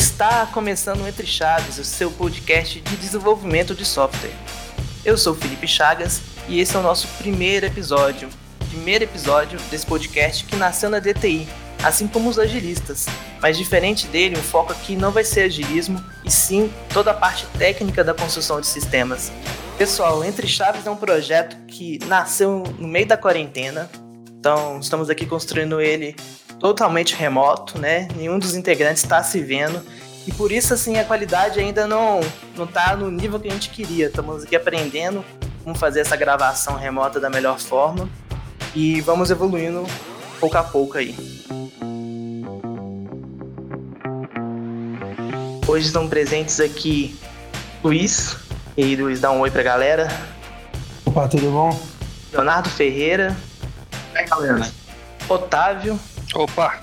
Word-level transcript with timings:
Está 0.00 0.46
começando 0.46 1.02
o 1.02 1.06
Entre 1.06 1.26
Chaves, 1.26 1.76
o 1.76 1.84
seu 1.84 2.10
podcast 2.10 2.80
de 2.80 2.96
desenvolvimento 2.96 3.74
de 3.74 3.84
software. 3.84 4.32
Eu 5.04 5.18
sou 5.18 5.34
Felipe 5.34 5.68
Chagas 5.68 6.22
e 6.48 6.58
esse 6.58 6.74
é 6.74 6.78
o 6.78 6.82
nosso 6.82 7.06
primeiro 7.18 7.66
episódio, 7.66 8.30
primeiro 8.70 9.04
episódio 9.04 9.60
desse 9.70 9.84
podcast 9.84 10.46
que 10.46 10.56
nasceu 10.56 10.88
na 10.88 11.00
DTI, 11.00 11.46
assim 11.84 12.08
como 12.08 12.30
os 12.30 12.38
agilistas. 12.38 13.04
Mas 13.42 13.58
diferente 13.58 14.06
dele, 14.06 14.36
o 14.36 14.42
foco 14.42 14.72
aqui 14.72 14.96
não 14.96 15.10
vai 15.12 15.22
ser 15.22 15.42
agilismo, 15.42 16.02
e 16.24 16.30
sim 16.30 16.72
toda 16.94 17.10
a 17.10 17.14
parte 17.14 17.44
técnica 17.58 18.02
da 18.02 18.14
construção 18.14 18.58
de 18.58 18.68
sistemas. 18.68 19.30
Pessoal, 19.76 20.24
Entre 20.24 20.48
Chaves 20.48 20.86
é 20.86 20.90
um 20.90 20.96
projeto 20.96 21.58
que 21.66 21.98
nasceu 22.06 22.62
no 22.78 22.88
meio 22.88 23.06
da 23.06 23.18
quarentena, 23.18 23.88
então 24.38 24.80
estamos 24.80 25.10
aqui 25.10 25.26
construindo 25.26 25.78
ele 25.78 26.16
totalmente 26.60 27.16
remoto, 27.16 27.78
né? 27.78 28.06
Nenhum 28.14 28.38
dos 28.38 28.54
integrantes 28.54 29.02
está 29.02 29.22
se 29.22 29.40
vendo. 29.40 29.82
E 30.26 30.32
por 30.32 30.52
isso, 30.52 30.74
assim, 30.74 30.98
a 30.98 31.04
qualidade 31.04 31.58
ainda 31.58 31.86
não, 31.86 32.20
não 32.54 32.66
tá 32.66 32.94
no 32.94 33.10
nível 33.10 33.40
que 33.40 33.48
a 33.48 33.50
gente 33.50 33.70
queria. 33.70 34.06
Estamos 34.06 34.44
aqui 34.44 34.54
aprendendo 34.54 35.24
como 35.64 35.74
fazer 35.74 36.00
essa 36.00 36.14
gravação 36.14 36.76
remota 36.76 37.18
da 37.18 37.30
melhor 37.30 37.58
forma. 37.58 38.08
E 38.74 39.00
vamos 39.00 39.30
evoluindo 39.30 39.84
pouco 40.38 40.56
a 40.56 40.62
pouco 40.62 40.98
aí. 40.98 41.16
Hoje 45.66 45.86
estão 45.86 46.08
presentes 46.08 46.60
aqui 46.60 47.18
Luiz. 47.82 48.36
E 48.76 48.84
aí, 48.84 48.96
Luiz, 48.96 49.20
dá 49.20 49.30
um 49.30 49.40
oi 49.40 49.50
pra 49.50 49.62
galera. 49.62 50.08
Opa, 51.06 51.26
tudo 51.26 51.50
bom? 51.50 51.80
Leonardo 52.32 52.68
Ferreira. 52.68 53.36
É, 54.14 54.24
galera. 54.24 54.70
Otávio. 55.28 55.98
Opa, 56.34 56.80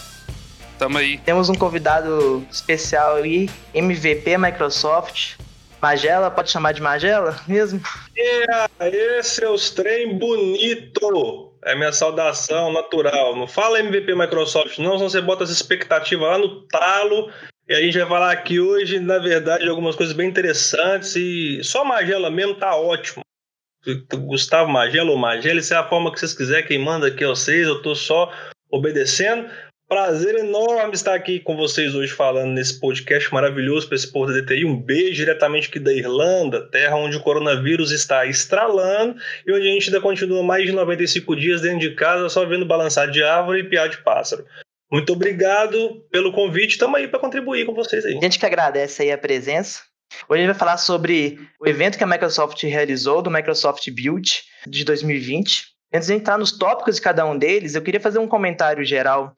tamo 0.77 0.97
aí. 0.97 1.17
Temos 1.19 1.49
um 1.49 1.55
convidado 1.55 2.45
especial 2.51 3.15
aí, 3.15 3.49
MVP 3.73 4.37
Microsoft. 4.37 5.35
Magela, 5.81 6.31
pode 6.31 6.49
chamar 6.49 6.73
de 6.73 6.81
Magela 6.81 7.39
mesmo? 7.47 7.79
Yeah, 8.17 8.67
esse 8.81 9.43
é 9.43 9.49
os 9.49 9.69
trem 9.69 10.17
bonito. 10.17 11.53
É 11.63 11.75
minha 11.75 11.91
saudação 11.91 12.73
natural. 12.73 13.35
Não 13.35 13.47
fala 13.47 13.79
MVP 13.79 14.15
Microsoft, 14.15 14.77
não, 14.79 14.97
senão 14.97 15.09
você 15.09 15.21
bota 15.21 15.43
as 15.43 15.49
expectativas 15.49 16.27
lá 16.27 16.37
no 16.37 16.61
talo. 16.67 17.31
E 17.69 17.73
a 17.73 17.81
gente 17.81 17.97
vai 17.99 18.07
falar 18.07 18.31
aqui 18.31 18.59
hoje, 18.59 18.99
na 18.99 19.19
verdade, 19.19 19.63
de 19.63 19.69
algumas 19.69 19.95
coisas 19.95 20.15
bem 20.15 20.29
interessantes. 20.29 21.15
E 21.15 21.63
só 21.63 21.83
Magela 21.83 22.29
mesmo 22.29 22.55
tá 22.55 22.75
ótimo. 22.75 23.21
Gustavo 24.13 24.69
Magela 24.69 25.11
ou 25.11 25.17
Magela, 25.17 25.61
se 25.61 25.73
é 25.73 25.77
a 25.77 25.87
forma 25.87 26.11
que 26.11 26.19
vocês 26.19 26.33
quiserem, 26.33 26.65
quem 26.65 26.79
manda 26.79 27.07
aqui 27.07 27.23
é 27.23 27.27
vocês, 27.27 27.67
eu 27.67 27.81
tô 27.81 27.95
só 27.95 28.31
obedecendo. 28.69 29.49
Prazer 29.89 30.35
enorme 30.35 30.95
estar 30.95 31.15
aqui 31.15 31.39
com 31.39 31.55
vocês 31.55 31.95
hoje 31.95 32.11
falando 32.11 32.51
nesse 32.51 32.77
podcast 32.77 33.33
maravilhoso 33.33 33.87
para 33.87 33.95
esse 33.95 34.11
povo 34.11 34.27
da 34.29 34.41
DTI. 34.41 34.65
Um 34.65 34.75
beijo 34.75 35.13
diretamente 35.13 35.69
aqui 35.69 35.79
da 35.79 35.93
Irlanda, 35.93 36.69
terra 36.69 36.97
onde 36.97 37.15
o 37.15 37.21
coronavírus 37.21 37.91
está 37.91 38.25
estralando 38.25 39.15
e 39.45 39.53
onde 39.53 39.65
a 39.65 39.71
gente 39.71 39.87
ainda 39.87 40.01
continua 40.01 40.43
mais 40.43 40.65
de 40.65 40.73
95 40.73 41.35
dias 41.37 41.61
dentro 41.61 41.79
de 41.79 41.95
casa 41.95 42.27
só 42.27 42.45
vendo 42.45 42.65
balançar 42.65 43.09
de 43.09 43.23
árvore 43.23 43.61
e 43.61 43.63
piar 43.63 43.87
de 43.87 44.03
pássaro. 44.03 44.45
Muito 44.91 45.13
obrigado 45.13 46.05
pelo 46.11 46.33
convite, 46.33 46.71
estamos 46.71 46.99
aí 46.99 47.07
para 47.07 47.19
contribuir 47.19 47.65
com 47.65 47.73
vocês 47.73 48.05
aí. 48.05 48.17
A 48.17 48.21
gente 48.21 48.39
que 48.39 48.45
agradece 48.45 49.03
aí 49.03 49.11
a 49.11 49.17
presença. 49.17 49.83
Hoje 50.27 50.41
a 50.41 50.45
gente 50.45 50.53
vai 50.53 50.59
falar 50.59 50.77
sobre 50.77 51.39
o 51.61 51.67
evento 51.67 51.97
que 51.97 52.03
a 52.03 52.07
Microsoft 52.07 52.61
realizou, 52.63 53.21
do 53.21 53.31
Microsoft 53.31 53.89
Build 53.89 54.43
de 54.65 54.83
2020. 54.83 55.76
Antes 55.93 56.07
de 56.07 56.13
entrar 56.13 56.37
nos 56.37 56.51
tópicos 56.51 56.95
de 56.95 57.01
cada 57.01 57.25
um 57.25 57.37
deles, 57.37 57.75
eu 57.75 57.81
queria 57.81 57.99
fazer 57.99 58.19
um 58.19 58.27
comentário 58.27 58.83
geral 58.83 59.35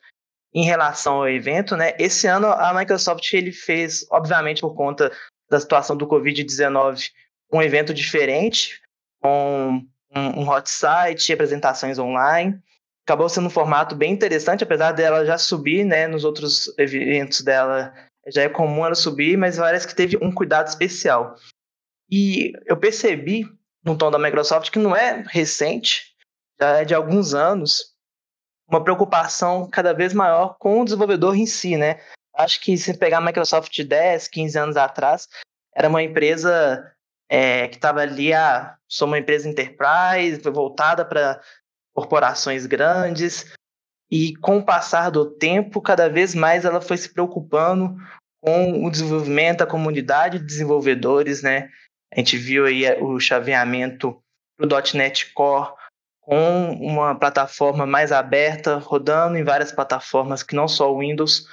em 0.54 0.66
relação 0.66 1.18
ao 1.18 1.30
evento, 1.30 1.78
né? 1.78 1.94
Esse 2.00 2.28
ano 2.28 2.48
a 2.48 2.74
Microsoft 2.74 3.32
ele 3.34 3.52
fez, 3.52 4.06
obviamente 4.10 4.62
por 4.62 4.74
conta 4.74 5.12
da 5.50 5.60
situação 5.60 5.96
do 5.96 6.08
Covid-19, 6.08 7.12
um 7.54 7.62
evento 7.62 7.94
diferente, 7.94 8.82
com 9.22 9.84
um, 10.16 10.42
um 10.42 10.50
hot 10.50 10.70
site, 10.70 11.34
apresentações 11.34 12.00
online. 12.00 12.60
Acabou 13.06 13.30
sendo 13.30 13.48
um 13.48 13.52
formato 13.52 13.96
bem 13.96 14.12
interessante, 14.12 14.64
apesar 14.64 14.92
dela 14.92 15.26
já 15.26 15.38
subir, 15.38 15.84
né? 15.84 16.08
Nos 16.08 16.24
outros 16.24 16.74
eventos 16.78 17.42
dela 17.42 17.94
já 18.28 18.44
é 18.44 18.50
comum 18.50 18.86
ela 18.86 18.96
subir, 18.96 19.38
mas 19.38 19.58
parece 19.58 19.88
que 19.88 19.96
teve 19.96 20.18
um 20.22 20.32
cuidado 20.32 20.68
especial. 20.68 21.36
E 22.10 22.54
eu 22.66 22.78
percebi 22.78 23.46
no 23.84 23.98
tom 23.98 24.12
da 24.12 24.20
Microsoft 24.20 24.72
que 24.72 24.80
não 24.80 24.96
é 24.96 25.24
recente, 25.28 26.09
já 26.60 26.78
é 26.80 26.86
de 26.86 26.94
alguns 26.94 27.34
anos, 27.34 27.94
uma 28.68 28.84
preocupação 28.84 29.70
cada 29.70 29.94
vez 29.94 30.14
maior 30.14 30.56
com 30.60 30.82
o 30.82 30.86
desenvolvedor 30.86 31.36
em 31.36 31.46
si, 31.46 31.78
né? 31.78 32.00
Acho 32.36 32.62
que 32.62 32.78
se 32.78 32.98
pegar 32.98 33.18
a 33.18 33.22
Microsoft 33.22 33.78
10, 33.82 34.28
15 34.28 34.60
anos 34.60 34.78
atrás, 34.78 35.28
era 35.76 35.90
uma 35.90 36.04
empresa 36.04 36.94
é, 37.30 37.68
que 37.68 37.76
estava 37.76 38.02
ali, 38.02 38.34
ah, 38.34 38.76
sou 38.88 39.08
uma 39.08 39.20
empresa 39.20 39.50
enterprise, 39.50 40.42
voltada 40.50 41.04
para 41.06 41.42
corporações 41.94 42.66
grandes, 42.66 43.54
e 44.12 44.36
com 44.38 44.58
o 44.58 44.66
passar 44.66 45.12
do 45.12 45.30
tempo, 45.30 45.82
cada 45.82 46.10
vez 46.10 46.34
mais 46.34 46.66
ela 46.66 46.82
foi 46.82 46.98
se 46.98 47.14
preocupando 47.14 47.96
com 48.42 48.86
o 48.86 48.90
desenvolvimento, 48.90 49.62
a 49.62 49.68
comunidade 49.68 50.40
de 50.40 50.46
desenvolvedores, 50.46 51.44
né? 51.44 51.70
A 52.12 52.20
gente 52.20 52.38
viu 52.38 52.66
aí 52.66 52.86
o 53.02 53.20
chaveamento 53.20 54.20
para 54.58 54.66
o 54.66 54.98
.NET 54.98 55.32
Core, 55.34 55.74
com 56.30 56.74
uma 56.74 57.16
plataforma 57.16 57.88
mais 57.88 58.12
aberta, 58.12 58.78
rodando 58.78 59.36
em 59.36 59.44
várias 59.44 59.72
plataformas 59.72 60.44
que 60.44 60.56
não 60.56 60.68
só 60.68 60.94
o 60.94 61.00
Windows. 61.00 61.48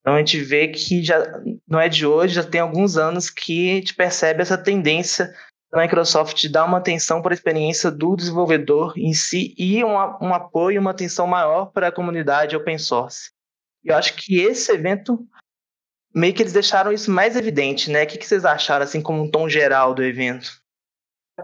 Então 0.00 0.16
a 0.16 0.18
gente 0.18 0.40
vê 0.40 0.66
que 0.66 1.00
já 1.04 1.16
não 1.64 1.78
é 1.78 1.88
de 1.88 2.04
hoje, 2.04 2.34
já 2.34 2.42
tem 2.42 2.60
alguns 2.60 2.96
anos 2.96 3.30
que 3.30 3.70
a 3.70 3.74
gente 3.76 3.94
percebe 3.94 4.42
essa 4.42 4.58
tendência 4.58 5.32
da 5.70 5.80
Microsoft 5.80 6.40
de 6.40 6.48
dar 6.48 6.64
uma 6.64 6.78
atenção 6.78 7.22
para 7.22 7.32
a 7.32 7.36
experiência 7.36 7.88
do 7.88 8.16
desenvolvedor 8.16 8.94
em 8.96 9.14
si 9.14 9.54
e 9.56 9.84
um, 9.84 9.94
um 9.94 10.34
apoio, 10.34 10.80
uma 10.80 10.90
atenção 10.90 11.28
maior 11.28 11.66
para 11.66 11.86
a 11.86 11.92
comunidade 11.92 12.56
open 12.56 12.78
source. 12.78 13.30
Eu 13.84 13.94
acho 13.94 14.16
que 14.16 14.40
esse 14.40 14.72
evento 14.72 15.24
meio 16.12 16.34
que 16.34 16.42
eles 16.42 16.52
deixaram 16.52 16.90
isso 16.90 17.12
mais 17.12 17.36
evidente, 17.36 17.92
né? 17.92 18.02
O 18.02 18.06
que 18.08 18.26
vocês 18.26 18.44
acharam, 18.44 18.82
assim, 18.82 19.00
como 19.00 19.22
um 19.22 19.30
tom 19.30 19.48
geral 19.48 19.94
do 19.94 20.02
evento? 20.02 20.50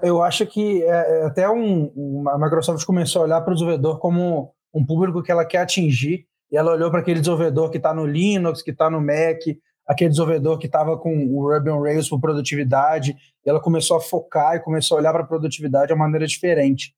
Eu 0.01 0.23
acho 0.23 0.47
que 0.47 0.83
é, 0.85 1.21
é 1.21 1.25
até 1.27 1.51
um, 1.51 2.25
a 2.29 2.39
Microsoft 2.39 2.85
começou 2.87 3.23
a 3.23 3.25
olhar 3.27 3.41
para 3.43 3.53
o 3.53 3.55
desenvolvedor 3.55 3.99
como 3.99 4.55
um 4.73 4.85
público 4.85 5.23
que 5.23 5.31
ela 5.31 5.45
quer 5.45 5.59
atingir, 5.59 6.27
e 6.51 6.57
ela 6.57 6.73
olhou 6.73 6.91
para 6.91 7.01
aquele 7.01 7.21
desenvolvedor 7.21 7.71
que 7.71 7.77
está 7.77 7.93
no 7.93 8.07
Linux, 8.07 8.63
que 8.63 8.71
está 8.71 8.89
no 8.89 9.01
Mac, 9.01 9.41
aquele 9.87 10.11
desenvolvedor 10.11 10.59
que 10.59 10.67
estava 10.67 10.97
com 10.97 11.27
o 11.27 11.53
Ruby 11.53 11.71
on 11.71 11.83
Rails 11.83 12.09
por 12.09 12.21
produtividade, 12.21 13.17
e 13.45 13.51
ela 13.51 13.61
começou 13.61 13.97
a 13.97 14.01
focar 14.01 14.57
e 14.57 14.61
começou 14.61 14.97
a 14.97 15.01
olhar 15.01 15.13
para 15.13 15.23
a 15.23 15.27
produtividade 15.27 15.89
de 15.89 15.93
uma 15.93 16.05
maneira 16.05 16.27
diferente. 16.27 16.95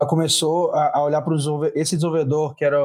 Ela 0.00 0.08
começou 0.08 0.70
a, 0.72 0.98
a 0.98 1.02
olhar 1.02 1.22
para 1.22 1.34
esse 1.74 1.96
desenvolvedor 1.96 2.54
que 2.54 2.64
era 2.64 2.78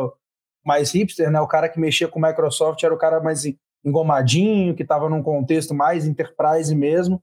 mais 0.66 0.92
hipster, 0.94 1.30
né, 1.30 1.40
o 1.40 1.48
cara 1.48 1.70
que 1.70 1.80
mexia 1.80 2.08
com 2.08 2.20
Microsoft 2.20 2.82
era 2.84 2.94
o 2.94 2.98
cara 2.98 3.22
mais 3.22 3.44
engomadinho, 3.86 4.76
que 4.76 4.84
estava 4.84 5.10
num 5.10 5.22
contexto 5.22 5.74
mais 5.74 6.08
enterprise 6.08 6.74
mesmo, 6.74 7.22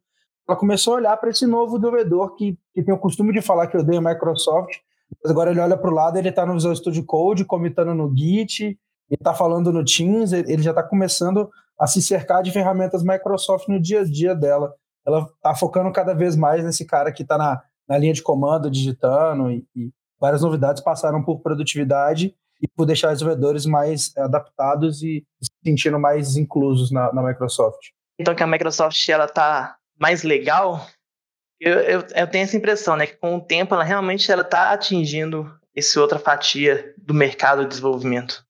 ela 0.49 0.57
começou 0.57 0.95
a 0.95 0.97
olhar 0.97 1.17
para 1.17 1.31
esse 1.31 1.47
novo 1.47 1.79
desenvolvedor 1.79 2.35
que, 2.35 2.59
que 2.75 2.83
tem 2.83 2.95
o 2.95 2.99
costume 2.99 3.33
de 3.33 3.41
falar 3.41 3.67
que 3.67 3.77
odeia 3.77 4.01
Microsoft, 4.01 4.79
mas 5.23 5.31
agora 5.31 5.51
ele 5.51 5.61
olha 5.61 5.77
para 5.77 5.91
o 5.91 5.95
lado, 5.95 6.19
ele 6.19 6.29
está 6.29 6.47
no 6.47 6.55
Visual 6.55 6.75
Studio 6.75 7.05
Code, 7.05 7.45
comitando 7.45 7.95
no 7.95 8.15
Git, 8.17 8.65
ele 8.65 8.79
está 9.11 9.35
falando 9.35 9.73
no 9.73 9.85
Teams, 9.85 10.33
ele 10.33 10.63
já 10.63 10.71
está 10.71 10.83
começando 10.83 11.51
a 11.79 11.87
se 11.87 12.01
cercar 12.01 12.43
de 12.43 12.53
ferramentas 12.53 13.03
Microsoft 13.03 13.69
no 13.69 13.81
dia 13.81 14.01
a 14.01 14.05
dia 14.05 14.35
dela. 14.35 14.73
Ela 15.07 15.23
está 15.35 15.55
focando 15.55 15.91
cada 15.93 16.15
vez 16.15 16.37
mais 16.37 16.65
nesse 16.65 16.85
cara 16.85 17.11
que 17.11 17.23
está 17.23 17.37
na, 17.37 17.63
na 17.89 17.99
linha 17.99 18.13
de 18.13 18.23
comando, 18.23 18.71
digitando, 18.71 19.51
e, 19.51 19.67
e 19.75 19.91
várias 20.21 20.43
novidades 20.43 20.83
passaram 20.83 21.25
por 21.25 21.41
produtividade 21.41 22.35
e 22.63 22.69
por 22.69 22.85
deixar 22.85 23.09
os 23.09 23.15
desenvolvedores 23.15 23.65
mais 23.65 24.17
adaptados 24.17 25.03
e 25.03 25.25
se 25.41 25.51
sentindo 25.65 25.99
mais 25.99 26.37
inclusos 26.37 26.91
na, 26.91 27.13
na 27.13 27.23
Microsoft. 27.23 27.89
Então 28.19 28.35
que 28.35 28.43
a 28.43 28.47
Microsoft 28.47 29.09
ela 29.09 29.25
está 29.25 29.77
mais 30.01 30.23
legal, 30.23 30.87
eu, 31.61 31.75
eu, 31.81 32.01
eu, 32.15 32.27
tenho 32.27 32.45
essa 32.45 32.57
impressão, 32.57 32.97
né? 32.97 33.07
Que 33.07 33.17
com 33.17 33.37
o 33.37 33.41
tempo 33.41 33.75
ela 33.75 33.85
realmente 33.85 34.31
ela 34.33 34.43
está 34.43 34.73
atingindo 34.73 35.55
essa 35.77 36.01
outra 36.01 36.19
fatia 36.19 36.95
do 36.97 37.13
mercado 37.13 37.63
de 37.63 37.69
desenvolvimento. 37.69 38.45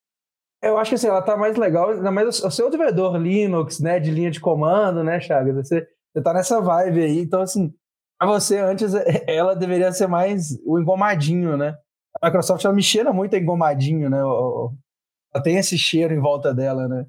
Eu 0.63 0.79
acho 0.79 0.91
que 0.91 0.95
assim, 0.95 1.09
ela 1.09 1.21
está 1.21 1.37
mais 1.37 1.57
legal, 1.57 1.97
mas 2.13 2.43
o 2.43 2.51
seu 2.51 2.67
desenvolvedor 2.67 3.17
Linux, 3.17 3.81
né, 3.81 3.99
de 3.99 4.11
linha 4.11 4.31
de 4.31 4.41
comando, 4.41 5.03
né, 5.03 5.19
Chagas? 5.19 5.57
Você, 5.57 5.87
você 6.13 6.23
tá 6.23 6.33
nessa 6.35 6.61
vibe 6.61 7.03
aí, 7.03 7.19
então 7.21 7.41
assim, 7.41 7.75
para 8.19 8.29
você 8.29 8.59
antes 8.59 8.93
ela 9.27 9.57
deveria 9.57 9.91
ser 9.91 10.07
mais 10.07 10.59
o 10.65 10.79
engomadinho, 10.79 11.57
né? 11.57 11.77
A 12.21 12.27
Microsoft 12.27 12.65
ela 12.65 12.75
me 12.75 12.83
cheira 12.83 13.13
muito 13.13 13.35
engomadinho, 13.35 14.11
né? 14.11 14.19
Ela 14.19 15.43
tem 15.43 15.57
esse 15.57 15.79
cheiro 15.79 16.13
em 16.13 16.21
volta 16.21 16.55
dela, 16.55 16.87
né? 16.87 17.07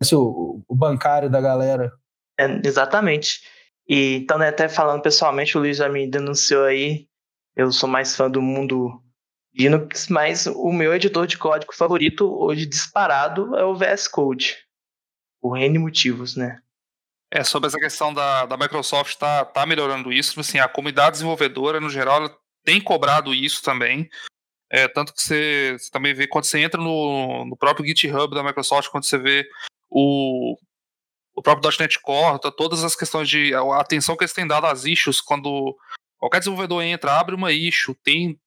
Esse, 0.00 0.14
o, 0.14 0.62
o 0.68 0.76
bancário 0.76 1.30
da 1.30 1.40
galera. 1.40 1.92
É, 2.38 2.44
exatamente. 2.64 3.42
E 3.88 4.16
então, 4.16 4.38
né, 4.38 4.48
até 4.48 4.68
falando 4.68 5.02
pessoalmente, 5.02 5.56
o 5.56 5.60
Luiz 5.60 5.78
já 5.78 5.88
me 5.88 6.08
denunciou 6.08 6.64
aí. 6.64 7.08
Eu 7.56 7.72
sou 7.72 7.88
mais 7.88 8.14
fã 8.14 8.30
do 8.30 8.40
mundo 8.40 9.02
Linux, 9.54 10.08
mas 10.08 10.46
o 10.46 10.70
meu 10.72 10.94
editor 10.94 11.26
de 11.26 11.36
código 11.36 11.74
favorito 11.74 12.32
hoje 12.38 12.64
disparado 12.64 13.56
é 13.56 13.64
o 13.64 13.74
VS 13.74 14.06
Code. 14.06 14.56
por 15.40 15.56
N 15.56 15.78
motivos, 15.78 16.36
né? 16.36 16.60
É, 17.30 17.44
sobre 17.44 17.66
essa 17.66 17.78
questão 17.78 18.14
da, 18.14 18.46
da 18.46 18.56
Microsoft 18.56 19.16
tá, 19.18 19.44
tá 19.44 19.66
melhorando 19.66 20.12
isso, 20.12 20.30
tipo 20.30 20.40
assim, 20.40 20.58
a 20.58 20.68
comunidade 20.68 21.12
desenvolvedora, 21.12 21.80
no 21.80 21.90
geral, 21.90 22.30
tem 22.64 22.80
cobrado 22.80 23.34
isso 23.34 23.62
também. 23.62 24.08
É, 24.70 24.86
tanto 24.86 25.12
que 25.12 25.22
você, 25.22 25.76
você, 25.78 25.90
também 25.90 26.14
vê 26.14 26.26
quando 26.26 26.44
você 26.44 26.60
entra 26.60 26.80
no, 26.80 27.44
no 27.44 27.56
próprio 27.56 27.86
GitHub 27.86 28.34
da 28.34 28.42
Microsoft, 28.42 28.90
quando 28.90 29.04
você 29.04 29.18
vê 29.18 29.46
o, 29.90 30.56
o 31.38 31.42
próprio 31.42 31.70
.NET 31.78 32.00
Core, 32.00 32.40
todas 32.56 32.82
as 32.82 32.96
questões 32.96 33.28
de 33.28 33.54
a 33.54 33.80
atenção 33.80 34.16
que 34.16 34.24
eles 34.24 34.32
têm 34.32 34.46
dado 34.46 34.66
às 34.66 34.84
issues, 34.84 35.20
quando 35.20 35.76
qualquer 36.18 36.40
desenvolvedor 36.40 36.82
entra, 36.82 37.12
abre 37.12 37.34
uma 37.34 37.52
issue, 37.52 37.94
tem, 38.02 38.38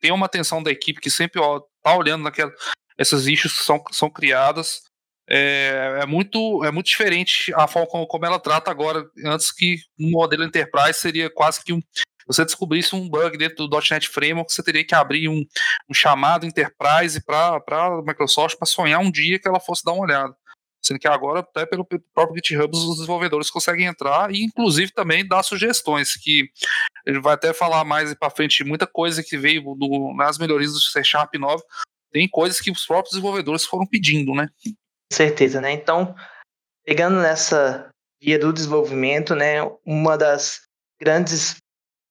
tem 0.00 0.10
uma 0.10 0.26
atenção 0.26 0.60
da 0.60 0.70
equipe 0.70 1.00
que 1.00 1.10
sempre 1.10 1.40
ó, 1.40 1.60
tá 1.82 1.96
olhando 1.96 2.24
naquela, 2.24 2.52
essas 2.98 3.28
issues 3.28 3.58
que 3.58 3.64
são, 3.64 3.82
são 3.92 4.10
criadas 4.10 4.82
é, 5.30 6.00
é, 6.02 6.06
muito, 6.06 6.64
é 6.64 6.72
muito 6.72 6.86
diferente 6.86 7.54
a 7.54 7.68
forma 7.68 7.88
como, 7.88 8.06
como, 8.08 8.26
ela 8.26 8.40
trata 8.40 8.70
agora, 8.72 9.08
antes 9.24 9.52
que 9.52 9.76
um 9.98 10.10
modelo 10.10 10.42
Enterprise 10.42 10.98
seria 10.98 11.30
quase 11.30 11.62
que 11.62 11.72
um. 11.72 11.80
Você 12.26 12.44
descobrisse 12.44 12.94
um 12.94 13.08
bug 13.08 13.38
dentro 13.38 13.66
do 13.66 13.80
.NET 13.90 14.08
Framework, 14.08 14.52
você 14.52 14.62
teria 14.62 14.84
que 14.84 14.94
abrir 14.94 15.28
um, 15.28 15.44
um 15.88 15.94
chamado 15.94 16.44
Enterprise 16.44 17.20
para 17.24 17.60
a 17.68 18.02
Microsoft 18.02 18.56
para 18.58 18.66
sonhar 18.66 19.00
um 19.00 19.10
dia 19.10 19.38
que 19.38 19.48
ela 19.48 19.60
fosse 19.60 19.84
dar 19.84 19.92
uma 19.92 20.04
olhada. 20.04 20.34
Sendo 20.82 20.98
que 20.98 21.06
agora, 21.06 21.40
até 21.40 21.64
pelo 21.64 21.86
próprio 22.14 22.36
GitHub, 22.36 22.76
os 22.76 22.96
desenvolvedores 22.96 23.50
conseguem 23.50 23.86
entrar 23.86 24.32
e, 24.32 24.42
inclusive, 24.42 24.92
também 24.92 25.26
dar 25.26 25.42
sugestões. 25.42 26.14
Que 26.14 26.48
ele 27.06 27.20
vai 27.20 27.34
até 27.34 27.52
falar 27.52 27.84
mais 27.84 28.12
para 28.14 28.30
frente 28.30 28.64
muita 28.64 28.86
coisa 28.86 29.22
que 29.22 29.38
veio 29.38 29.62
nas 30.16 30.38
melhorias 30.38 30.72
do 30.72 30.80
C 30.80 31.04
Sharp 31.04 31.34
9. 31.34 31.62
Tem 32.10 32.28
coisas 32.28 32.60
que 32.60 32.70
os 32.70 32.84
próprios 32.84 33.12
desenvolvedores 33.12 33.64
foram 33.64 33.86
pedindo, 33.86 34.34
né? 34.34 34.48
certeza, 35.12 35.60
né? 35.60 35.70
Então, 35.72 36.14
pegando 36.84 37.20
nessa 37.20 37.88
via 38.20 38.38
do 38.38 38.52
desenvolvimento, 38.52 39.34
né, 39.34 39.58
uma 39.84 40.16
das 40.16 40.62
grandes 41.00 41.56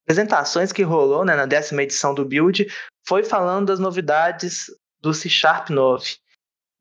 apresentações 0.03 0.71
que 0.71 0.83
rolou 0.83 1.25
né, 1.25 1.35
na 1.35 1.45
décima 1.45 1.83
edição 1.83 2.13
do 2.13 2.25
Build 2.25 2.67
foi 3.07 3.23
falando 3.23 3.67
das 3.67 3.79
novidades 3.79 4.65
do 5.01 5.13
C 5.13 5.29
Sharp 5.29 5.69
9. 5.69 6.17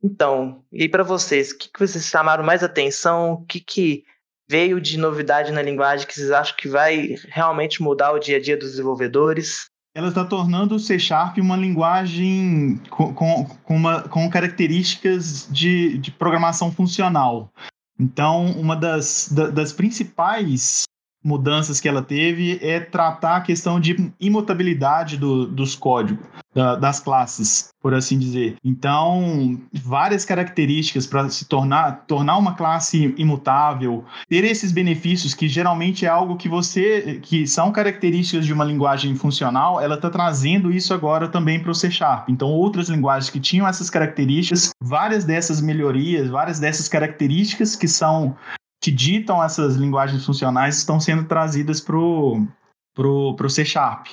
Então, 0.03 0.65
e 0.73 0.89
para 0.89 1.03
vocês, 1.03 1.51
o 1.51 1.59
que, 1.59 1.69
que 1.69 1.87
vocês 1.87 2.07
chamaram 2.07 2.45
mais 2.45 2.63
atenção? 2.63 3.33
O 3.33 3.45
que, 3.45 3.61
que 3.61 4.05
veio 4.49 4.81
de 4.81 4.99
novidade 4.99 5.53
na 5.53 5.63
linguagem 5.63 6.07
que 6.07 6.15
vocês 6.15 6.31
acham 6.31 6.57
que 6.57 6.69
vai 6.69 7.17
realmente 7.29 7.83
mudar 7.83 8.13
o 8.13 8.19
dia 8.19 8.39
a 8.39 8.41
dia 8.41 8.57
dos 8.57 8.71
desenvolvedores? 8.71 9.71
ela 9.95 10.09
está 10.09 10.25
tornando 10.25 10.77
o 10.77 10.79
C 10.79 10.99
Sharp 10.99 11.39
uma 11.39 11.57
linguagem 11.57 12.81
com, 12.91 13.13
com, 13.13 13.45
com, 13.45 13.77
uma, 13.77 14.03
com 14.03 14.31
características 14.31 15.49
de, 15.51 15.99
de 15.99 16.11
programação 16.13 16.71
funcional. 16.71 17.53
Então, 17.99 18.47
uma 18.53 18.77
das, 18.77 19.31
das 19.53 19.73
principais 19.73 20.85
mudanças 21.23 21.81
que 21.81 21.89
ela 21.89 22.03
teve 22.03 22.59
é 22.63 22.81
tratar 22.81 23.37
a 23.37 23.41
questão 23.41 23.79
de 23.79 24.13
imutabilidade 24.19 25.17
do, 25.17 25.47
dos 25.47 25.75
códigos, 25.77 26.25
da, 26.55 26.77
das 26.77 26.99
classes, 26.99 27.69
por 27.81 27.95
assim 27.95 28.19
dizer. 28.19 28.57
Então, 28.65 29.61
várias 29.73 30.25
características 30.25 31.07
para 31.07 31.29
se 31.29 31.45
tornar, 31.45 32.05
tornar 32.07 32.37
uma 32.39 32.55
classe 32.55 33.15
imutável, 33.17 34.05
ter 34.29 34.45
esses 34.45 34.73
benefícios 34.73 35.35
que 35.35 35.49
geralmente 35.49 36.07
é 36.07 36.09
algo 36.09 36.37
que 36.37 36.49
você, 36.49 37.21
que 37.23 37.47
são 37.47 37.71
características 37.71 38.47
de 38.47 38.53
uma 38.53 38.65
linguagem 38.65 39.15
funcional, 39.15 39.81
ela 39.81 39.97
está 39.97 40.11
trazendo 40.11 40.73
isso 40.73 40.95
agora 40.95 41.29
também 41.29 41.61
para 41.61 41.71
o 41.71 41.75
C 41.75 41.91
Sharp. 41.91 42.29
Então, 42.29 42.49
outras 42.49 42.89
linguagens 42.89 43.31
que 43.31 43.41
tinham 43.41 43.69
essas 43.69 43.91
características, 43.91 44.71
várias 44.81 45.25
dessas 45.25 45.61
melhorias, 45.61 46.29
várias 46.29 46.59
dessas 46.59 46.89
características 46.89 47.77
que 47.77 47.87
são 47.87 48.37
que 48.81 48.91
ditam 48.91 49.43
essas 49.43 49.77
linguagens 49.77 50.25
funcionais 50.25 50.79
estão 50.79 50.99
sendo 50.99 51.25
trazidas 51.25 51.81
para 51.81 51.97
o 51.97 52.47
pro, 52.95 53.35
pro 53.37 53.51
C 53.51 53.65
Sharp. 53.65 54.07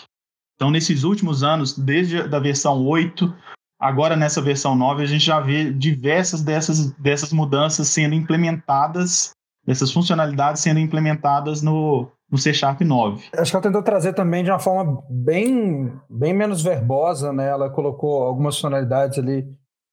Então, 0.56 0.70
nesses 0.72 1.04
últimos 1.04 1.44
anos, 1.44 1.78
desde 1.78 2.20
a 2.20 2.40
versão 2.40 2.86
8, 2.86 3.34
agora 3.80 4.16
nessa 4.16 4.42
versão 4.42 4.76
9, 4.76 5.04
a 5.04 5.06
gente 5.06 5.24
já 5.24 5.40
vê 5.40 5.72
diversas 5.72 6.42
dessas, 6.42 6.92
dessas 6.94 7.32
mudanças 7.32 7.88
sendo 7.88 8.16
implementadas, 8.16 9.32
dessas 9.66 9.92
funcionalidades 9.92 10.62
sendo 10.62 10.80
implementadas 10.80 11.62
no, 11.62 12.12
no 12.30 12.38
C 12.38 12.54
Sharp 12.54 12.82
9. 12.82 13.30
Acho 13.38 13.52
que 13.52 13.56
ela 13.56 13.64
tentou 13.64 13.84
trazer 13.84 14.14
também 14.14 14.44
de 14.44 14.50
uma 14.50 14.60
forma 14.60 15.04
bem, 15.10 15.94
bem 16.10 16.34
menos 16.34 16.62
verbosa, 16.62 17.32
né? 17.32 17.48
Ela 17.48 17.70
colocou 17.70 18.24
algumas 18.24 18.56
funcionalidades 18.56 19.20
ali, 19.20 19.48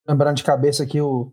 lembrando 0.09 0.39
de 0.39 0.45
cabeça 0.45 0.83
aqui 0.83 1.01
o 1.01 1.31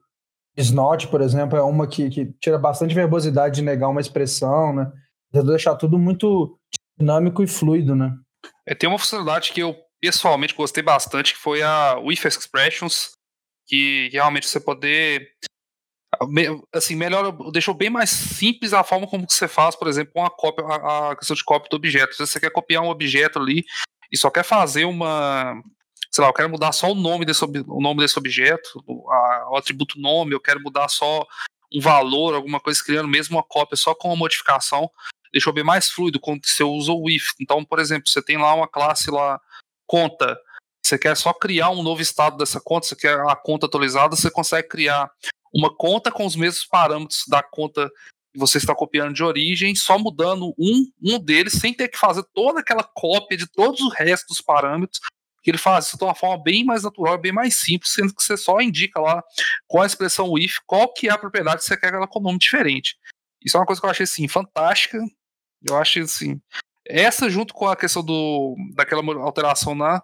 Snot, 0.58 1.08
por 1.08 1.22
exemplo, 1.22 1.58
é 1.58 1.62
uma 1.62 1.88
que, 1.88 2.10
que 2.10 2.26
tira 2.40 2.58
bastante 2.58 2.94
verbosidade 2.94 3.56
de 3.56 3.62
negar 3.62 3.90
uma 3.90 4.02
expressão, 4.02 4.74
né? 4.74 4.92
Tentou 5.32 5.50
deixar 5.52 5.76
tudo 5.76 5.98
muito 5.98 6.60
dinâmico 6.98 7.42
e 7.42 7.48
fluido, 7.48 7.96
né? 7.96 8.14
É, 8.66 8.76
tem 8.76 8.90
uma 8.90 9.00
funcionalidade 9.00 9.54
que 9.54 9.62
eu 9.62 9.76
pessoalmente 10.02 10.56
gostei 10.56 10.84
bastante, 10.84 11.34
que 11.34 11.40
foi 11.40 11.62
a 11.62 11.98
With 12.00 12.20
Expressions, 12.26 13.12
que 13.68 14.10
realmente 14.12 14.48
você 14.48 14.60
poder 14.60 15.30
assim, 16.74 16.96
melhor, 16.96 17.32
deixou 17.52 17.74
bem 17.74 17.90
mais 17.90 18.10
simples 18.10 18.74
a 18.74 18.84
forma 18.84 19.08
como 19.08 19.26
você 19.28 19.48
faz, 19.48 19.76
por 19.76 19.88
exemplo, 19.88 20.12
uma 20.16 20.30
cópia, 20.30 20.66
a, 20.66 21.12
a 21.12 21.16
questão 21.16 21.36
de 21.36 21.44
cópia 21.44 21.70
do 21.70 21.78
objeto. 21.78 22.14
Se 22.14 22.26
você 22.26 22.40
quer 22.40 22.52
copiar 22.52 22.84
um 22.84 22.90
objeto 22.90 23.40
ali 23.40 23.64
e 24.12 24.18
só 24.18 24.30
quer 24.30 24.44
fazer 24.44 24.86
uma, 24.86 25.54
sei 26.14 26.22
lá, 26.24 26.30
eu 26.30 26.34
quero 26.34 26.50
mudar 26.50 26.72
só 26.74 26.92
o 26.92 26.96
nome 26.96 27.26
desse, 27.26 27.44
o 27.44 27.82
nome 27.82 28.02
desse 28.02 28.20
objeto, 28.20 28.84
a, 29.10 29.50
o 29.52 29.56
atributo 29.56 30.00
nome, 30.00 30.34
eu 30.34 30.40
quero 30.42 30.62
mudar 30.62 30.90
só 30.90 31.26
um 31.74 31.80
valor, 31.80 32.36
alguma 32.36 32.60
coisa, 32.60 32.84
criando 32.84 33.08
mesmo 33.08 33.38
uma 33.38 33.44
cópia 33.44 33.78
só 33.78 33.96
com 33.96 34.10
uma 34.10 34.18
modificação, 34.18 34.92
deixou 35.32 35.54
bem 35.54 35.64
mais 35.64 35.90
fluido 35.90 36.20
quando 36.20 36.46
você 36.46 36.64
usa 36.64 36.92
o 36.92 37.10
if. 37.10 37.30
Então, 37.40 37.64
por 37.64 37.80
exemplo, 37.80 38.10
você 38.10 38.22
tem 38.22 38.38
lá 38.38 38.54
uma 38.54 38.68
classe 38.68 39.10
lá, 39.10 39.40
conta, 39.88 40.38
você 40.84 40.98
quer 40.98 41.16
só 41.16 41.32
criar 41.34 41.70
um 41.70 41.82
novo 41.82 42.02
estado 42.02 42.36
dessa 42.38 42.60
conta, 42.60 42.88
você 42.88 42.96
quer 42.96 43.18
a 43.22 43.36
conta 43.36 43.66
atualizada, 43.66 44.16
você 44.16 44.30
consegue 44.30 44.68
criar 44.68 45.10
uma 45.54 45.74
conta 45.74 46.12
com 46.12 46.26
os 46.26 46.36
mesmos 46.36 46.66
parâmetros 46.66 47.24
da 47.28 47.42
conta 47.42 47.90
que 48.34 48.40
você 48.40 48.58
está 48.58 48.76
copiando 48.76 49.14
de 49.14 49.24
origem, 49.24 49.76
só 49.76 49.98
mudando 49.98 50.54
um, 50.58 50.92
um 51.02 51.20
deles, 51.20 51.54
sem 51.54 51.74
ter 51.74 51.88
que 51.88 51.98
fazer 51.98 52.24
toda 52.34 52.60
aquela 52.60 52.84
cópia 52.84 53.38
de 53.38 53.48
todos 53.48 53.80
os 53.82 53.94
restos 53.94 54.38
dos 54.38 54.42
parâmetros, 54.42 55.02
que 55.42 55.50
ele 55.52 55.58
faz 55.58 55.88
isso 55.88 55.98
de 55.98 56.04
uma 56.04 56.16
forma 56.16 56.42
bem 56.42 56.64
mais 56.64 56.84
natural, 56.84 57.18
bem 57.18 57.32
mais 57.32 57.56
simples, 57.56 57.94
sendo 57.94 58.14
que 58.14 58.24
você 58.24 58.38
só 58.38 58.60
indica 58.62 59.00
lá 59.00 59.24
com 59.68 59.82
a 59.82 59.86
expressão 59.86 60.38
if 60.38 60.58
qual 60.66 60.92
que 60.94 61.08
é 61.08 61.12
a 61.12 61.18
propriedade 61.18 61.58
que 61.58 61.66
você 61.66 61.78
quer 61.78 61.90
que 61.90 61.96
ela 61.96 62.08
com 62.08 62.20
nome 62.20 62.38
diferente. 62.38 62.96
Isso 63.44 63.58
é 63.58 63.60
uma 63.60 63.66
coisa 63.66 63.82
que 63.82 63.86
eu 63.86 63.92
achei 63.92 64.04
assim 64.04 64.28
fantástica. 64.28 65.00
Eu 65.68 65.78
acho 65.78 66.00
assim, 66.00 66.40
essa 66.86 67.30
junto 67.30 67.54
com 67.54 67.68
a 67.68 67.76
questão 67.76 68.04
do 68.04 68.56
daquela 68.76 69.02
alteração 69.22 69.76
na 69.76 70.02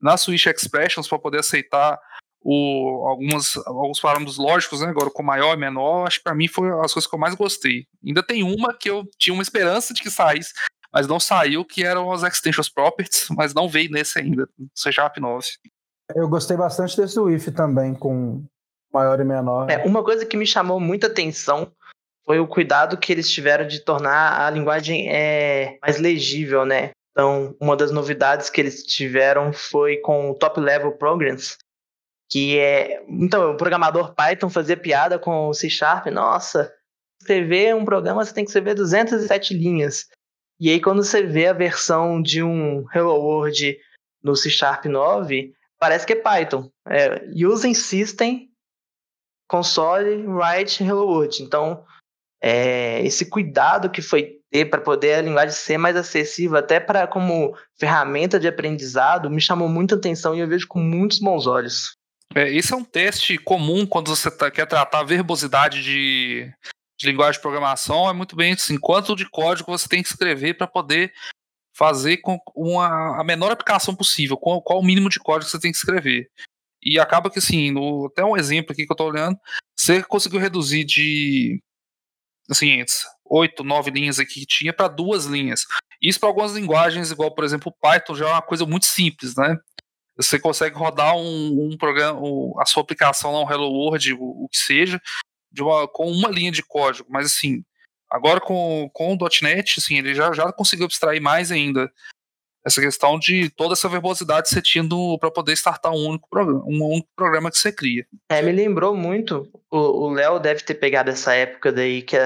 na 0.00 0.16
switch 0.16 0.46
expressions 0.46 1.08
para 1.08 1.18
poder 1.18 1.40
aceitar 1.40 1.98
o, 2.40 3.06
algumas, 3.08 3.56
alguns 3.66 4.00
parâmetros 4.00 4.38
lógicos, 4.38 4.80
né, 4.80 4.88
agora 4.88 5.10
com 5.10 5.22
maior 5.22 5.54
e 5.54 5.60
menor, 5.60 6.06
acho 6.06 6.18
que 6.18 6.24
para 6.24 6.34
mim 6.34 6.48
foi 6.48 6.70
as 6.84 6.92
coisas 6.92 7.06
que 7.06 7.14
eu 7.14 7.18
mais 7.18 7.34
gostei. 7.34 7.86
Ainda 8.06 8.22
tem 8.22 8.42
uma 8.42 8.72
que 8.72 8.88
eu 8.88 9.04
tinha 9.18 9.34
uma 9.34 9.42
esperança 9.42 9.92
de 9.92 10.00
que 10.00 10.10
saísse, 10.10 10.52
mas 10.92 11.06
não 11.06 11.20
saiu, 11.20 11.64
que 11.64 11.84
eram 11.84 12.10
as 12.10 12.22
Extensions 12.22 12.68
Properties, 12.68 13.28
mas 13.36 13.54
não 13.54 13.68
veio 13.68 13.90
nesse 13.90 14.18
ainda, 14.18 14.48
C 14.74 14.92
Sharp 14.92 15.18
9. 15.18 15.46
Eu 16.14 16.28
gostei 16.28 16.56
bastante 16.56 16.96
desse 16.96 17.20
if 17.30 17.48
também, 17.54 17.94
com 17.94 18.44
maior 18.92 19.20
e 19.20 19.24
menor. 19.24 19.70
É, 19.70 19.84
uma 19.84 20.02
coisa 20.02 20.24
que 20.24 20.36
me 20.36 20.46
chamou 20.46 20.80
muita 20.80 21.06
atenção 21.06 21.70
foi 22.24 22.40
o 22.40 22.46
cuidado 22.46 22.96
que 22.96 23.12
eles 23.12 23.30
tiveram 23.30 23.66
de 23.66 23.80
tornar 23.80 24.46
a 24.46 24.50
linguagem 24.50 25.08
é, 25.10 25.78
mais 25.82 25.98
legível, 25.98 26.64
né? 26.64 26.90
Então, 27.12 27.56
uma 27.60 27.76
das 27.76 27.90
novidades 27.90 28.48
que 28.48 28.60
eles 28.60 28.84
tiveram 28.84 29.52
foi 29.52 29.96
com 29.96 30.30
o 30.30 30.34
Top 30.34 30.60
Level 30.60 30.92
Programs, 30.92 31.56
que 32.30 32.58
é. 32.58 33.02
Então, 33.08 33.52
o 33.52 33.56
programador 33.56 34.14
Python 34.14 34.48
fazia 34.48 34.76
piada 34.76 35.18
com 35.18 35.48
o 35.48 35.54
C 35.54 35.68
Sharp, 35.68 36.06
nossa, 36.06 36.72
escrever 37.20 37.74
um 37.74 37.84
programa 37.84 38.24
você 38.24 38.32
tem 38.32 38.44
que 38.44 38.50
escrever 38.50 38.74
207 38.74 39.54
linhas. 39.54 40.06
E 40.60 40.70
aí, 40.70 40.80
quando 40.80 41.04
você 41.04 41.22
vê 41.22 41.46
a 41.46 41.52
versão 41.52 42.20
de 42.20 42.42
um 42.42 42.84
Hello 42.92 43.14
World 43.14 43.78
no 44.22 44.34
C 44.34 44.50
Sharp 44.50 44.86
9, 44.86 45.52
parece 45.78 46.06
que 46.06 46.14
é 46.14 46.16
Python. 46.16 46.70
É 46.86 47.24
Using 47.34 47.74
System 47.74 48.50
Console 49.48 50.26
Write 50.26 50.82
Hello 50.82 51.06
World. 51.06 51.42
Então, 51.42 51.84
é, 52.42 53.04
esse 53.04 53.26
cuidado 53.26 53.90
que 53.90 54.02
foi 54.02 54.38
ter 54.50 54.64
para 54.66 54.80
poder 54.80 55.14
a 55.14 55.22
linguagem 55.22 55.54
ser 55.54 55.78
mais 55.78 55.96
acessível, 55.96 56.56
até 56.56 56.80
para 56.80 57.06
como 57.06 57.56
ferramenta 57.78 58.40
de 58.40 58.48
aprendizado, 58.48 59.30
me 59.30 59.40
chamou 59.40 59.68
muita 59.68 59.94
atenção 59.94 60.34
e 60.34 60.40
eu 60.40 60.48
vejo 60.48 60.66
com 60.66 60.80
muitos 60.80 61.18
bons 61.18 61.46
olhos. 61.46 61.92
É, 62.34 62.50
esse 62.52 62.72
é 62.72 62.76
um 62.76 62.84
teste 62.84 63.38
comum 63.38 63.86
quando 63.86 64.14
você 64.14 64.30
tá, 64.30 64.50
quer 64.50 64.66
tratar 64.66 65.00
a 65.00 65.04
verbosidade 65.04 65.82
de, 65.82 66.52
de 66.98 67.06
linguagem 67.06 67.38
de 67.38 67.42
programação 67.42 68.10
é 68.10 68.12
muito 68.12 68.34
bem 68.34 68.52
assim, 68.52 68.76
quanto 68.78 69.14
de 69.14 69.28
código 69.30 69.70
você 69.70 69.88
tem 69.88 70.02
que 70.02 70.08
escrever 70.08 70.54
para 70.54 70.66
poder 70.66 71.12
fazer 71.76 72.16
com 72.16 72.40
uma, 72.56 73.20
a 73.20 73.24
menor 73.24 73.52
aplicação 73.52 73.94
possível, 73.94 74.36
qual, 74.36 74.60
qual 74.60 74.80
o 74.80 74.84
mínimo 74.84 75.08
de 75.08 75.20
código 75.20 75.48
você 75.48 75.60
tem 75.60 75.70
que 75.70 75.78
escrever. 75.78 76.28
E 76.82 76.98
acaba 76.98 77.30
que, 77.30 77.38
assim, 77.38 77.70
no, 77.70 78.06
até 78.06 78.24
um 78.24 78.36
exemplo 78.36 78.72
aqui 78.72 78.84
que 78.84 78.90
eu 78.90 78.94
estou 78.94 79.08
olhando, 79.08 79.38
você 79.78 80.02
conseguiu 80.02 80.40
reduzir 80.40 80.84
de, 80.84 81.62
assim, 82.50 82.84
oito, 83.26 83.62
nove 83.62 83.92
linhas 83.92 84.18
aqui 84.18 84.40
que 84.40 84.46
tinha 84.46 84.72
para 84.72 84.88
duas 84.88 85.24
linhas. 85.24 85.66
Isso 86.02 86.18
para 86.18 86.28
algumas 86.28 86.52
linguagens, 86.52 87.12
igual, 87.12 87.32
por 87.32 87.44
exemplo, 87.44 87.74
Python, 87.80 88.14
já 88.16 88.28
é 88.28 88.32
uma 88.32 88.42
coisa 88.42 88.66
muito 88.66 88.86
simples, 88.86 89.36
né? 89.36 89.56
Você 90.16 90.38
consegue 90.38 90.76
rodar 90.76 91.16
um, 91.16 91.70
um 91.70 91.76
programa, 91.76 92.20
a 92.60 92.66
sua 92.66 92.82
aplicação 92.82 93.32
lá, 93.32 93.44
um 93.44 93.50
Hello 93.50 93.70
World, 93.70 94.14
o, 94.14 94.44
o 94.44 94.48
que 94.48 94.58
seja, 94.58 95.00
uma, 95.58 95.88
com 95.88 96.10
uma 96.10 96.28
linha 96.28 96.50
de 96.50 96.62
código. 96.62 97.08
Mas, 97.10 97.26
assim, 97.26 97.62
agora 98.10 98.40
com, 98.40 98.90
com 98.92 99.14
o 99.14 99.18
.NET, 99.42 99.76
assim, 99.78 99.98
ele 99.98 100.14
já, 100.14 100.32
já 100.32 100.52
conseguiu 100.52 100.86
abstrair 100.86 101.20
mais 101.20 101.50
ainda 101.52 101.90
essa 102.66 102.80
questão 102.80 103.18
de 103.18 103.50
toda 103.50 103.72
essa 103.72 103.88
verbosidade 103.88 104.48
você 104.48 104.60
tendo 104.60 105.18
para 105.18 105.30
poder 105.30 105.52
startar 105.52 105.92
um 105.92 106.06
único 106.06 106.28
programa, 106.28 106.62
um 106.66 106.84
único 106.84 107.08
programa 107.16 107.50
que 107.50 107.58
você 107.58 107.72
cria. 107.72 108.06
É, 108.28 108.42
me 108.42 108.52
lembrou 108.52 108.94
muito, 108.94 109.48
o 109.70 110.10
Léo 110.10 110.38
deve 110.38 110.62
ter 110.62 110.74
pegado 110.74 111.10
essa 111.10 111.34
época 111.34 111.72
daí 111.72 112.02
que 112.02 112.16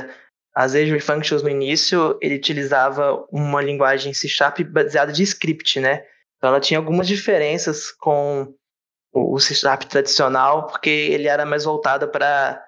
as 0.55 0.75
Azure 0.75 1.01
Functions 1.01 1.43
no 1.43 1.49
início, 1.49 2.19
ele 2.21 2.35
utilizava 2.35 3.25
uma 3.31 3.63
linguagem 3.63 4.13
C 4.13 4.29
Sharp 4.29 4.61
baseada 4.61 5.13
de 5.13 5.23
script, 5.23 5.81
né? 5.81 6.05
Então 6.37 6.51
ela 6.51 6.61
tinha 6.61 6.79
algumas 6.79 7.07
diferenças 7.07 7.91
com 7.91 8.53
o 9.15 9.39
C 9.39 9.55
Sharp 9.55 9.85
tradicional, 9.85 10.67
porque 10.67 10.91
ele 10.91 11.29
era 11.29 11.47
mais 11.47 11.65
voltado 11.65 12.09
para 12.09 12.63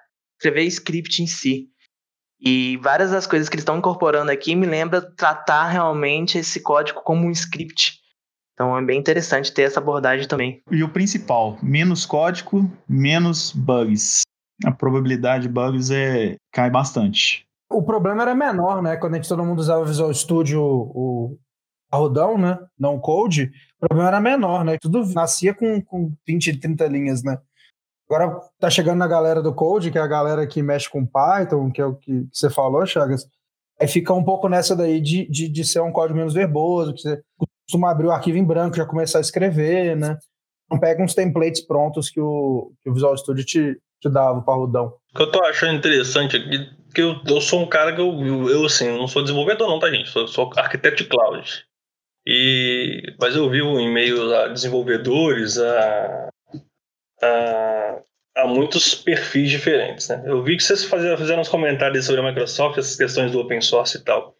escrever 0.45 0.63
script 0.65 1.23
em 1.23 1.27
si. 1.27 1.69
E 2.39 2.77
várias 2.77 3.11
das 3.11 3.25
coisas 3.25 3.49
que 3.49 3.55
eles 3.55 3.61
estão 3.61 3.77
incorporando 3.77 4.31
aqui 4.31 4.55
me 4.55 4.65
lembra 4.65 5.01
tratar 5.01 5.67
realmente 5.67 6.37
esse 6.37 6.59
código 6.61 7.01
como 7.01 7.25
um 7.25 7.31
script. 7.31 7.99
Então 8.53 8.77
é 8.77 8.81
bem 8.83 8.99
interessante 8.99 9.53
ter 9.53 9.63
essa 9.63 9.79
abordagem 9.79 10.27
também. 10.27 10.61
E 10.71 10.83
o 10.83 10.89
principal, 10.89 11.57
menos 11.61 12.05
código, 12.05 12.71
menos 12.87 13.51
bugs. 13.51 14.21
A 14.63 14.71
probabilidade 14.71 15.47
de 15.47 15.53
bugs 15.53 15.91
é 15.91 16.35
cai 16.53 16.69
bastante. 16.69 17.45
O 17.69 17.83
problema 17.83 18.21
era 18.21 18.35
menor, 18.35 18.81
né? 18.81 18.95
Quando 18.95 19.15
a 19.15 19.17
gente 19.17 19.27
todo 19.27 19.43
mundo 19.43 19.59
usava 19.59 19.81
o 19.81 19.85
Visual 19.85 20.13
Studio, 20.13 20.61
o 20.61 21.37
Rodão, 21.91 22.37
né? 22.37 22.59
Não 22.77 22.99
code, 22.99 23.51
o 23.77 23.87
problema 23.87 24.09
era 24.09 24.21
menor, 24.21 24.63
né? 24.63 24.77
Tudo 24.79 25.03
nascia 25.13 25.53
com, 25.53 25.81
com 25.81 26.13
20, 26.27 26.57
30 26.59 26.87
linhas, 26.87 27.23
né? 27.23 27.37
Agora 28.09 28.39
tá 28.59 28.69
chegando 28.69 28.99
na 28.99 29.07
galera 29.07 29.41
do 29.41 29.53
Code, 29.53 29.91
que 29.91 29.97
é 29.97 30.01
a 30.01 30.07
galera 30.07 30.45
que 30.45 30.61
mexe 30.61 30.89
com 30.89 31.05
Python, 31.05 31.71
que 31.71 31.81
é 31.81 31.85
o 31.85 31.95
que, 31.95 32.27
você 32.31 32.49
falou, 32.49 32.85
Chagas. 32.85 33.25
Aí 33.79 33.87
fica 33.87 34.13
um 34.13 34.23
pouco 34.23 34.47
nessa 34.47 34.75
daí 34.75 35.01
de, 35.01 35.27
de, 35.29 35.49
de 35.49 35.65
ser 35.65 35.81
um 35.81 35.91
código 35.91 36.17
menos 36.17 36.33
verboso, 36.33 36.93
que 36.93 37.01
você 37.01 37.21
costuma 37.65 37.91
abrir 37.91 38.07
o 38.07 38.11
arquivo 38.11 38.37
em 38.37 38.45
branco 38.45 38.75
e 38.75 38.77
já 38.77 38.85
começar 38.85 39.17
a 39.17 39.21
escrever, 39.21 39.97
né? 39.97 40.17
Não 40.69 40.79
pega 40.79 41.03
uns 41.03 41.13
templates 41.13 41.65
prontos 41.65 42.09
que 42.09 42.21
o, 42.21 42.71
que 42.81 42.89
o 42.89 42.93
Visual 42.93 43.17
Studio 43.17 43.43
te, 43.43 43.77
te 43.99 44.09
dava, 44.09 44.39
o 44.39 44.45
parrudão. 44.45 44.93
O 45.13 45.17
que 45.17 45.23
eu 45.23 45.31
tô 45.31 45.43
achando 45.43 45.77
interessante 45.77 46.37
aqui, 46.37 46.69
que 46.93 47.01
eu, 47.01 47.15
eu 47.27 47.41
sou 47.41 47.61
um 47.61 47.67
cara 47.67 47.93
que 47.93 48.01
eu, 48.01 48.47
eu, 48.47 48.65
assim, 48.65 48.87
não 48.95 49.07
sou 49.07 49.23
desenvolvedor 49.23 49.67
não, 49.67 49.79
tá, 49.79 49.91
gente? 49.91 50.09
Sou, 50.09 50.27
sou 50.27 50.49
arquiteto 50.55 51.03
de 51.03 51.09
cloud. 51.09 51.65
E, 52.25 53.03
mas 53.19 53.35
eu 53.35 53.49
vivo 53.49 53.79
em 53.79 53.93
meio 53.93 54.33
a 54.35 54.47
desenvolvedores, 54.47 55.59
a 55.59 56.29
a, 58.35 58.47
muitos 58.47 58.95
perfis 58.95 59.49
diferentes. 59.49 60.09
Né? 60.09 60.23
Eu 60.25 60.43
vi 60.43 60.57
que 60.57 60.63
vocês 60.63 60.83
fizeram 60.83 61.41
uns 61.41 61.49
comentários 61.49 62.05
sobre 62.05 62.21
a 62.21 62.23
Microsoft, 62.23 62.77
essas 62.77 62.95
questões 62.95 63.31
do 63.31 63.39
open 63.39 63.61
source 63.61 63.97
e 63.97 64.03
tal. 64.03 64.35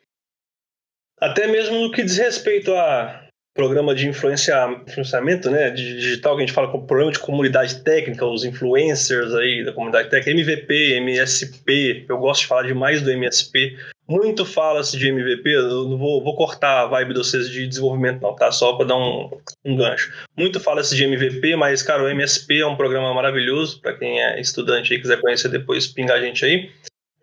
Até 1.20 1.48
mesmo 1.48 1.80
no 1.80 1.92
que 1.92 2.04
diz 2.04 2.18
respeito 2.18 2.74
a 2.74 3.25
programa 3.56 3.96
de 3.96 4.08
influenciamento 4.08 5.50
né, 5.50 5.70
digital, 5.70 6.36
que 6.36 6.44
a 6.44 6.46
gente 6.46 6.54
fala 6.54 6.68
com 6.68 6.86
programa 6.86 7.14
de 7.14 7.20
comunidade 7.20 7.82
técnica, 7.82 8.26
os 8.26 8.44
influencers 8.44 9.34
aí 9.34 9.64
da 9.64 9.72
comunidade 9.72 10.10
técnica, 10.10 10.32
MVP, 10.32 10.98
MSP, 10.98 12.06
eu 12.08 12.18
gosto 12.18 12.42
de 12.42 12.48
falar 12.48 12.64
demais 12.64 13.02
do 13.02 13.10
MSP, 13.10 13.78
muito 14.08 14.46
fala-se 14.46 14.98
de 15.00 15.08
MVP, 15.08 15.50
eu 15.50 15.88
não 15.88 15.98
vou, 15.98 16.22
vou, 16.22 16.36
cortar 16.36 16.82
a 16.82 16.86
vibe 16.86 17.14
de 17.14 17.20
vocês 17.20 17.50
de 17.50 17.66
desenvolvimento, 17.66 18.22
não, 18.22 18.36
tá? 18.36 18.52
Só 18.52 18.74
para 18.74 18.88
dar 18.88 18.98
um, 18.98 19.32
um 19.64 19.76
gancho. 19.76 20.14
Muito 20.38 20.60
fala-se 20.60 20.96
de 20.96 21.06
MVP, 21.06 21.56
mas, 21.56 21.82
cara, 21.82 22.04
o 22.04 22.10
MSP 22.10 22.60
é 22.60 22.68
um 22.68 22.76
programa 22.76 23.14
maravilhoso, 23.14 23.82
para 23.82 23.94
quem 23.94 24.22
é 24.22 24.40
estudante 24.40 24.94
e 24.94 25.02
quiser 25.02 25.20
conhecer 25.22 25.50
depois, 25.50 25.88
pinga 25.88 26.14
a 26.14 26.22
gente 26.22 26.46
aí. 26.46 26.70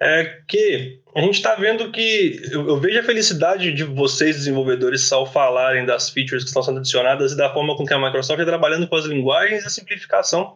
É 0.04 0.42
que 0.48 1.00
a 1.14 1.20
gente 1.20 1.34
está 1.34 1.54
vendo 1.54 1.92
que 1.92 2.40
eu, 2.50 2.66
eu, 2.66 2.80
vejo 2.80 2.98
a 2.98 3.04
felicidade 3.04 3.72
de 3.72 3.84
vocês, 3.84 4.34
desenvolvedores, 4.34 5.12
ao 5.12 5.24
falarem 5.24 5.86
das 5.86 6.10
features 6.10 6.42
que 6.42 6.48
estão 6.48 6.62
sendo 6.62 6.78
adicionadas 6.78 7.32
e 7.32 7.36
da 7.36 7.52
forma 7.52 7.76
com 7.76 7.86
que 7.86 7.94
a 7.94 7.98
Microsoft 7.98 8.40
está 8.40 8.50
trabalhando 8.50 8.88
com 8.88 8.96
as 8.96 9.04
linguagens 9.04 9.62
e 9.62 9.66
a 9.66 9.70
simplificação 9.70 10.54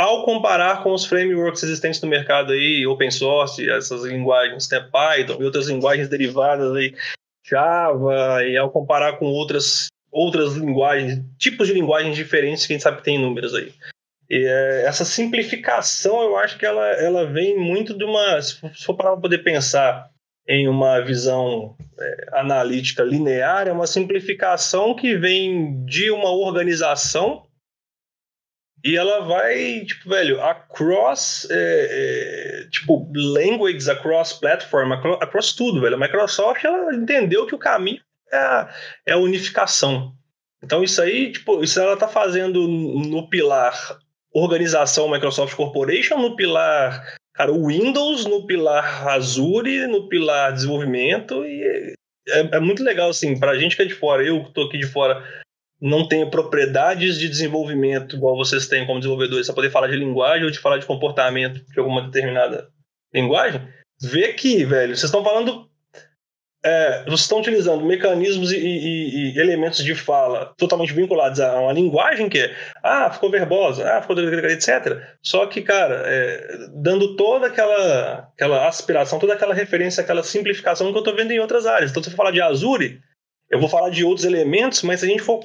ao 0.00 0.24
comparar 0.24 0.82
com 0.82 0.94
os 0.94 1.04
frameworks 1.04 1.62
existentes 1.62 2.00
no 2.00 2.08
mercado 2.08 2.52
aí, 2.52 2.86
open 2.86 3.10
source, 3.10 3.68
essas 3.68 4.02
linguagens, 4.02 4.68
né, 4.70 4.80
Python 4.80 5.36
e 5.40 5.44
outras 5.44 5.68
linguagens 5.68 6.08
derivadas 6.08 6.74
aí, 6.74 6.94
Java, 7.46 8.42
e 8.44 8.56
ao 8.56 8.70
comparar 8.70 9.18
com 9.18 9.26
outras, 9.26 9.88
outras 10.10 10.54
linguagens, 10.54 11.22
tipos 11.38 11.68
de 11.68 11.74
linguagens 11.74 12.16
diferentes 12.16 12.66
que 12.66 12.72
a 12.72 12.74
gente 12.74 12.82
sabe 12.82 12.96
que 12.98 13.04
tem 13.04 13.16
inúmeras 13.16 13.54
aí. 13.54 13.74
E, 14.30 14.46
é, 14.46 14.84
essa 14.86 15.04
simplificação, 15.04 16.22
eu 16.22 16.36
acho 16.36 16.56
que 16.56 16.64
ela, 16.64 16.86
ela 16.92 17.26
vem 17.26 17.58
muito 17.58 17.98
de 17.98 18.04
uma. 18.04 18.40
Se 18.40 18.60
for 18.84 18.94
para 18.94 19.16
poder 19.16 19.38
pensar 19.38 20.08
em 20.48 20.68
uma 20.68 21.00
visão 21.00 21.76
é, 21.98 22.26
analítica 22.32 23.02
linear, 23.02 23.66
é 23.66 23.72
uma 23.72 23.86
simplificação 23.86 24.94
que 24.94 25.16
vem 25.16 25.84
de 25.84 26.10
uma 26.10 26.30
organização 26.30 27.44
e 28.84 28.96
ela 28.96 29.20
vai, 29.20 29.84
tipo, 29.84 30.08
velho, 30.08 30.40
across, 30.40 31.46
é, 31.50 32.62
é, 32.62 32.68
tipo, 32.70 33.10
languages, 33.14 33.88
across 33.88 34.32
platform, 34.32 34.92
across, 34.92 35.52
tudo, 35.52 35.80
velho. 35.80 35.96
A 35.96 35.98
Microsoft, 35.98 36.64
ela 36.64 36.94
entendeu 36.94 37.46
que 37.46 37.54
o 37.54 37.58
caminho 37.58 38.00
é 38.32 38.36
a, 38.36 38.74
é 39.06 39.12
a 39.12 39.18
unificação. 39.18 40.14
Então, 40.62 40.82
isso 40.82 41.02
aí, 41.02 41.30
tipo, 41.30 41.62
isso 41.62 41.78
ela 41.78 41.96
tá 41.96 42.08
fazendo 42.08 42.66
no 42.66 43.28
pilar 43.28 43.98
organização 44.32 45.10
Microsoft 45.10 45.54
Corporation, 45.54 46.18
no 46.18 46.36
pilar, 46.36 47.16
cara, 47.34 47.52
Windows, 47.52 48.26
no 48.26 48.46
pilar 48.46 49.08
Azure, 49.08 49.86
no 49.86 50.08
pilar 50.08 50.52
desenvolvimento, 50.52 51.44
e 51.44 51.94
é, 52.28 52.56
é 52.56 52.60
muito 52.60 52.82
legal, 52.82 53.10
assim, 53.10 53.38
pra 53.38 53.58
gente 53.58 53.76
que 53.76 53.82
é 53.82 53.86
de 53.86 53.94
fora, 53.94 54.24
eu 54.24 54.44
que 54.44 54.52
tô 54.52 54.62
aqui 54.62 54.78
de 54.78 54.86
fora, 54.86 55.24
não 55.80 56.06
tenho 56.06 56.30
propriedades 56.30 57.18
de 57.18 57.28
desenvolvimento 57.28 58.16
igual 58.16 58.36
vocês 58.36 58.68
têm 58.68 58.86
como 58.86 59.00
desenvolvedores, 59.00 59.46
para 59.46 59.54
poder 59.54 59.70
falar 59.70 59.88
de 59.88 59.96
linguagem 59.96 60.44
ou 60.44 60.50
de 60.50 60.58
falar 60.58 60.78
de 60.78 60.86
comportamento 60.86 61.64
de 61.64 61.78
alguma 61.78 62.02
determinada 62.02 62.68
linguagem, 63.12 63.62
vê 64.00 64.32
que, 64.32 64.64
velho, 64.64 64.94
vocês 64.94 65.04
estão 65.04 65.24
falando. 65.24 65.69
É, 66.62 67.04
vocês 67.04 67.20
estão 67.20 67.40
utilizando 67.40 67.84
mecanismos 67.84 68.52
e, 68.52 68.56
e, 68.58 69.32
e, 69.34 69.38
elementos 69.38 69.82
de 69.82 69.94
fala 69.94 70.52
totalmente 70.58 70.92
vinculados 70.92 71.40
a 71.40 71.58
uma 71.58 71.72
linguagem 71.72 72.28
que 72.28 72.38
é, 72.38 72.54
ah, 72.82 73.10
ficou 73.10 73.30
verbosa, 73.30 73.90
ah, 73.90 74.02
ficou 74.02 74.18
etc. 74.18 75.00
Só 75.22 75.46
que, 75.46 75.62
cara, 75.62 76.02
é, 76.04 76.68
dando 76.74 77.16
toda 77.16 77.46
aquela, 77.46 78.28
aquela 78.34 78.68
aspiração, 78.68 79.18
toda 79.18 79.32
aquela 79.32 79.54
referência, 79.54 80.02
aquela 80.02 80.22
simplificação 80.22 80.90
que 80.90 80.98
eu 80.98 81.00
estou 81.00 81.16
vendo 81.16 81.30
em 81.30 81.40
outras 81.40 81.64
áreas. 81.64 81.90
Então, 81.90 82.02
se 82.02 82.10
você 82.10 82.16
falar 82.16 82.30
de 82.30 82.42
Azure, 82.42 83.00
eu 83.50 83.58
vou 83.58 83.68
falar 83.68 83.88
de 83.88 84.04
outros 84.04 84.26
elementos, 84.26 84.82
mas 84.82 85.00
se 85.00 85.06
a 85.06 85.08
gente 85.08 85.22
for 85.22 85.40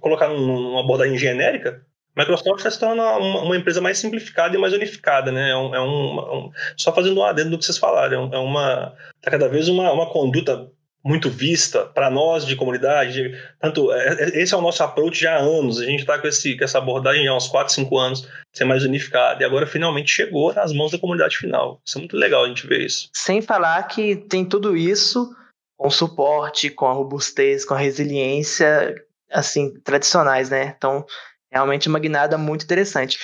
colocar 0.00 0.28
numa 0.28 0.80
abordagem 0.80 1.16
genérica, 1.16 1.82
Microsoft 2.16 2.58
está 2.58 2.70
se 2.70 2.78
tornando 2.78 3.02
uma, 3.02 3.42
uma, 3.42 3.56
empresa 3.56 3.80
mais 3.80 3.98
simplificada 3.98 4.54
e 4.54 4.60
mais 4.60 4.72
unificada, 4.72 5.32
né? 5.32 5.50
É 5.50 5.56
um, 5.56 5.74
é 5.74 5.80
um, 5.80 6.18
um 6.18 6.50
só 6.76 6.92
fazendo 6.92 7.18
um 7.18 7.24
adendo 7.24 7.50
do 7.50 7.58
que 7.58 7.64
vocês 7.64 7.78
falaram, 7.78 8.30
é, 8.32 8.36
é 8.36 8.38
uma 8.38 8.94
tá 9.20 9.30
cada 9.30 9.48
vez 9.48 9.68
uma, 9.68 9.90
uma 9.92 10.10
conduta 10.10 10.70
muito 11.04 11.28
vista 11.28 11.84
para 11.84 12.10
nós 12.10 12.46
de 12.46 12.54
comunidade. 12.54 13.36
Tanto 13.58 13.92
é, 13.92 14.08
é, 14.08 14.42
esse 14.42 14.54
é 14.54 14.56
o 14.56 14.60
nosso 14.60 14.82
approach 14.82 15.20
já 15.20 15.36
há 15.36 15.40
anos. 15.40 15.80
A 15.80 15.84
gente 15.84 16.00
está 16.00 16.18
com, 16.18 16.28
esse, 16.28 16.56
com 16.56 16.64
essa 16.64 16.78
abordagem 16.78 17.26
há 17.26 17.34
uns 17.34 17.48
4, 17.48 17.72
5 17.72 17.98
anos, 17.98 18.28
ser 18.52 18.64
mais 18.64 18.84
unificada. 18.84 19.42
E 19.42 19.46
agora 19.46 19.66
finalmente 19.66 20.10
chegou 20.10 20.52
nas 20.54 20.72
mãos 20.72 20.92
da 20.92 20.98
comunidade 20.98 21.36
final. 21.36 21.80
Isso 21.84 21.98
é 21.98 22.00
muito 22.00 22.16
legal 22.16 22.44
a 22.44 22.48
gente 22.48 22.66
ver 22.66 22.84
isso. 22.84 23.08
Sem 23.12 23.42
falar 23.42 23.82
que 23.84 24.16
tem 24.16 24.44
tudo 24.44 24.76
isso 24.76 25.34
com 25.76 25.90
suporte, 25.90 26.70
com 26.70 26.86
a 26.86 26.92
robustez, 26.92 27.64
com 27.64 27.74
a 27.74 27.78
resiliência, 27.78 28.94
assim, 29.32 29.74
tradicionais, 29.80 30.48
né? 30.48 30.74
Então, 30.76 31.04
realmente 31.52 31.88
uma 31.88 31.98
guinada 31.98 32.38
muito 32.38 32.64
interessante. 32.64 33.18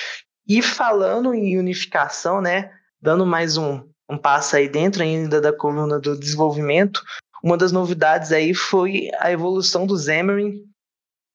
E 0.47 0.63
falando 0.63 1.35
em 1.35 1.59
unificação, 1.59 2.41
né? 2.41 2.71
Dando 3.01 3.25
mais 3.25 3.57
um, 3.57 3.83
um 4.09 4.19
passo 4.19 4.57
aí 4.57 4.69
dentro 4.69 5.03
ainda 5.03 5.41
da 5.41 5.53
coluna 5.53 5.99
do 5.99 6.19
desenvolvimento, 6.19 7.03
uma 7.43 7.57
das 7.57 7.73
novidades 7.73 8.33
aí 8.33 8.53
foi 8.53 9.11
a 9.19 9.31
evolução 9.31 9.87
do 9.87 9.99
Xamarin, 9.99 10.63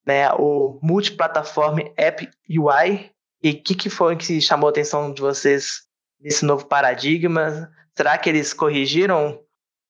né? 0.05 0.31
O 0.33 0.79
Multiplataform 0.81 1.79
App 1.97 2.29
UI. 2.49 3.11
E 3.41 3.51
o 3.51 3.61
que, 3.61 3.75
que 3.75 3.89
foi 3.89 4.15
que 4.15 4.39
chamou 4.39 4.67
a 4.67 4.71
atenção 4.71 5.11
de 5.11 5.21
vocês 5.21 5.83
nesse 6.19 6.45
novo 6.45 6.65
paradigma? 6.65 7.69
Será 7.95 8.17
que 8.17 8.29
eles 8.29 8.53
corrigiram 8.53 9.39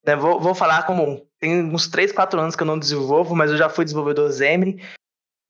né, 0.05 0.15
vou, 0.15 0.39
vou 0.39 0.53
falar 0.53 0.83
como 0.85 1.25
tem 1.39 1.63
uns 1.63 1.87
3, 1.87 2.11
4 2.11 2.39
anos 2.39 2.55
que 2.55 2.63
eu 2.63 2.67
não 2.67 2.77
desenvolvo, 2.77 3.35
mas 3.35 3.51
eu 3.51 3.57
já 3.57 3.69
fui 3.69 3.85
desenvolvedor 3.85 4.31
Xamarin. 4.31 4.79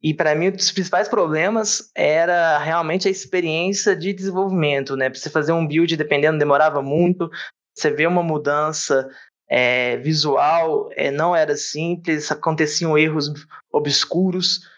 E 0.03 0.13
para 0.13 0.35
mim, 0.35 0.49
um 0.49 0.51
dos 0.51 0.71
principais 0.71 1.07
problemas 1.07 1.89
era 1.95 2.57
realmente 2.57 3.07
a 3.07 3.11
experiência 3.11 3.95
de 3.95 4.11
desenvolvimento, 4.11 4.97
né? 4.97 5.09
Para 5.09 5.17
você 5.17 5.29
fazer 5.29 5.53
um 5.53 5.65
build, 5.65 5.95
dependendo, 5.95 6.37
demorava 6.37 6.81
muito. 6.81 7.29
Você 7.73 7.89
vê 7.89 8.05
uma 8.05 8.21
mudança 8.21 9.09
é, 9.49 9.95
visual, 9.97 10.89
é, 10.91 11.09
não 11.09 11.33
era 11.33 11.55
simples, 11.55 12.29
aconteciam 12.31 12.97
erros 12.97 13.31
obscuros. 13.71 14.69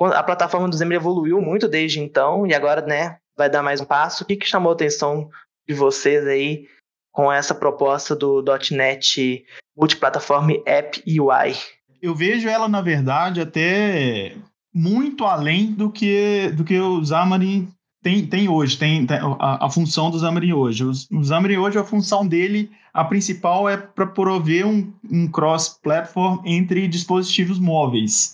A 0.00 0.22
plataforma 0.22 0.68
do 0.68 0.76
Xamarin 0.76 0.96
evoluiu 0.96 1.40
muito 1.40 1.68
desde 1.68 2.00
então 2.00 2.46
e 2.46 2.54
agora, 2.54 2.80
né, 2.80 3.18
vai 3.36 3.50
dar 3.50 3.62
mais 3.62 3.80
um 3.80 3.84
passo. 3.84 4.24
O 4.24 4.26
que, 4.26 4.36
que 4.36 4.48
chamou 4.48 4.72
a 4.72 4.74
atenção 4.74 5.28
de 5.68 5.74
vocês 5.74 6.26
aí 6.26 6.66
com 7.12 7.30
essa 7.30 7.54
proposta 7.54 8.16
do 8.16 8.42
.NET 8.70 9.44
Multiplataforma 9.76 10.54
App 10.64 11.02
UI? 11.06 11.54
Eu 12.00 12.14
vejo 12.14 12.48
ela, 12.48 12.68
na 12.68 12.80
verdade, 12.80 13.40
até 13.40 14.34
muito 14.74 15.24
além 15.24 15.72
do 15.72 15.90
que, 15.90 16.50
do 16.56 16.64
que 16.64 16.78
o 16.78 17.04
Xamarin 17.04 17.68
tem, 18.02 18.26
tem 18.26 18.48
hoje, 18.48 18.76
tem, 18.76 19.06
tem 19.06 19.18
a, 19.38 19.66
a, 19.66 19.70
função 19.70 20.10
do 20.10 20.18
Xamarin 20.18 20.52
hoje. 20.52 20.84
O, 20.84 20.90
o 20.90 21.24
Xamarin 21.24 21.56
hoje, 21.56 21.78
a 21.78 21.84
função 21.84 22.26
dele, 22.26 22.70
a 22.92 23.04
principal 23.04 23.68
é 23.68 23.76
para 23.76 24.06
prover 24.06 24.66
um, 24.66 24.92
um 25.10 25.28
cross-platform 25.28 26.40
entre 26.44 26.88
dispositivos 26.88 27.58
móveis. 27.58 28.32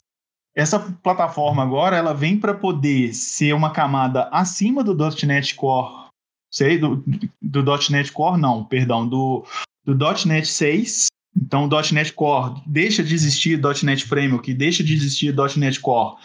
Essa 0.57 0.81
plataforma 1.03 1.63
agora, 1.63 1.97
ela 1.97 2.15
vem 2.15 2.39
para 2.39 2.55
poder 2.55 3.15
ser 3.15 3.55
uma 3.55 3.71
camada 3.71 4.29
acima 4.33 4.83
do 4.83 4.97
.NET 5.25 5.55
Core, 5.55 6.09
sei, 6.53 6.79
do, 6.79 7.05
do 7.41 7.63
.NET 7.91 8.11
Core 8.11 8.41
não, 8.41 8.65
perdão, 8.65 9.07
do, 9.07 9.45
do 9.85 9.95
.NET 10.27 10.49
6. 10.49 11.07
Então, 11.41 11.69
.NET 11.93 12.13
Core 12.13 12.61
deixa 12.67 13.03
de 13.03 13.15
existir 13.15 13.61
.NET 13.83 14.05
Framework, 14.05 14.53
deixa 14.53 14.83
de 14.83 14.93
existir 14.93 15.35
.NET 15.57 15.81
Core 15.81 16.17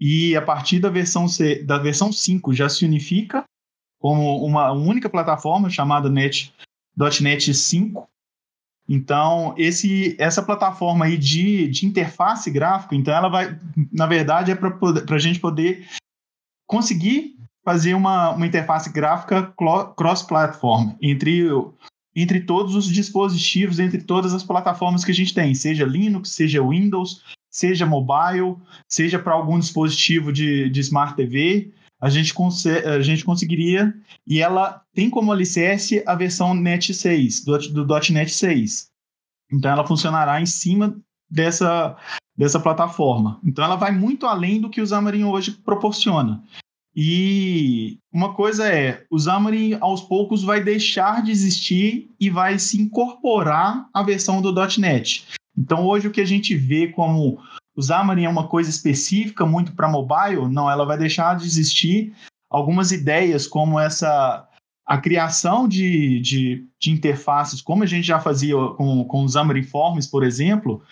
e 0.00 0.34
a 0.34 0.42
partir 0.42 0.80
da 0.80 0.90
versão, 0.90 1.28
C, 1.28 1.62
da 1.62 1.78
versão 1.78 2.12
5 2.12 2.52
já 2.52 2.68
se 2.68 2.84
unifica 2.84 3.44
como 4.00 4.44
uma 4.44 4.72
única 4.72 5.08
plataforma 5.08 5.70
chamada 5.70 6.10
Net, 6.10 6.52
.NET 7.20 7.54
5. 7.54 8.08
Então, 8.88 9.54
esse, 9.56 10.16
essa 10.18 10.42
plataforma 10.42 11.04
aí 11.04 11.16
de, 11.16 11.68
de 11.68 11.86
interface 11.86 12.50
gráfica, 12.50 12.96
então 12.96 13.14
ela 13.14 13.28
vai, 13.28 13.56
na 13.92 14.06
verdade, 14.06 14.50
é 14.50 14.56
para 14.56 15.14
a 15.14 15.20
gente 15.20 15.38
poder 15.38 15.86
conseguir 16.66 17.36
fazer 17.64 17.94
uma, 17.94 18.30
uma 18.30 18.46
interface 18.46 18.92
gráfica 18.92 19.54
cross-platform 19.96 20.96
entre, 21.00 21.48
entre 22.14 22.40
todos 22.40 22.74
os 22.74 22.86
dispositivos, 22.86 23.78
entre 23.78 24.02
todas 24.02 24.34
as 24.34 24.42
plataformas 24.42 25.04
que 25.04 25.10
a 25.10 25.14
gente 25.14 25.34
tem, 25.34 25.54
seja 25.54 25.84
Linux, 25.84 26.30
seja 26.30 26.66
Windows, 26.66 27.22
seja 27.50 27.86
mobile, 27.86 28.56
seja 28.88 29.18
para 29.18 29.34
algum 29.34 29.58
dispositivo 29.58 30.32
de, 30.32 30.68
de 30.70 30.80
Smart 30.80 31.14
TV, 31.14 31.72
a 32.00 32.08
gente, 32.10 32.34
a 32.84 33.00
gente 33.00 33.24
conseguiria, 33.24 33.94
e 34.26 34.40
ela 34.40 34.82
tem 34.92 35.08
como 35.08 35.30
alicerce 35.30 36.02
a 36.04 36.16
versão 36.16 36.52
NET 36.52 36.92
6, 36.92 37.44
do, 37.44 37.58
do 37.86 37.86
.NET 38.10 38.30
6. 38.34 38.88
Então 39.52 39.70
ela 39.70 39.86
funcionará 39.86 40.40
em 40.40 40.46
cima 40.46 40.96
dessa, 41.30 41.96
dessa 42.36 42.58
plataforma. 42.58 43.38
Então 43.44 43.64
ela 43.64 43.76
vai 43.76 43.92
muito 43.92 44.26
além 44.26 44.60
do 44.60 44.68
que 44.68 44.80
o 44.80 44.86
Xamarin 44.86 45.24
hoje 45.24 45.52
proporciona. 45.52 46.42
E 46.94 47.98
uma 48.12 48.34
coisa 48.34 48.68
é, 48.68 49.04
o 49.10 49.18
Xamarin 49.18 49.78
aos 49.80 50.02
poucos 50.02 50.42
vai 50.42 50.62
deixar 50.62 51.22
de 51.22 51.30
existir 51.30 52.10
e 52.20 52.28
vai 52.28 52.58
se 52.58 52.80
incorporar 52.80 53.88
à 53.94 54.02
versão 54.02 54.42
do 54.42 54.52
.NET. 54.78 55.26
Então, 55.56 55.86
hoje, 55.86 56.08
o 56.08 56.10
que 56.10 56.20
a 56.20 56.26
gente 56.26 56.54
vê 56.54 56.88
como 56.88 57.38
o 57.74 57.82
Xamarin 57.82 58.24
é 58.24 58.28
uma 58.28 58.46
coisa 58.46 58.68
específica, 58.68 59.46
muito 59.46 59.72
para 59.72 59.88
mobile, 59.88 60.48
não, 60.50 60.70
ela 60.70 60.84
vai 60.84 60.98
deixar 60.98 61.36
de 61.36 61.46
existir. 61.46 62.14
Algumas 62.50 62.92
ideias, 62.92 63.46
como 63.46 63.80
essa 63.80 64.46
a 64.84 64.98
criação 64.98 65.66
de, 65.66 66.20
de, 66.20 66.66
de 66.78 66.90
interfaces, 66.90 67.62
como 67.62 67.82
a 67.82 67.86
gente 67.86 68.06
já 68.06 68.18
fazia 68.18 68.54
com, 68.76 69.04
com 69.04 69.24
o 69.24 69.28
Xamarin 69.28 69.62
Forms, 69.62 70.06
por 70.06 70.22
exemplo, 70.22 70.82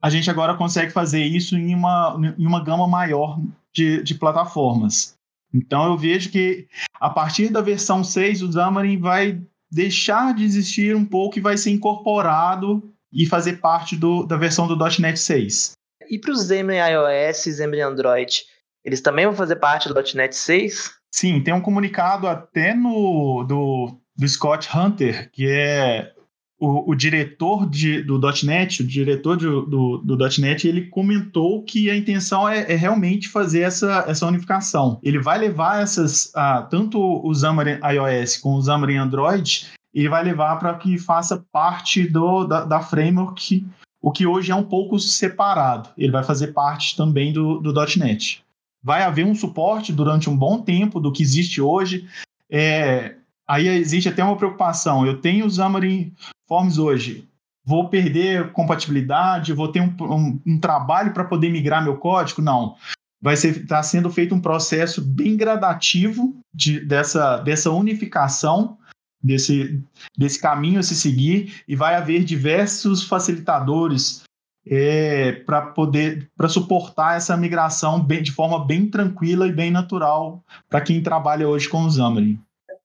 a 0.00 0.08
gente 0.08 0.30
agora 0.30 0.56
consegue 0.56 0.92
fazer 0.92 1.22
isso 1.22 1.56
em 1.56 1.74
uma, 1.74 2.16
em 2.38 2.46
uma 2.46 2.64
gama 2.64 2.86
maior 2.86 3.38
de, 3.74 4.02
de 4.02 4.14
plataformas. 4.14 5.14
Então 5.52 5.86
eu 5.86 5.96
vejo 5.96 6.30
que 6.30 6.68
a 7.00 7.10
partir 7.10 7.48
da 7.48 7.60
versão 7.60 8.04
6, 8.04 8.42
o 8.42 8.52
Xamarin 8.52 8.98
vai 8.98 9.40
deixar 9.70 10.34
de 10.34 10.44
existir 10.44 10.94
um 10.94 11.04
pouco 11.04 11.38
e 11.38 11.42
vai 11.42 11.56
ser 11.56 11.70
incorporado 11.70 12.82
e 13.12 13.26
fazer 13.26 13.60
parte 13.60 13.96
do, 13.96 14.24
da 14.24 14.36
versão 14.36 14.66
do 14.66 14.76
.NET 14.76 15.18
6. 15.18 15.72
E 16.08 16.18
para 16.18 16.32
os 16.32 16.46
Xamarin 16.46 16.78
iOS 16.78 17.46
e 17.46 17.56
Xamarin 17.56 17.80
Android, 17.82 18.44
eles 18.84 19.00
também 19.00 19.26
vão 19.26 19.34
fazer 19.34 19.56
parte 19.56 19.88
do 19.88 19.94
.NET 19.94 20.34
6? 20.34 20.92
Sim, 21.12 21.42
tem 21.42 21.52
um 21.52 21.60
comunicado 21.60 22.28
até 22.28 22.74
no 22.74 23.44
do, 23.44 23.96
do 24.16 24.28
Scott 24.28 24.68
Hunter, 24.74 25.30
que 25.32 25.48
é 25.48 26.12
o, 26.60 26.90
o 26.90 26.94
diretor 26.94 27.68
de, 27.68 28.02
do 28.02 28.20
.NET, 28.44 28.82
o 28.82 28.86
diretor 28.86 29.36
de, 29.36 29.46
do, 29.46 29.96
do 29.98 30.16
.NET, 30.38 30.68
ele 30.68 30.86
comentou 30.88 31.62
que 31.62 31.90
a 31.90 31.96
intenção 31.96 32.46
é, 32.46 32.70
é, 32.70 32.76
realmente 32.76 33.28
fazer 33.28 33.62
essa, 33.62 34.04
essa 34.06 34.26
unificação. 34.26 35.00
Ele 35.02 35.18
vai 35.18 35.38
levar 35.38 35.82
essas, 35.82 36.30
tanto 36.70 37.00
o 37.00 37.34
Xamarin 37.34 37.80
iOS 37.82 38.36
com 38.36 38.54
o 38.54 38.62
Xamarin 38.62 38.96
Android, 38.96 39.68
e 39.92 40.06
vai 40.06 40.22
levar 40.22 40.56
para 40.56 40.74
que 40.74 40.98
faça 40.98 41.44
parte 41.50 42.06
do, 42.06 42.44
da, 42.44 42.64
da, 42.64 42.80
framework, 42.80 43.66
o 44.00 44.12
que 44.12 44.26
hoje 44.26 44.52
é 44.52 44.54
um 44.54 44.62
pouco 44.62 44.98
separado. 44.98 45.88
Ele 45.96 46.12
vai 46.12 46.22
fazer 46.22 46.48
parte 46.48 46.96
também 46.96 47.32
do, 47.32 47.58
do 47.58 47.74
.NET. 47.96 48.44
Vai 48.82 49.02
haver 49.02 49.26
um 49.26 49.34
suporte 49.34 49.92
durante 49.92 50.30
um 50.30 50.36
bom 50.36 50.60
tempo 50.60 51.00
do 51.00 51.10
que 51.10 51.22
existe 51.22 51.60
hoje. 51.60 52.06
É, 52.48 53.16
aí 53.50 53.68
existe 53.68 54.08
até 54.08 54.22
uma 54.22 54.36
preocupação. 54.36 55.06
Eu 55.06 55.20
tenho 55.20 55.46
os 55.46 55.56
Xamarin 55.56 56.14
Forms 56.48 56.78
hoje. 56.78 57.28
Vou 57.64 57.88
perder 57.88 58.52
compatibilidade? 58.52 59.52
Vou 59.52 59.68
ter 59.68 59.80
um, 59.80 59.94
um, 60.00 60.40
um 60.46 60.58
trabalho 60.58 61.12
para 61.12 61.24
poder 61.24 61.50
migrar 61.50 61.82
meu 61.82 61.96
código? 61.96 62.40
Não 62.40 62.76
vai 63.20 63.36
ser 63.36 63.56
está 63.56 63.82
sendo 63.82 64.10
feito 64.10 64.34
um 64.34 64.40
processo 64.40 65.02
bem 65.02 65.36
gradativo 65.36 66.34
de, 66.54 66.80
dessa, 66.80 67.36
dessa 67.38 67.70
unificação 67.70 68.78
desse, 69.22 69.82
desse 70.16 70.40
caminho 70.40 70.80
a 70.80 70.82
se 70.82 70.96
seguir 70.96 71.62
e 71.68 71.76
vai 71.76 71.94
haver 71.94 72.24
diversos 72.24 73.04
facilitadores 73.04 74.22
é, 74.66 75.32
para 75.32 75.62
poder 75.62 76.30
para 76.36 76.48
suportar 76.48 77.16
essa 77.16 77.36
migração 77.36 78.02
bem, 78.02 78.22
de 78.22 78.32
forma 78.32 78.64
bem 78.64 78.88
tranquila 78.88 79.46
e 79.46 79.52
bem 79.52 79.70
natural 79.70 80.42
para 80.68 80.80
quem 80.80 81.02
trabalha 81.02 81.48
hoje 81.48 81.68
com 81.68 81.84
o 81.84 81.90
Xamarin. 81.90 82.38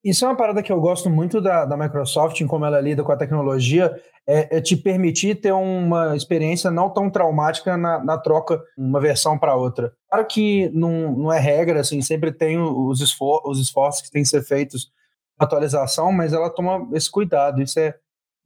Isso 0.05 0.23
é 0.23 0.27
uma 0.27 0.37
parada 0.37 0.61
que 0.61 0.71
eu 0.71 0.79
gosto 0.79 1.09
muito 1.09 1.41
da, 1.41 1.65
da 1.65 1.75
Microsoft, 1.75 2.39
em 2.39 2.45
como 2.45 2.63
ela 2.63 2.79
lida 2.79 3.03
com 3.03 3.11
a 3.11 3.17
tecnologia, 3.17 3.91
é, 4.27 4.57
é 4.57 4.61
te 4.61 4.77
permitir 4.77 5.41
ter 5.41 5.51
uma 5.51 6.15
experiência 6.15 6.69
não 6.69 6.91
tão 6.91 7.09
traumática 7.09 7.75
na, 7.75 8.03
na 8.03 8.15
troca 8.15 8.61
uma 8.77 8.99
versão 8.99 9.35
para 9.35 9.55
outra. 9.55 9.91
Claro 10.07 10.27
que 10.27 10.69
não, 10.69 11.11
não 11.11 11.33
é 11.33 11.39
regra, 11.39 11.79
assim, 11.79 12.03
sempre 12.03 12.31
tem 12.31 12.55
os, 12.59 13.01
esfor 13.01 13.41
os 13.45 13.59
esforços 13.59 14.03
que 14.03 14.11
têm 14.11 14.21
que 14.21 14.29
ser 14.29 14.43
feitos 14.43 14.91
atualização, 15.39 16.11
mas 16.11 16.33
ela 16.33 16.51
toma 16.51 16.87
esse 16.93 17.09
cuidado. 17.09 17.59
Isso 17.59 17.79
é 17.79 17.95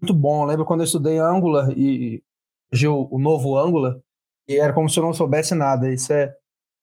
muito 0.01 0.13
bom. 0.13 0.45
Lembro 0.45 0.63
quando 0.63 0.79
eu 0.79 0.85
estudei 0.85 1.19
Angular 1.19 1.69
e 1.77 2.23
o, 2.87 3.15
o 3.15 3.19
novo 3.19 3.57
Angular, 3.57 3.97
e 4.47 4.57
era 4.57 4.71
como 4.71 4.89
se 4.89 4.97
eu 4.97 5.03
não 5.03 5.13
soubesse 5.13 5.53
nada. 5.53 5.91
Isso 5.91 6.13
é 6.13 6.33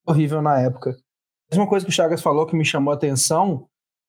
horrível 0.06 0.42
na 0.42 0.60
época. 0.60 0.94
Uma 1.54 1.66
coisa 1.66 1.86
que 1.86 1.90
o 1.90 1.94
Chagas 1.94 2.20
falou 2.20 2.44
que 2.44 2.54
me 2.54 2.64
chamou 2.64 2.92
a 2.92 2.94
atenção 2.94 3.66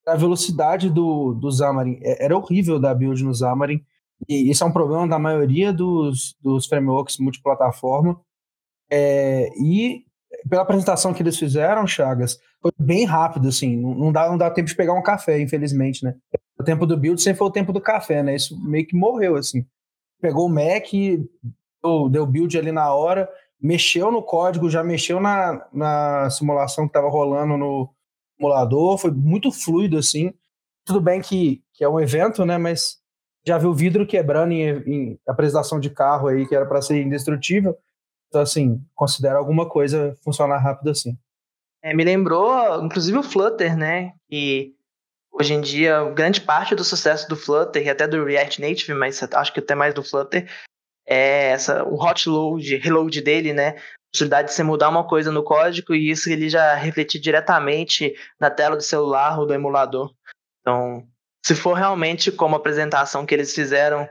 a 0.08 0.16
velocidade 0.16 0.90
do, 0.90 1.34
do 1.34 1.52
Xamarin. 1.52 2.00
É, 2.02 2.26
era 2.26 2.38
horrível 2.38 2.80
da 2.80 2.94
build 2.94 3.24
no 3.24 3.36
Xamarin. 3.36 3.84
E 4.28 4.50
isso 4.50 4.64
é 4.64 4.68
um 4.68 4.72
problema 4.72 5.08
da 5.08 5.20
maioria 5.20 5.72
dos, 5.72 6.36
dos 6.42 6.66
frameworks 6.66 7.18
multiplataforma. 7.20 8.20
É, 8.90 9.50
e 9.62 10.06
pela 10.50 10.62
apresentação 10.62 11.14
que 11.14 11.22
eles 11.22 11.38
fizeram, 11.38 11.86
Chagas, 11.86 12.40
foi 12.62 12.72
bem 12.80 13.06
rápido, 13.06 13.50
assim. 13.50 13.78
Não, 13.78 13.94
não, 13.94 14.12
dá, 14.12 14.30
não 14.30 14.38
dá 14.38 14.50
tempo 14.50 14.70
de 14.70 14.76
pegar 14.76 14.94
um 14.94 15.04
café, 15.04 15.40
infelizmente, 15.40 16.04
né? 16.04 16.16
O 16.60 16.64
tempo 16.64 16.86
do 16.86 16.98
build 16.98 17.22
sempre 17.22 17.40
foi 17.40 17.48
o 17.48 17.52
tempo 17.52 17.74
do 17.74 17.82
café, 17.82 18.24
né? 18.24 18.36
Isso 18.36 18.58
meio 18.64 18.88
que 18.88 18.96
morreu, 18.96 19.36
assim. 19.36 19.66
Pegou 20.22 20.48
o 20.48 20.50
Mac, 20.50 20.90
deu, 21.84 22.10
deu 22.10 22.26
build 22.26 22.58
ali 22.58 22.72
na 22.72 22.92
hora, 22.94 23.30
mexeu 23.62 24.12
no 24.12 24.24
código, 24.24 24.70
já 24.70 24.84
mexeu 24.84 25.20
na, 25.20 25.68
na 25.72 26.30
simulação 26.30 26.86
que 26.86 26.90
estava 26.90 27.10
rolando 27.10 27.58
no 27.58 27.90
simulador, 28.38 28.98
foi 28.98 29.12
muito 29.12 29.52
fluido, 29.52 29.98
assim. 29.98 30.34
Tudo 30.86 31.02
bem 31.02 31.22
que, 31.22 31.62
que 31.74 31.84
é 31.84 31.90
um 31.90 32.00
evento, 32.00 32.46
né? 32.46 32.58
Mas 32.58 32.98
já 33.46 33.58
viu 33.58 33.74
vidro 33.74 34.08
quebrando 34.08 34.52
em, 34.52 34.70
em 34.86 35.20
apresentação 35.28 35.80
de 35.80 35.90
carro 35.90 36.28
aí, 36.28 36.48
que 36.48 36.56
era 36.56 36.66
para 36.66 36.82
ser 36.82 37.02
indestrutível 37.02 37.78
então, 38.28 38.42
assim, 38.42 38.84
considera 38.94 39.38
alguma 39.38 39.68
coisa 39.68 40.16
funcionar 40.24 40.58
rápido 40.58 40.92
assim. 40.92 41.18
É, 41.82 41.94
me 41.94 42.04
lembrou, 42.04 42.84
inclusive, 42.84 43.18
o 43.18 43.24
Flutter, 43.24 43.78
né? 43.78 44.14
Que 44.30 44.74
hoje 45.32 45.54
em 45.54 45.62
dia, 45.62 46.04
grande 46.12 46.42
parte 46.42 46.76
do 46.76 46.84
sucesso 46.84 47.28
do 47.30 47.36
Flutter 47.36 47.86
e 47.86 47.90
até 47.90 48.08
do 48.08 48.24
React 48.26 48.62
Native, 48.62 48.94
mas 48.94 49.22
acho 49.22 49.54
que 49.54 49.60
até 49.60 49.76
mais 49.76 49.94
do 49.94 50.04
Flutter, 50.04 50.50
é 51.08 51.52
essa, 51.52 51.84
o 51.86 51.96
hot 51.96 52.28
load, 52.28 52.76
reload 52.78 53.22
dele, 53.22 53.54
né? 53.54 53.76
Possibilidade 54.12 54.50
de 54.50 54.54
você 54.54 54.64
mudar 54.64 54.90
uma 54.90 55.08
coisa 55.08 55.32
no 55.32 55.44
código 55.44 55.94
e 55.94 56.10
isso 56.10 56.30
ele 56.30 56.50
já 56.50 56.76
refletir 56.76 57.20
diretamente 57.20 58.16
na 58.40 58.50
tela 58.50 58.76
do 58.76 58.84
celular 58.84 59.40
ou 59.40 59.46
do 59.46 59.54
emulador. 59.54 60.12
Então, 60.62 61.08
se 61.46 61.56
for 61.56 61.74
realmente 61.74 62.32
como 62.32 62.56
a 62.56 62.58
apresentação 62.58 63.26
que 63.26 63.34
eles 63.34 63.54
fizeram 63.54 64.08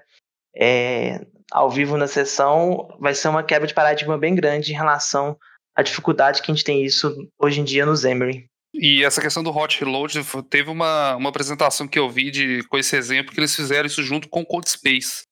é, 0.57 1.27
ao 1.51 1.71
vivo 1.71 1.97
na 1.97 2.07
sessão, 2.07 2.89
vai 2.99 3.15
ser 3.15 3.29
uma 3.29 3.43
quebra 3.43 3.67
de 3.67 3.75
paradigma 3.75 4.17
bem 4.17 4.35
grande 4.35 4.73
em 4.73 4.77
relação 4.77 5.37
à 5.75 5.83
dificuldade 5.83 6.41
que 6.41 6.51
a 6.51 6.55
gente 6.55 6.65
tem 6.65 6.85
isso 6.85 7.15
hoje 7.39 7.61
em 7.61 7.65
dia 7.65 7.85
no 7.85 7.97
Xamarin. 7.97 8.47
E 8.75 9.03
essa 9.03 9.23
questão 9.23 9.43
do 9.43 9.51
hot 9.51 9.79
reload, 9.83 10.21
teve 10.51 10.71
uma, 10.71 11.17
uma 11.17 11.31
apresentação 11.31 11.89
que 11.89 11.99
eu 11.99 12.11
vi 12.11 12.31
de, 12.31 12.63
com 12.69 12.77
esse 12.77 12.95
exemplo 12.95 13.33
que 13.33 13.41
eles 13.41 13.55
fizeram 13.55 13.87
isso 13.87 14.03
junto 14.03 14.29
com 14.29 14.43
o 14.43 14.47
CodeSpace, 14.47 15.25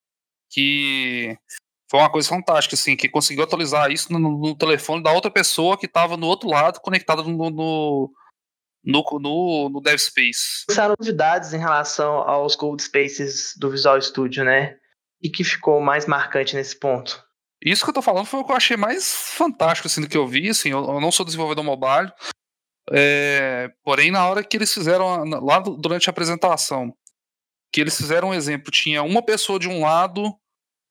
que 0.51 1.37
foi 1.91 2.01
uma 2.01 2.11
coisa 2.11 2.29
fantástica, 2.29 2.75
assim, 2.75 2.97
que 2.97 3.09
conseguiu 3.09 3.45
atualizar 3.45 3.91
isso 3.91 4.13
no, 4.13 4.19
no 4.19 4.57
telefone 4.57 5.03
da 5.03 5.13
outra 5.13 5.31
pessoa 5.31 5.77
que 5.77 5.87
estava 5.87 6.17
no 6.17 6.27
outro 6.27 6.49
lado, 6.49 6.81
conectada 6.81 7.23
no, 7.23 7.51
no, 7.51 8.13
no, 8.85 9.19
no, 9.21 9.71
no. 9.71 9.83
São 10.71 10.95
novidades 10.99 11.53
em 11.53 11.59
relação 11.59 12.29
aos 12.29 12.57
CodeSpaces 12.57 13.55
do 13.57 13.71
Visual 13.71 14.01
Studio, 14.01 14.45
né? 14.45 14.77
E 15.23 15.31
que 15.31 15.45
ficou 15.45 15.81
mais 15.81 16.07
marcante 16.07 16.57
nesse 16.57 16.79
ponto? 16.79 17.23
Isso 17.63 17.83
que 17.83 17.91
eu 17.91 17.95
tô 17.95 18.03
falando 18.03 18.27
foi 18.27 18.41
o 18.41 18.45
que 18.45 18.53
eu 18.53 18.57
achei 18.57 18.77
mais 18.77 19.15
fantástico, 19.15 19.87
assim, 19.87 20.03
do 20.03 20.09
que 20.09 20.17
eu 20.17 20.27
vi, 20.27 20.51
assim, 20.51 20.71
eu, 20.71 20.85
eu 20.85 21.01
não 21.01 21.11
sou 21.11 21.25
desenvolvedor 21.25 21.65
mobile, 21.65 22.13
é, 22.93 23.71
porém, 23.83 24.11
na 24.11 24.27
hora 24.29 24.45
que 24.45 24.57
eles 24.57 24.73
fizeram, 24.73 25.25
lá 25.41 25.59
durante 25.61 26.09
a 26.09 26.13
apresentação, 26.13 26.95
que 27.73 27.81
eles 27.81 27.97
fizeram 27.97 28.29
um 28.29 28.35
exemplo, 28.35 28.71
tinha 28.71 29.03
uma 29.03 29.25
pessoa 29.25 29.59
de 29.59 29.69
um 29.69 29.83
lado 29.83 30.35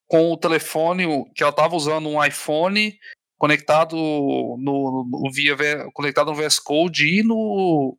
com 0.06 0.32
o 0.32 0.36
telefone, 0.36 1.06
que 1.34 1.42
ela 1.42 1.50
estava 1.50 1.74
usando 1.74 2.08
um 2.08 2.22
iPhone 2.22 2.96
conectado 3.38 3.96
no, 3.96 5.06
no, 5.10 5.30
via 5.32 5.56
conectado 5.92 6.30
no 6.30 6.34
VS 6.34 6.58
Code 6.58 7.06
e 7.06 7.22
no, 7.22 7.96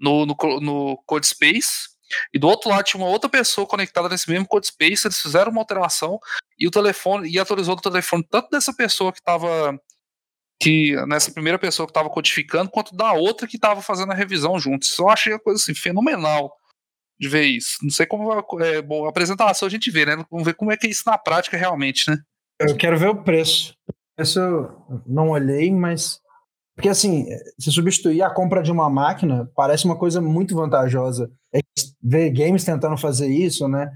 no, 0.00 0.26
no, 0.26 0.36
no 0.60 1.02
CodeSpace. 1.06 1.94
E 2.32 2.38
do 2.38 2.48
outro 2.48 2.70
lado 2.70 2.84
tinha 2.84 3.02
uma 3.02 3.10
outra 3.10 3.28
pessoa 3.28 3.66
conectada 3.66 4.08
nesse 4.08 4.30
mesmo 4.30 4.46
CodeSpace. 4.46 5.06
Eles 5.06 5.20
fizeram 5.20 5.50
uma 5.50 5.60
alteração 5.60 6.18
e 6.58 6.66
o 6.66 6.70
telefone 6.70 7.28
e 7.28 7.38
atualizou 7.38 7.74
o 7.74 7.80
telefone 7.80 8.24
tanto 8.28 8.48
dessa 8.50 8.72
pessoa 8.74 9.12
que 9.12 9.18
estava 9.18 9.78
que 10.60 10.94
nessa 11.06 11.32
primeira 11.32 11.58
pessoa 11.58 11.86
que 11.86 11.90
estava 11.90 12.08
codificando, 12.08 12.70
quanto 12.70 12.94
da 12.94 13.12
outra 13.12 13.46
que 13.46 13.56
estava 13.56 13.82
fazendo 13.82 14.12
a 14.12 14.14
revisão 14.14 14.58
juntos. 14.58 14.96
Eu 14.98 15.08
achei 15.10 15.32
a 15.32 15.38
coisa 15.38 15.60
assim 15.60 15.74
fenomenal 15.74 16.52
de 17.24 17.28
ver 17.28 17.44
isso. 17.44 17.78
Não 17.82 17.90
sei 17.90 18.06
como 18.06 18.30
é 18.62 18.82
bom, 18.82 19.06
a 19.06 19.08
apresentação 19.08 19.66
a 19.66 19.70
gente 19.70 19.90
vê, 19.90 20.04
né? 20.04 20.24
Vamos 20.30 20.44
ver 20.44 20.54
como 20.54 20.70
é 20.70 20.76
que 20.76 20.86
é 20.86 20.90
isso 20.90 21.02
na 21.06 21.16
prática 21.16 21.56
realmente, 21.56 22.10
né? 22.10 22.18
Eu 22.60 22.76
quero 22.76 22.98
ver 22.98 23.08
o 23.08 23.22
preço. 23.22 23.74
Isso 24.18 24.38
eu 24.38 25.02
não 25.06 25.30
olhei, 25.30 25.72
mas 25.72 26.20
porque 26.76 26.88
assim, 26.88 27.26
se 27.58 27.70
substituir 27.70 28.22
a 28.22 28.30
compra 28.30 28.62
de 28.62 28.70
uma 28.70 28.90
máquina 28.90 29.50
parece 29.54 29.84
uma 29.84 29.96
coisa 29.96 30.20
muito 30.20 30.54
vantajosa. 30.54 31.30
É 31.54 31.60
ver 32.02 32.30
games 32.30 32.64
tentando 32.64 32.96
fazer 32.96 33.28
isso, 33.28 33.68
né? 33.68 33.90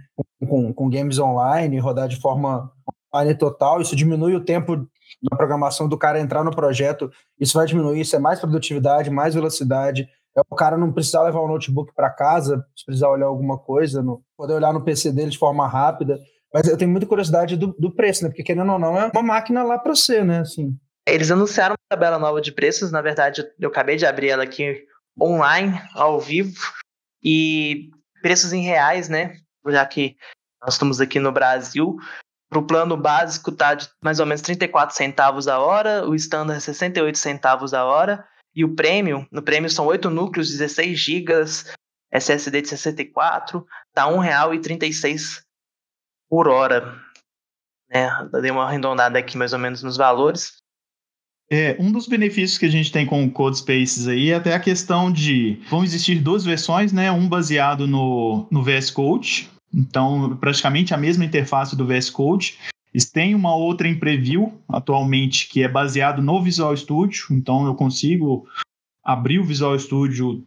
Com, 0.48 0.72
com 0.72 0.88
games 0.88 1.18
online, 1.18 1.78
rodar 1.78 2.08
de 2.08 2.20
forma 2.20 2.72
online 3.14 3.36
total, 3.36 3.80
isso 3.80 3.96
diminui 3.96 4.34
o 4.34 4.44
tempo 4.44 4.88
na 5.22 5.36
programação 5.36 5.88
do 5.88 5.98
cara 5.98 6.20
entrar 6.20 6.44
no 6.44 6.54
projeto, 6.54 7.10
isso 7.40 7.56
vai 7.56 7.66
diminuir, 7.66 8.00
isso 8.00 8.14
é 8.14 8.18
mais 8.18 8.38
produtividade, 8.38 9.10
mais 9.10 9.34
velocidade, 9.34 10.08
o 10.48 10.56
cara 10.56 10.76
não 10.76 10.92
precisar 10.92 11.22
levar 11.22 11.40
o 11.40 11.48
notebook 11.48 11.92
para 11.94 12.10
casa, 12.10 12.64
se 12.76 12.84
precisar 12.84 13.08
olhar 13.08 13.26
alguma 13.26 13.58
coisa, 13.58 14.02
no, 14.02 14.22
poder 14.36 14.54
olhar 14.54 14.72
no 14.72 14.84
PC 14.84 15.12
dele 15.12 15.30
de 15.30 15.38
forma 15.38 15.66
rápida. 15.66 16.18
Mas 16.52 16.66
eu 16.66 16.76
tenho 16.76 16.90
muita 16.90 17.06
curiosidade 17.06 17.56
do, 17.56 17.74
do 17.78 17.94
preço, 17.94 18.24
né? 18.24 18.30
Porque 18.30 18.42
querendo 18.42 18.72
ou 18.72 18.78
não, 18.78 18.98
é 18.98 19.10
uma 19.12 19.22
máquina 19.22 19.62
lá 19.62 19.78
para 19.78 19.94
você, 19.94 20.24
né? 20.24 20.40
Assim. 20.40 20.76
Eles 21.06 21.30
anunciaram 21.30 21.74
uma 21.74 21.96
tabela 21.96 22.18
nova 22.18 22.40
de 22.40 22.52
preços, 22.52 22.90
na 22.90 23.00
verdade, 23.00 23.46
eu 23.58 23.68
acabei 23.68 23.96
de 23.96 24.06
abrir 24.06 24.28
ela 24.28 24.44
aqui 24.44 24.84
online, 25.20 25.80
ao 25.94 26.20
vivo, 26.20 26.60
e 27.22 27.90
preços 28.22 28.52
em 28.52 28.62
reais, 28.62 29.08
né? 29.08 29.34
Já 29.66 29.84
que 29.84 30.16
nós 30.62 30.74
estamos 30.74 31.00
aqui 31.00 31.18
no 31.18 31.32
Brasil, 31.32 31.96
para 32.48 32.58
o 32.58 32.66
plano 32.66 32.96
básico 32.96 33.52
tá 33.52 33.74
de 33.74 33.88
mais 34.02 34.20
ou 34.20 34.26
menos 34.26 34.42
34 34.42 34.94
centavos 34.94 35.48
a 35.48 35.58
hora, 35.58 36.08
o 36.08 36.14
standard 36.14 36.60
68 36.62 37.18
centavos 37.18 37.74
a 37.74 37.84
hora, 37.84 38.24
e 38.58 38.64
o 38.64 38.74
prêmio, 38.74 39.24
no 39.30 39.40
prêmio 39.40 39.70
são 39.70 39.86
8 39.86 40.10
núcleos, 40.10 40.50
16 40.50 40.98
gigas, 40.98 41.72
SSD 42.10 42.62
de 42.62 42.68
64, 42.70 43.64
tá 43.94 44.04
R$ 44.06 44.16
1,36 44.16 45.42
por 46.28 46.48
hora. 46.48 47.00
Né? 47.88 48.10
Dei 48.42 48.50
uma 48.50 48.64
arredondada 48.64 49.16
aqui 49.16 49.38
mais 49.38 49.52
ou 49.52 49.60
menos 49.60 49.84
nos 49.84 49.96
valores. 49.96 50.56
É, 51.48 51.76
um 51.78 51.92
dos 51.92 52.08
benefícios 52.08 52.58
que 52.58 52.66
a 52.66 52.70
gente 52.70 52.90
tem 52.90 53.06
com 53.06 53.24
o 53.24 53.30
CodeSpaces 53.30 54.08
aí 54.08 54.30
é 54.30 54.34
até 54.34 54.52
a 54.52 54.60
questão 54.60 55.12
de 55.12 55.62
vão 55.70 55.84
existir 55.84 56.16
duas 56.16 56.44
versões, 56.44 56.92
né? 56.92 57.12
Um 57.12 57.28
baseado 57.28 57.86
no, 57.86 58.48
no 58.50 58.64
VS 58.64 58.90
Code, 58.90 59.48
então 59.72 60.36
praticamente 60.38 60.92
a 60.92 60.96
mesma 60.96 61.24
interface 61.24 61.76
do 61.76 61.86
VS 61.86 62.10
Code, 62.10 62.58
eles 62.98 63.08
têm 63.08 63.32
uma 63.32 63.54
outra 63.54 63.86
em 63.86 63.96
preview 63.96 64.60
atualmente 64.68 65.48
que 65.48 65.62
é 65.62 65.68
baseado 65.68 66.20
no 66.20 66.42
Visual 66.42 66.76
Studio, 66.76 67.26
então 67.30 67.64
eu 67.64 67.76
consigo 67.76 68.48
abrir 69.04 69.38
o 69.38 69.44
Visual 69.44 69.78
Studio 69.78 70.44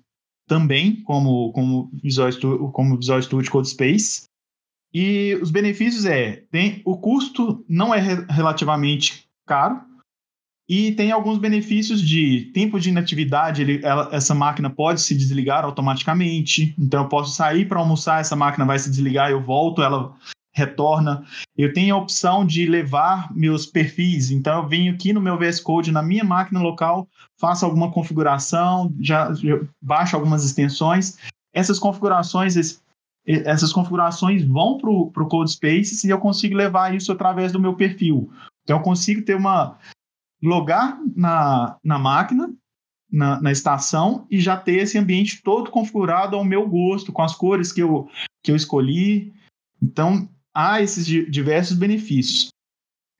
também 0.49 0.97
como, 1.03 1.53
como, 1.53 1.89
Visual, 2.03 2.29
Studio, 2.29 2.69
como 2.73 2.97
Visual 2.97 3.21
Studio 3.21 3.49
Code 3.49 3.69
Space. 3.69 4.23
E 4.93 5.39
os 5.41 5.49
benefícios 5.49 6.03
é, 6.03 6.43
tem, 6.51 6.81
o 6.83 6.97
custo 6.97 7.63
não 7.69 7.95
é 7.95 8.01
re 8.01 8.25
relativamente 8.29 9.25
caro 9.47 9.79
e 10.67 10.91
tem 10.91 11.09
alguns 11.09 11.37
benefícios 11.37 12.01
de 12.01 12.51
tempo 12.53 12.81
de 12.81 12.89
inatividade, 12.89 13.61
ele, 13.61 13.79
ela, 13.81 14.09
essa 14.11 14.35
máquina 14.35 14.69
pode 14.69 14.99
se 14.99 15.15
desligar 15.15 15.63
automaticamente, 15.63 16.75
então 16.77 17.03
eu 17.03 17.07
posso 17.07 17.33
sair 17.33 17.65
para 17.65 17.79
almoçar, 17.79 18.19
essa 18.19 18.35
máquina 18.35 18.65
vai 18.65 18.77
se 18.77 18.89
desligar, 18.89 19.31
eu 19.31 19.41
volto, 19.41 19.81
ela 19.81 20.13
retorna. 20.53 21.23
Eu 21.57 21.73
tenho 21.73 21.95
a 21.95 21.97
opção 21.97 22.45
de 22.45 22.65
levar 22.65 23.33
meus 23.33 23.65
perfis, 23.65 24.31
então 24.31 24.61
eu 24.61 24.67
venho 24.67 24.93
aqui 24.93 25.13
no 25.13 25.21
meu 25.21 25.37
VS 25.37 25.59
Code, 25.59 25.91
na 25.91 26.01
minha 26.01 26.23
máquina 26.23 26.59
local, 26.59 27.07
faço 27.39 27.65
alguma 27.65 27.91
configuração, 27.91 28.93
já, 28.99 29.33
já 29.33 29.59
baixo 29.81 30.15
algumas 30.15 30.43
extensões. 30.43 31.17
Essas 31.53 31.79
configurações, 31.79 32.81
essas 33.25 33.71
configurações 33.71 34.43
vão 34.43 34.77
para 34.77 34.89
o 34.89 35.27
CodeSpace 35.27 36.05
e 36.05 36.09
eu 36.09 36.19
consigo 36.19 36.55
levar 36.55 36.93
isso 36.93 37.11
através 37.11 37.51
do 37.51 37.59
meu 37.59 37.75
perfil. 37.75 38.31
Então 38.63 38.77
eu 38.77 38.83
consigo 38.83 39.23
ter 39.23 39.35
uma 39.35 39.77
logar 40.41 40.99
na, 41.15 41.77
na 41.83 41.99
máquina, 41.99 42.51
na, 43.11 43.41
na, 43.41 43.51
estação 43.51 44.25
e 44.31 44.39
já 44.39 44.57
ter 44.57 44.79
esse 44.79 44.97
ambiente 44.97 45.41
todo 45.43 45.69
configurado 45.69 46.35
ao 46.35 46.43
meu 46.43 46.67
gosto, 46.67 47.11
com 47.11 47.21
as 47.21 47.35
cores 47.35 47.71
que 47.71 47.81
eu, 47.81 48.09
que 48.41 48.51
eu 48.51 48.55
escolhi. 48.55 49.33
Então, 49.81 50.27
há 50.53 50.81
esses 50.81 51.05
diversos 51.05 51.77
benefícios. 51.77 52.49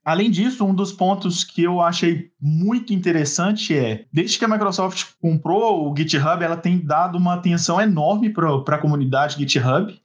Além 0.04 0.30
disso, 0.30 0.64
um 0.64 0.74
dos 0.74 0.92
pontos 0.92 1.44
que 1.44 1.62
eu 1.62 1.80
achei 1.80 2.30
muito 2.40 2.92
interessante 2.92 3.76
é, 3.76 4.04
desde 4.12 4.36
que 4.36 4.44
a 4.44 4.48
Microsoft 4.48 5.12
comprou 5.20 5.88
o 5.88 5.96
GitHub, 5.96 6.42
ela 6.42 6.56
tem 6.56 6.78
dado 6.78 7.16
uma 7.16 7.34
atenção 7.34 7.80
enorme 7.80 8.28
para 8.30 8.76
a 8.76 8.78
comunidade 8.78 9.38
GitHub. 9.38 9.96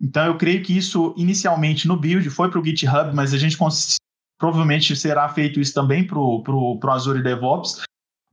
Então, 0.00 0.26
eu 0.26 0.36
creio 0.36 0.62
que 0.62 0.76
isso, 0.76 1.14
inicialmente, 1.16 1.88
no 1.88 1.96
build, 1.96 2.28
foi 2.28 2.50
para 2.50 2.60
o 2.60 2.64
GitHub, 2.64 3.14
mas 3.14 3.32
a 3.32 3.38
gente 3.38 3.56
provavelmente 4.38 4.94
será 4.96 5.26
feito 5.30 5.60
isso 5.60 5.72
também 5.72 6.06
para 6.06 6.18
o 6.18 6.78
Azure 6.88 7.22
DevOps. 7.22 7.82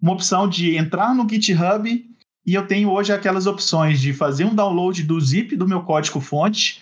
Uma 0.02 0.14
opção 0.14 0.50
de 0.50 0.76
entrar 0.76 1.16
no 1.16 1.30
GitHub 1.30 2.10
e 2.46 2.54
eu 2.54 2.66
tenho 2.68 2.90
hoje 2.90 3.14
aquelas 3.14 3.46
opções 3.46 4.02
de 4.02 4.12
fazer 4.12 4.44
um 4.44 4.56
download 4.56 5.04
do 5.04 5.20
zip 5.22 5.56
do 5.56 5.68
meu 5.68 5.84
código-fonte, 5.84 6.82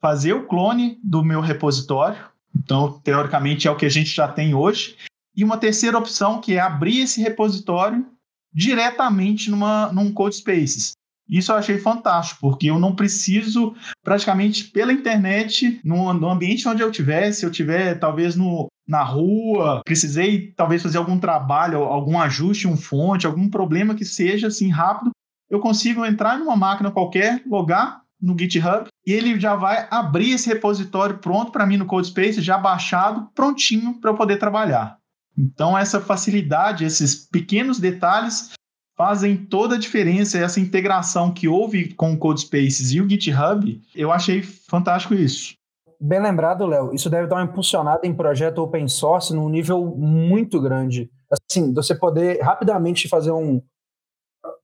fazer 0.00 0.32
o 0.32 0.46
clone 0.46 0.98
do 1.02 1.22
meu 1.24 1.40
repositório. 1.40 2.18
Então, 2.54 3.00
teoricamente, 3.00 3.68
é 3.68 3.70
o 3.70 3.76
que 3.76 3.86
a 3.86 3.90
gente 3.90 4.10
já 4.10 4.28
tem 4.28 4.54
hoje. 4.54 4.96
E 5.36 5.44
uma 5.44 5.58
terceira 5.58 5.98
opção, 5.98 6.40
que 6.40 6.54
é 6.54 6.60
abrir 6.60 7.00
esse 7.00 7.20
repositório 7.20 8.06
diretamente 8.52 9.50
numa, 9.50 9.92
num 9.92 10.12
Codespaces. 10.12 10.92
Isso 11.28 11.50
eu 11.50 11.56
achei 11.56 11.78
fantástico, 11.78 12.40
porque 12.40 12.70
eu 12.70 12.78
não 12.78 12.94
preciso, 12.94 13.74
praticamente 14.02 14.64
pela 14.64 14.92
internet, 14.92 15.80
no, 15.84 16.12
no 16.14 16.30
ambiente 16.30 16.68
onde 16.68 16.82
eu 16.82 16.90
estiver, 16.90 17.32
se 17.32 17.44
eu 17.44 17.50
estiver 17.50 17.98
talvez 17.98 18.36
no, 18.36 18.68
na 18.86 19.02
rua, 19.02 19.82
precisei 19.84 20.52
talvez 20.52 20.82
fazer 20.82 20.98
algum 20.98 21.18
trabalho, 21.18 21.82
algum 21.82 22.18
ajuste, 22.18 22.68
um 22.68 22.76
fonte, 22.76 23.26
algum 23.26 23.50
problema 23.50 23.94
que 23.94 24.04
seja 24.04 24.46
assim 24.46 24.70
rápido, 24.70 25.10
eu 25.50 25.58
consigo 25.58 26.04
entrar 26.06 26.38
numa 26.38 26.56
máquina 26.56 26.90
qualquer, 26.90 27.42
logar 27.46 28.05
no 28.20 28.36
GitHub 28.38 28.88
e 29.06 29.12
ele 29.12 29.38
já 29.38 29.54
vai 29.54 29.86
abrir 29.90 30.32
esse 30.32 30.48
repositório 30.48 31.18
pronto 31.18 31.52
para 31.52 31.66
mim 31.66 31.76
no 31.76 31.86
CodeSpace, 31.86 32.40
já 32.40 32.58
baixado, 32.58 33.28
prontinho 33.34 34.00
para 34.00 34.10
eu 34.10 34.16
poder 34.16 34.38
trabalhar. 34.38 34.98
Então, 35.38 35.76
essa 35.76 36.00
facilidade, 36.00 36.84
esses 36.84 37.28
pequenos 37.28 37.78
detalhes 37.78 38.52
fazem 38.96 39.36
toda 39.36 39.74
a 39.74 39.78
diferença. 39.78 40.38
Essa 40.38 40.58
integração 40.58 41.30
que 41.30 41.46
houve 41.46 41.92
com 41.94 42.14
o 42.14 42.18
CodeSpaces 42.18 42.92
e 42.92 43.00
o 43.00 43.08
GitHub, 43.08 43.80
eu 43.94 44.10
achei 44.10 44.42
fantástico 44.42 45.14
isso. 45.14 45.54
bem 46.00 46.20
lembrado, 46.22 46.66
Léo. 46.66 46.94
Isso 46.94 47.10
deve 47.10 47.26
dar 47.26 47.36
uma 47.36 47.44
impulsionada 47.44 48.06
em 48.06 48.14
projeto 48.14 48.58
open 48.58 48.88
source 48.88 49.34
num 49.34 49.48
nível 49.48 49.84
muito 49.84 50.60
grande. 50.60 51.10
Assim, 51.30 51.74
você 51.74 51.94
poder 51.94 52.40
rapidamente 52.40 53.08
fazer 53.08 53.32
um. 53.32 53.60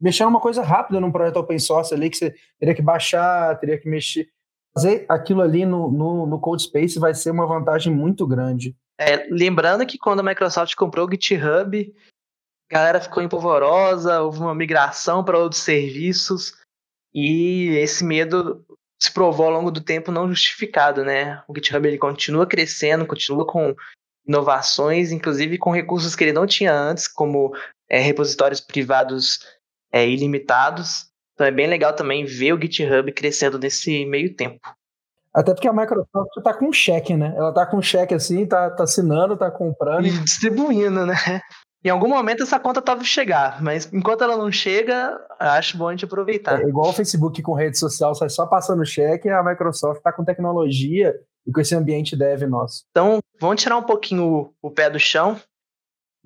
Mexer 0.03 0.25
numa 0.25 0.41
coisa 0.41 0.63
rápida 0.63 1.01
num 1.01 1.13
projeto 1.13 1.37
open 1.37 1.61
source 1.61 1.95
ali, 1.95 2.11
que 2.11 2.17
você 2.17 2.35
teria 2.59 2.75
que 2.75 2.83
baixar, 2.83 3.57
teria 3.61 3.79
que 3.79 3.89
mexer. 3.89 4.29
Fazer 4.75 5.07
aquilo 5.09 5.43
ali 5.43 5.65
no, 5.65 5.91
no, 5.93 6.27
no 6.27 6.41
Code 6.41 6.65
Space 6.65 6.99
vai 6.99 7.15
ser 7.15 7.31
uma 7.31 7.47
vantagem 7.47 7.95
muito 7.95 8.27
grande. 8.27 8.75
É, 8.99 9.29
lembrando 9.31 9.87
que 9.87 9.99
quando 9.99 10.21
a 10.21 10.23
Microsoft 10.23 10.75
comprou 10.75 11.07
o 11.07 11.11
GitHub, 11.11 11.95
a 12.71 12.75
galera 12.75 13.01
ficou 13.01 13.23
empolvorosa, 13.23 14.23
houve 14.23 14.41
uma 14.41 14.55
migração 14.55 15.23
para 15.23 15.39
outros 15.39 15.63
serviços, 15.63 16.55
e 17.15 17.77
esse 17.77 18.05
medo 18.05 18.65
se 19.01 19.13
provou 19.13 19.47
ao 19.47 19.53
longo 19.53 19.71
do 19.71 19.81
tempo 19.81 20.11
não 20.11 20.29
justificado, 20.29 21.05
né? 21.05 21.43
O 21.47 21.55
GitHub 21.55 21.87
ele 21.87 21.99
continua 21.99 22.47
crescendo, 22.47 23.07
continua 23.07 23.47
com 23.47 23.75
inovações, 24.27 25.13
inclusive 25.13 25.59
com 25.59 25.71
recursos 25.71 26.17
que 26.17 26.25
ele 26.25 26.33
não 26.33 26.47
tinha 26.47 26.73
antes, 26.73 27.07
como 27.07 27.55
é, 27.89 27.99
repositórios 27.99 28.61
privados 28.61 29.41
é, 29.93 30.09
ilimitados. 30.09 31.07
Então 31.35 31.47
é 31.47 31.51
bem 31.51 31.67
legal 31.67 31.93
também 31.93 32.25
ver 32.25 32.53
o 32.53 32.61
GitHub 32.61 33.13
crescendo 33.13 33.59
nesse 33.59 34.05
meio 34.07 34.35
tempo. 34.35 34.61
Até 35.35 35.55
porque 35.55 35.69
a 35.69 35.73
Microsoft 35.73 36.37
está 36.37 36.53
com 36.53 36.73
cheque, 36.73 37.17
né? 37.17 37.33
Ela 37.37 37.49
está 37.49 37.65
com 37.65 37.81
cheque 37.81 38.15
assim, 38.15 38.45
tá, 38.45 38.71
tá 38.71 38.85
assinando, 38.85 39.37
tá 39.37 39.51
comprando. 39.51 40.07
E 40.07 40.11
distribuindo, 40.11 41.07
né? 41.07 41.15
Em 41.85 41.89
algum 41.89 42.09
momento 42.09 42.45
essa 42.45 42.61
conta 42.61 42.81
tava 42.81 43.03
chegar, 43.03 43.61
mas 43.61 43.93
enquanto 43.93 44.23
ela 44.23 44.37
não 44.37 44.53
chega, 44.53 45.19
acho 45.39 45.77
bom 45.77 45.89
a 45.89 45.91
gente 45.91 46.05
aproveitar. 46.05 46.63
É 46.63 46.69
igual 46.69 46.91
o 46.91 46.93
Facebook 46.93 47.43
com 47.43 47.55
rede 47.55 47.77
social, 47.77 48.15
sai 48.15 48.29
só 48.29 48.47
passando 48.47 48.87
cheque, 48.87 49.29
a 49.29 49.43
Microsoft 49.43 50.01
tá 50.01 50.13
com 50.13 50.25
tecnologia 50.25 51.13
e 51.45 51.51
com 51.51 51.61
esse 51.61 51.75
ambiente 51.75 52.15
dev 52.15 52.43
nosso. 52.43 52.85
Então, 52.91 53.19
vamos 53.41 53.61
tirar 53.61 53.77
um 53.77 53.83
pouquinho 53.83 54.55
o, 54.63 54.69
o 54.69 54.71
pé 54.71 54.89
do 54.89 55.01
chão 55.01 55.41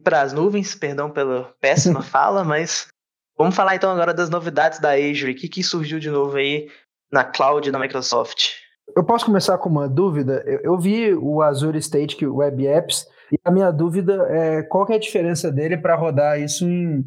para 0.04 0.20
as 0.20 0.34
nuvens, 0.34 0.74
perdão 0.74 1.10
pela 1.10 1.54
péssima 1.58 2.02
fala, 2.04 2.44
mas 2.44 2.88
vamos 3.36 3.54
falar 3.54 3.76
então 3.76 3.90
agora 3.90 4.14
das 4.14 4.30
novidades 4.30 4.78
da 4.78 4.92
Azure. 4.92 5.32
O 5.32 5.34
que, 5.34 5.48
que 5.48 5.62
surgiu 5.62 5.98
de 5.98 6.10
novo 6.10 6.36
aí 6.36 6.68
na 7.10 7.24
cloud 7.24 7.70
da 7.70 7.78
Microsoft? 7.78 8.52
Eu 8.96 9.04
posso 9.04 9.26
começar 9.26 9.58
com 9.58 9.68
uma 9.68 9.88
dúvida? 9.88 10.42
Eu, 10.46 10.60
eu 10.60 10.78
vi 10.78 11.14
o 11.14 11.42
Azure 11.42 11.78
State 11.78 12.24
Web 12.24 12.66
Apps 12.66 13.06
e 13.32 13.36
a 13.44 13.50
minha 13.50 13.70
dúvida 13.70 14.26
é 14.30 14.62
qual 14.62 14.86
é 14.88 14.94
a 14.94 15.00
diferença 15.00 15.50
dele 15.50 15.76
para 15.76 15.96
rodar 15.96 16.40
isso 16.40 16.64
em 16.64 17.04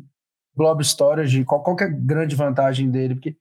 Blob 0.56 0.82
Storage? 0.84 1.46
Qual, 1.46 1.64
qual 1.64 1.78
é 1.80 1.86
a 1.86 1.88
grande 1.88 2.36
vantagem 2.36 2.90
dele? 2.90 3.16
Porque 3.16 3.38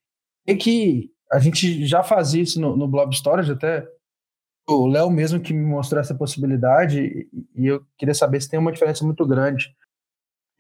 é 0.47 0.55
que 0.55 1.11
a 1.31 1.39
gente 1.39 1.85
já 1.87 2.03
faz 2.03 2.33
isso 2.35 2.61
no, 2.61 2.77
no 2.77 2.89
Blob 2.89 3.13
Storage, 3.15 3.53
até 3.53 3.87
o 4.69 4.87
Léo 4.87 5.11
mesmo 5.11 5.41
que 5.41 5.53
me 5.53 5.65
mostrou 5.65 6.01
essa 6.01 6.15
possibilidade, 6.15 7.29
e 7.55 7.67
eu 7.67 7.83
queria 7.97 8.15
saber 8.15 8.41
se 8.41 8.49
tem 8.49 8.59
uma 8.59 8.73
diferença 8.73 9.05
muito 9.05 9.27
grande. 9.27 9.75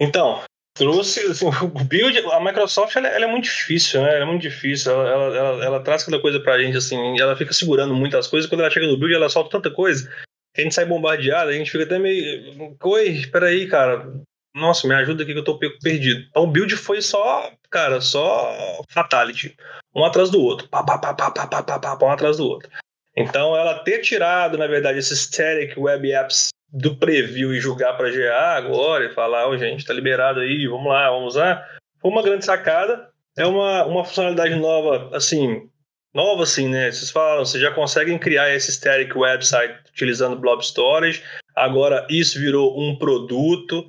Então, 0.00 0.40
trouxe 0.78 1.20
o 1.62 1.84
build, 1.84 2.18
a 2.18 2.40
Microsoft 2.40 2.96
ela, 2.96 3.08
ela, 3.08 3.24
é 3.26 3.28
muito 3.28 3.44
difícil, 3.44 4.00
né? 4.00 4.14
Ela 4.14 4.22
é 4.22 4.26
muito 4.26 4.42
difícil. 4.42 4.92
Ela, 4.92 5.08
ela, 5.08 5.36
ela, 5.36 5.64
ela 5.64 5.80
traz 5.80 6.04
cada 6.04 6.18
coisa 6.20 6.40
pra 6.40 6.58
gente, 6.58 6.78
assim, 6.78 7.20
ela 7.20 7.36
fica 7.36 7.52
segurando 7.52 7.94
muitas 7.94 8.26
coisas. 8.26 8.48
Quando 8.48 8.62
ela 8.62 8.70
chega 8.70 8.86
no 8.86 8.96
build, 8.96 9.14
ela 9.14 9.28
solta 9.28 9.50
tanta 9.50 9.70
coisa 9.70 10.08
a 10.56 10.60
gente 10.60 10.74
sai 10.74 10.84
bombardeado, 10.84 11.50
a 11.50 11.52
gente 11.52 11.70
fica 11.70 11.84
até 11.84 11.98
meio. 11.98 12.76
Oi, 12.82 13.22
peraí, 13.30 13.68
cara. 13.68 14.12
Nossa, 14.54 14.88
me 14.88 14.94
ajuda 14.94 15.22
aqui 15.22 15.32
que 15.32 15.38
eu 15.38 15.44
tô 15.44 15.58
perdido. 15.58 16.26
Então 16.30 16.42
o 16.42 16.46
build 16.46 16.74
foi 16.76 17.00
só, 17.00 17.52
cara, 17.70 18.00
só 18.00 18.82
fatality. 18.88 19.56
Um 19.94 20.04
atrás 20.04 20.30
do 20.30 20.40
outro. 20.40 20.68
Pá, 20.68 20.82
pá, 20.82 20.98
pá, 20.98 21.14
pá, 21.14 21.30
pá, 21.30 21.46
pá, 21.46 21.62
pá, 21.62 21.96
pá, 21.96 22.06
um 22.06 22.10
atrás 22.10 22.38
do 22.38 22.46
outro. 22.46 22.68
Então 23.16 23.56
ela 23.56 23.78
ter 23.84 24.00
tirado, 24.00 24.58
na 24.58 24.66
verdade, 24.66 24.98
esses 24.98 25.20
static 25.20 25.76
web 25.78 26.10
apps 26.12 26.48
do 26.70 26.96
preview 26.96 27.52
e 27.52 27.60
julgar 27.60 27.96
para 27.96 28.10
GA 28.10 28.56
agora 28.56 29.06
e 29.06 29.14
falar, 29.14 29.46
ó, 29.46 29.50
oh, 29.50 29.58
gente, 29.58 29.84
tá 29.84 29.92
liberado 29.92 30.40
aí, 30.40 30.66
vamos 30.66 30.88
lá, 30.88 31.10
vamos 31.10 31.34
usar, 31.34 31.66
foi 32.00 32.10
uma 32.10 32.22
grande 32.22 32.44
sacada. 32.44 33.08
É 33.36 33.46
uma, 33.46 33.84
uma 33.84 34.04
funcionalidade 34.04 34.56
nova, 34.56 35.16
assim, 35.16 35.70
nova 36.12 36.42
assim, 36.42 36.68
né? 36.68 36.90
Vocês 36.90 37.10
falaram, 37.10 37.44
vocês 37.44 37.62
já 37.62 37.70
conseguem 37.70 38.18
criar 38.18 38.52
esse 38.52 38.72
static 38.72 39.14
website 39.14 39.78
utilizando 39.88 40.38
Blob 40.38 40.60
Storage. 40.60 41.22
Agora 41.54 42.04
isso 42.10 42.38
virou 42.40 42.78
um 42.80 42.96
produto, 42.96 43.86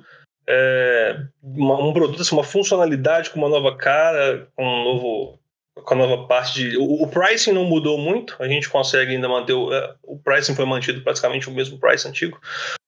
é, 0.48 1.16
uma, 1.42 1.84
um 1.84 1.92
produto, 1.92 2.22
assim, 2.22 2.34
uma 2.34 2.44
funcionalidade 2.44 3.30
com 3.30 3.40
uma 3.40 3.48
nova 3.48 3.76
cara, 3.76 4.48
com 4.54 4.64
um 4.64 4.84
novo 4.84 5.39
com 5.84 5.94
a 5.94 5.96
nova 5.96 6.26
parte 6.26 6.70
de. 6.70 6.76
O, 6.76 7.02
o, 7.02 7.08
pricing 7.08 7.52
não 7.52 7.64
mudou 7.64 7.98
muito, 7.98 8.36
a 8.38 8.48
gente 8.48 8.68
consegue 8.68 9.12
ainda 9.12 9.28
manter. 9.28 9.52
O, 9.52 9.72
é, 9.72 9.94
o 10.02 10.18
pricing 10.18 10.54
foi 10.54 10.64
mantido 10.64 11.02
praticamente 11.02 11.48
o 11.48 11.52
mesmo 11.52 11.78
price 11.78 12.06
antigo, 12.06 12.40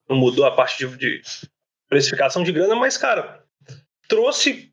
não 0.08 0.16
mudou 0.16 0.44
a 0.44 0.50
parte 0.50 0.78
de, 0.78 0.96
de 0.96 1.22
precificação 1.88 2.42
de 2.42 2.52
grana, 2.52 2.74
mas, 2.74 2.96
cara, 2.96 3.42
trouxe 4.08 4.72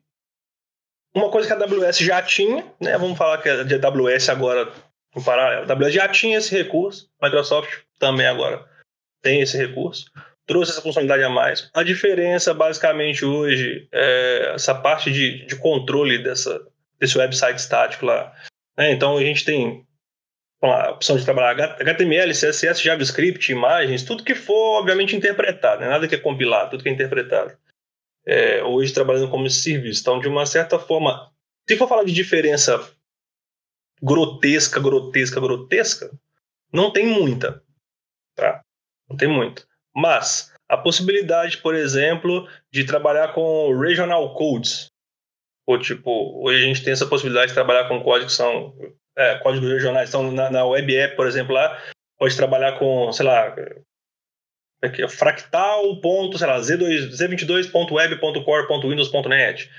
uma 1.14 1.30
coisa 1.30 1.46
que 1.46 1.52
a 1.52 1.66
AWS 1.66 1.98
já 1.98 2.22
tinha, 2.22 2.64
né? 2.80 2.96
Vamos 2.96 3.18
falar 3.18 3.38
que 3.38 3.48
a 3.48 3.62
AWS 3.62 4.28
agora 4.28 4.72
em 5.16 5.22
paralelo. 5.22 5.70
A 5.70 5.72
AWS 5.72 5.94
já 5.94 6.08
tinha 6.08 6.38
esse 6.38 6.54
recurso, 6.56 7.10
Microsoft 7.20 7.80
também 7.98 8.26
agora 8.26 8.68
tem 9.22 9.40
esse 9.40 9.56
recurso. 9.56 10.10
Trouxe 10.46 10.72
essa 10.72 10.82
funcionalidade 10.82 11.22
a 11.22 11.28
mais. 11.28 11.70
A 11.74 11.82
diferença, 11.82 12.52
basicamente, 12.52 13.24
hoje, 13.24 13.88
é 13.92 14.52
essa 14.54 14.74
parte 14.74 15.12
de, 15.12 15.46
de 15.46 15.56
controle 15.56 16.22
dessa, 16.22 16.60
desse 17.00 17.16
website 17.18 17.58
estático 17.58 18.06
lá. 18.06 18.34
Né? 18.76 18.92
Então, 18.92 19.16
a 19.16 19.22
gente 19.22 19.44
tem 19.44 19.86
a 20.62 20.90
opção 20.90 21.16
de 21.16 21.24
trabalhar 21.24 21.76
HTML, 21.80 22.32
CSS, 22.32 22.82
JavaScript, 22.82 23.50
imagens, 23.50 24.02
tudo 24.02 24.24
que 24.24 24.34
for, 24.34 24.80
obviamente, 24.80 25.16
interpretado. 25.16 25.80
Né? 25.80 25.88
Nada 25.88 26.06
que 26.06 26.14
é 26.14 26.18
compilado, 26.18 26.70
tudo 26.70 26.82
que 26.82 26.88
é 26.88 26.92
interpretado 26.92 27.56
é, 28.26 28.62
hoje 28.62 28.92
trabalhando 28.92 29.30
como 29.30 29.48
serviço. 29.48 30.00
Então, 30.00 30.20
de 30.20 30.28
uma 30.28 30.46
certa 30.46 30.78
forma, 30.78 31.32
se 31.68 31.76
for 31.76 31.88
falar 31.88 32.04
de 32.04 32.12
diferença 32.12 32.90
grotesca, 34.02 34.80
grotesca, 34.80 35.40
grotesca, 35.40 36.10
não 36.72 36.92
tem 36.92 37.06
muita. 37.06 37.62
Tá? 38.34 38.62
Não 39.08 39.16
tem 39.16 39.28
muita. 39.28 39.66
Mas 39.94 40.52
a 40.68 40.76
possibilidade, 40.76 41.58
por 41.58 41.74
exemplo, 41.74 42.48
de 42.70 42.84
trabalhar 42.84 43.34
com 43.34 43.76
regional 43.78 44.34
codes. 44.34 44.89
Ou 45.70 45.78
tipo, 45.78 46.42
hoje 46.44 46.64
a 46.64 46.66
gente 46.66 46.82
tem 46.82 46.92
essa 46.92 47.06
possibilidade 47.06 47.50
de 47.50 47.54
trabalhar 47.54 47.86
com 47.86 48.02
códigos 48.02 48.34
são 48.34 48.74
é, 49.16 49.36
códigos 49.36 49.70
regionais. 49.70 50.08
Então, 50.08 50.32
na, 50.32 50.50
na 50.50 50.66
web 50.66 50.96
app, 50.96 51.14
por 51.14 51.28
exemplo, 51.28 51.54
lá, 51.54 51.80
pode 52.18 52.36
trabalhar 52.36 52.76
com, 52.76 53.12
sei 53.12 53.24
lá, 53.24 53.54
aqui, 54.82 55.06
fractal 55.06 56.00
ponto, 56.00 56.36
sei 56.36 56.48
lá, 56.48 56.58
Z2, 56.58 57.12
z22.web.core.windows.net. 57.12 59.70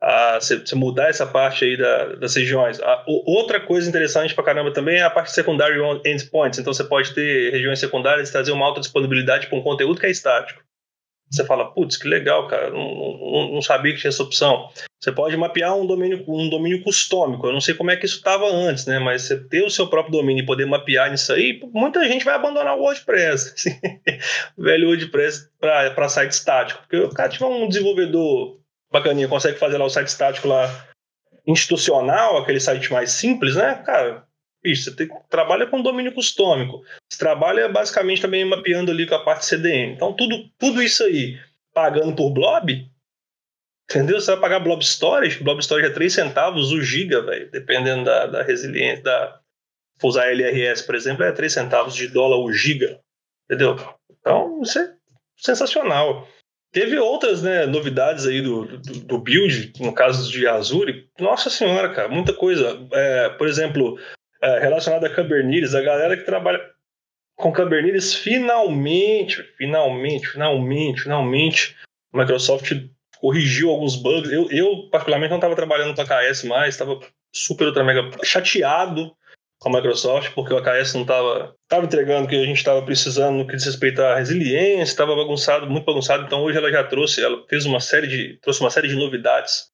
Ah, 0.00 0.38
você, 0.40 0.62
mudar 0.74 1.10
essa 1.10 1.26
parte 1.26 1.66
aí 1.66 1.76
da, 1.76 2.14
das 2.14 2.34
regiões. 2.34 2.80
Ah, 2.80 3.04
outra 3.06 3.60
coisa 3.60 3.86
interessante 3.86 4.34
pra 4.34 4.44
caramba 4.44 4.72
também 4.72 4.96
é 4.96 5.02
a 5.02 5.10
parte 5.10 5.30
secundária 5.30 5.76
endpoints. 6.06 6.58
Então 6.58 6.72
você 6.72 6.84
pode 6.84 7.12
ter 7.12 7.52
regiões 7.52 7.78
secundárias 7.78 8.30
e 8.30 8.32
trazer 8.32 8.52
uma 8.52 8.64
alta 8.64 8.80
disponibilidade 8.80 9.48
para 9.48 9.58
um 9.58 9.62
conteúdo 9.62 10.00
que 10.00 10.06
é 10.06 10.10
estático. 10.10 10.64
Você 11.30 11.44
fala, 11.44 11.72
putz, 11.72 11.96
que 11.96 12.06
legal, 12.06 12.46
cara, 12.46 12.70
não, 12.70 12.94
não, 12.94 13.52
não, 13.54 13.62
sabia 13.62 13.92
que 13.92 14.00
tinha 14.00 14.08
essa 14.08 14.22
opção. 14.22 14.68
Você 15.00 15.10
pode 15.10 15.36
mapear 15.36 15.76
um 15.76 15.86
domínio, 15.86 16.24
um 16.28 16.48
domínio 16.48 16.82
custômico. 16.82 17.46
Eu 17.46 17.52
não 17.52 17.60
sei 17.60 17.74
como 17.74 17.90
é 17.90 17.96
que 17.96 18.06
isso 18.06 18.16
estava 18.16 18.46
antes, 18.46 18.86
né? 18.86 18.98
Mas 18.98 19.22
você 19.22 19.36
ter 19.36 19.62
o 19.62 19.70
seu 19.70 19.88
próprio 19.88 20.12
domínio 20.12 20.42
e 20.42 20.46
poder 20.46 20.64
mapear 20.64 21.10
nisso 21.10 21.32
aí, 21.32 21.60
muita 21.72 22.06
gente 22.06 22.24
vai 22.24 22.34
abandonar 22.34 22.76
o 22.76 22.82
WordPress. 22.82 23.52
Assim, 23.54 23.78
velho 24.56 24.88
WordPress 24.88 25.50
para 25.60 26.08
site 26.08 26.32
estático. 26.32 26.80
Porque 26.82 26.96
o 26.96 27.10
cara 27.10 27.28
tiver 27.28 27.46
um 27.46 27.68
desenvolvedor 27.68 28.60
bacaninha, 28.90 29.28
consegue 29.28 29.58
fazer 29.58 29.76
lá 29.76 29.84
o 29.86 29.90
site 29.90 30.08
estático 30.08 30.46
lá 30.46 30.86
institucional, 31.46 32.38
aquele 32.38 32.60
site 32.60 32.92
mais 32.92 33.10
simples, 33.10 33.56
né? 33.56 33.82
Cara, 33.84 34.24
isso, 34.64 34.94
você 34.94 35.08
trabalha 35.28 35.66
com 35.66 35.82
domínio 35.82 36.12
custômico. 36.12 36.82
Você 37.08 37.18
trabalha 37.18 37.68
basicamente 37.68 38.22
também 38.22 38.44
mapeando 38.44 38.90
ali 38.90 39.06
com 39.06 39.14
a 39.14 39.22
parte 39.22 39.44
CDN. 39.44 39.92
Então, 39.92 40.12
tudo, 40.12 40.48
tudo 40.58 40.82
isso 40.82 41.04
aí, 41.04 41.38
pagando 41.72 42.14
por 42.16 42.30
blob, 42.30 42.88
entendeu? 43.90 44.20
Você 44.20 44.30
vai 44.32 44.40
pagar 44.40 44.60
blob 44.60 44.82
storage, 44.82 45.42
blob 45.42 45.62
storage 45.62 45.90
é 45.90 45.92
3 45.92 46.12
centavos 46.12 46.72
o 46.72 46.80
giga, 46.80 47.20
velho, 47.22 47.50
dependendo 47.50 48.04
da, 48.04 48.26
da 48.26 48.42
resiliência, 48.42 49.04
da, 49.04 49.40
usar 50.02 50.30
LRS, 50.30 50.82
por 50.82 50.94
exemplo, 50.94 51.24
é 51.24 51.32
3 51.32 51.52
centavos 51.52 51.94
de 51.94 52.08
dólar 52.08 52.38
o 52.38 52.52
giga, 52.52 52.98
entendeu? 53.44 53.76
Então, 54.20 54.62
isso 54.62 54.78
é 54.78 54.94
sensacional. 55.36 56.26
Teve 56.72 56.98
outras 56.98 57.40
né, 57.40 57.66
novidades 57.66 58.26
aí 58.26 58.42
do, 58.42 58.64
do, 58.66 59.00
do, 59.00 59.18
build, 59.18 59.72
no 59.78 59.92
caso 59.92 60.28
de 60.28 60.44
Azure. 60.44 61.08
Nossa 61.20 61.48
senhora, 61.48 61.94
cara, 61.94 62.08
muita 62.08 62.32
coisa. 62.32 62.84
É, 62.90 63.28
por 63.28 63.46
exemplo, 63.46 63.96
é, 64.44 64.58
relacionado 64.58 65.04
a 65.04 65.10
Kubernetes, 65.10 65.74
a 65.74 65.80
galera 65.80 66.16
que 66.16 66.24
trabalha 66.24 66.60
com 67.36 67.52
Kubernetes 67.52 68.14
finalmente, 68.14 69.42
finalmente, 69.56 70.28
finalmente, 70.28 71.02
finalmente, 71.02 71.76
a 72.12 72.18
Microsoft 72.18 72.70
corrigiu 73.18 73.70
alguns 73.70 73.96
bugs. 73.96 74.30
Eu, 74.30 74.50
eu 74.50 74.88
particularmente, 74.90 75.30
não 75.30 75.38
estava 75.38 75.56
trabalhando 75.56 75.94
com 75.94 76.02
a 76.02 76.04
KS 76.04 76.44
mais, 76.44 76.74
estava 76.74 77.00
super 77.34 77.66
ultra 77.66 77.82
mega 77.82 78.10
chateado 78.22 79.16
com 79.58 79.70
a 79.70 79.72
Microsoft, 79.72 80.34
porque 80.34 80.52
o 80.52 80.58
AKS 80.58 80.92
não 80.92 81.02
estava 81.02 81.56
tava 81.66 81.86
entregando 81.86 82.26
o 82.26 82.28
que 82.28 82.36
a 82.36 82.44
gente 82.44 82.58
estava 82.58 82.82
precisando 82.82 83.38
no 83.38 83.46
que 83.46 83.56
diz 83.56 83.64
respeito 83.64 84.02
à 84.02 84.16
resiliência, 84.16 84.82
estava 84.82 85.16
bagunçado, 85.16 85.68
muito 85.68 85.86
bagunçado. 85.86 86.24
Então 86.24 86.42
hoje 86.42 86.58
ela 86.58 86.70
já 86.70 86.84
trouxe, 86.84 87.24
ela 87.24 87.42
fez 87.48 87.64
uma 87.64 87.80
série 87.80 88.06
de 88.06 88.38
trouxe 88.42 88.60
uma 88.60 88.70
série 88.70 88.88
de 88.88 88.94
novidades 88.94 89.70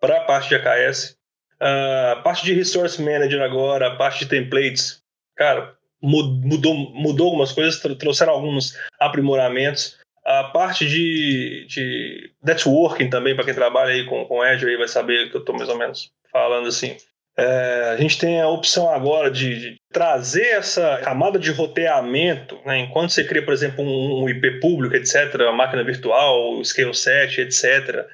para 0.00 0.16
a 0.16 0.24
parte 0.24 0.48
de 0.48 0.54
AKS. 0.54 1.15
A 1.60 2.20
parte 2.22 2.44
de 2.44 2.54
Resource 2.54 3.00
Manager 3.00 3.42
agora, 3.42 3.88
a 3.88 3.96
parte 3.96 4.20
de 4.20 4.30
templates, 4.30 5.00
cara, 5.34 5.74
mudou, 6.02 6.74
mudou 6.74 7.26
algumas 7.26 7.52
coisas, 7.52 7.80
trouxeram 7.98 8.32
alguns 8.32 8.76
aprimoramentos. 8.98 9.98
A 10.24 10.44
parte 10.44 10.86
de, 10.86 11.66
de 11.68 12.30
networking 12.42 13.08
também, 13.08 13.34
para 13.34 13.44
quem 13.44 13.54
trabalha 13.54 13.92
aí 13.92 14.04
com, 14.04 14.24
com 14.24 14.42
Azure, 14.42 14.72
aí 14.72 14.76
vai 14.76 14.88
saber 14.88 15.30
que 15.30 15.36
eu 15.36 15.40
estou 15.40 15.54
mais 15.54 15.68
ou 15.68 15.78
menos 15.78 16.10
falando 16.32 16.66
assim. 16.66 16.96
É, 17.38 17.92
a 17.92 17.96
gente 17.98 18.18
tem 18.18 18.40
a 18.40 18.48
opção 18.48 18.88
agora 18.90 19.30
de, 19.30 19.60
de, 19.60 19.76
trazer 19.92 20.46
essa 20.46 20.98
camada 21.04 21.38
de 21.38 21.50
roteamento, 21.50 22.58
né, 22.64 22.78
enquanto 22.78 23.10
você 23.10 23.24
cria, 23.24 23.44
por 23.44 23.52
exemplo, 23.52 23.84
um, 23.84 24.24
um 24.24 24.28
IP 24.28 24.58
público, 24.58 24.96
etc., 24.96 25.34
máquina 25.54 25.84
virtual, 25.84 26.64
scale 26.64 26.94
set, 26.94 27.42
etc., 27.42 28.06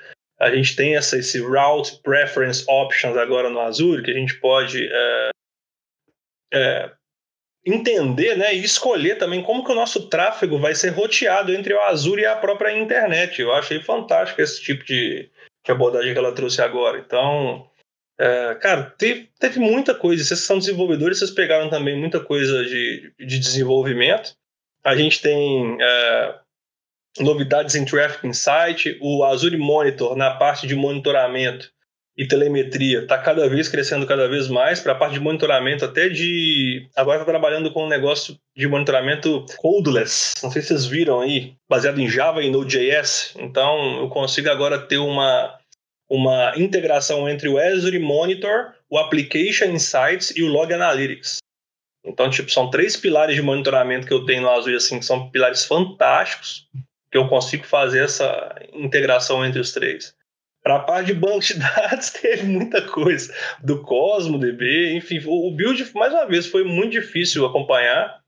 a 0.43 0.53
gente 0.53 0.75
tem 0.75 0.97
essa, 0.97 1.17
esse 1.17 1.39
Route 1.39 2.01
Preference 2.03 2.65
Options 2.69 3.17
agora 3.17 3.49
no 3.49 3.61
Azure, 3.61 4.03
que 4.03 4.11
a 4.11 4.15
gente 4.15 4.41
pode 4.41 4.89
é, 4.93 5.31
é, 6.53 6.91
entender 7.65 8.37
né, 8.37 8.53
e 8.53 8.65
escolher 8.65 9.19
também 9.19 9.41
como 9.41 9.65
que 9.65 9.71
o 9.71 9.75
nosso 9.77 10.09
tráfego 10.09 10.59
vai 10.59 10.75
ser 10.75 10.89
roteado 10.89 11.55
entre 11.55 11.73
o 11.73 11.81
Azure 11.83 12.23
e 12.23 12.27
a 12.27 12.35
própria 12.35 12.77
internet. 12.77 13.41
Eu 13.41 13.53
achei 13.53 13.81
fantástico 13.81 14.43
esse 14.43 14.61
tipo 14.61 14.85
de, 14.85 15.31
de 15.65 15.71
abordagem 15.71 16.13
que 16.13 16.19
ela 16.19 16.35
trouxe 16.35 16.61
agora. 16.61 16.99
Então, 16.99 17.71
é, 18.19 18.57
cara, 18.57 18.93
teve, 18.99 19.31
teve 19.39 19.61
muita 19.61 19.95
coisa. 19.95 20.25
Vocês 20.25 20.41
são 20.41 20.59
desenvolvedores, 20.59 21.21
vocês 21.21 21.31
pegaram 21.31 21.71
também 21.71 21.97
muita 21.97 22.19
coisa 22.19 22.65
de, 22.65 23.15
de 23.17 23.39
desenvolvimento. 23.39 24.35
A 24.85 24.97
gente 24.97 25.23
tem 25.23 25.79
é, 25.81 26.35
novidades 27.21 27.75
em 27.75 27.85
Traffic 27.85 28.27
Insight, 28.27 28.99
o 29.01 29.25
Azure 29.25 29.57
Monitor 29.57 30.17
na 30.17 30.33
parte 30.33 30.67
de 30.67 30.75
monitoramento 30.75 31.71
e 32.17 32.27
telemetria 32.27 33.01
está 33.01 33.17
cada 33.17 33.49
vez 33.49 33.69
crescendo 33.69 34.07
cada 34.07 34.29
vez 34.29 34.49
mais 34.49 34.81
para 34.81 34.93
a 34.93 34.95
parte 34.95 35.15
de 35.15 35.21
monitoramento 35.21 35.85
até 35.85 36.09
de 36.11 36.87
agora 36.95 37.21
está 37.21 37.31
trabalhando 37.31 37.73
com 37.73 37.87
um 37.87 37.89
negócio 37.89 38.37
de 38.55 38.69
monitoramento 38.69 39.47
codeless. 39.57 40.35
Não 40.43 40.51
sei 40.51 40.61
se 40.61 40.69
vocês 40.69 40.87
viram 40.87 41.21
aí 41.21 41.55
baseado 41.69 41.99
em 41.99 42.09
Java 42.09 42.43
e 42.43 42.51
Node.js 42.51 43.35
então 43.39 44.03
eu 44.03 44.09
consigo 44.09 44.51
agora 44.51 44.79
ter 44.79 44.99
uma 44.99 45.59
uma 46.13 46.53
integração 46.59 47.27
entre 47.27 47.49
o 47.49 47.57
Azure 47.57 47.99
Monitor, 47.99 48.75
o 48.91 48.99
Application 48.99 49.65
Insights 49.71 50.37
e 50.37 50.43
o 50.43 50.49
Log 50.49 50.71
Analytics. 50.71 51.39
Então, 52.05 52.29
tipo, 52.29 52.51
são 52.51 52.69
três 52.69 52.99
pilares 52.99 53.35
de 53.35 53.41
monitoramento 53.41 54.07
que 54.07 54.13
eu 54.13 54.27
tenho 54.27 54.43
no 54.43 54.51
Azure, 54.51 54.77
assim, 54.77 54.99
que 54.99 55.07
são 55.07 55.31
pilares 55.31 55.65
fantásticos, 55.65 56.69
que 57.13 57.19
eu 57.19 57.29
consigo 57.29 57.65
fazer 57.65 58.05
essa 58.05 58.57
integração 58.73 59.45
entre 59.45 59.61
os 59.61 59.71
três. 59.71 60.17
Para 60.63 60.77
a 60.77 60.81
parte 60.81 61.09
de 61.09 61.15
banco 61.15 61.41
de 61.41 61.55
dados, 61.61 62.11
teve 62.11 62.45
muita 62.45 62.81
coisa. 62.83 63.33
Do 63.63 63.83
Cosmo, 63.83 64.39
DB, 64.39 64.97
enfim. 64.97 65.21
O 65.27 65.55
build, 65.55 65.89
mais 65.95 66.13
uma 66.13 66.27
vez, 66.27 66.47
foi 66.47 66.65
muito 66.65 66.93
difícil 66.93 67.45
acompanhar 67.45 68.21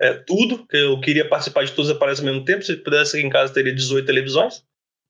é, 0.00 0.12
tudo, 0.12 0.66
eu 0.72 1.00
queria 1.00 1.28
participar 1.28 1.64
de 1.64 1.70
todos 1.70 1.88
os 1.88 1.96
aparelhos 1.96 2.18
ao 2.18 2.26
mesmo 2.26 2.44
tempo. 2.44 2.64
Se 2.64 2.76
pudesse 2.76 3.16
aqui 3.16 3.24
em 3.24 3.30
casa, 3.30 3.54
teria 3.54 3.72
18 3.72 4.04
televisões 4.04 4.64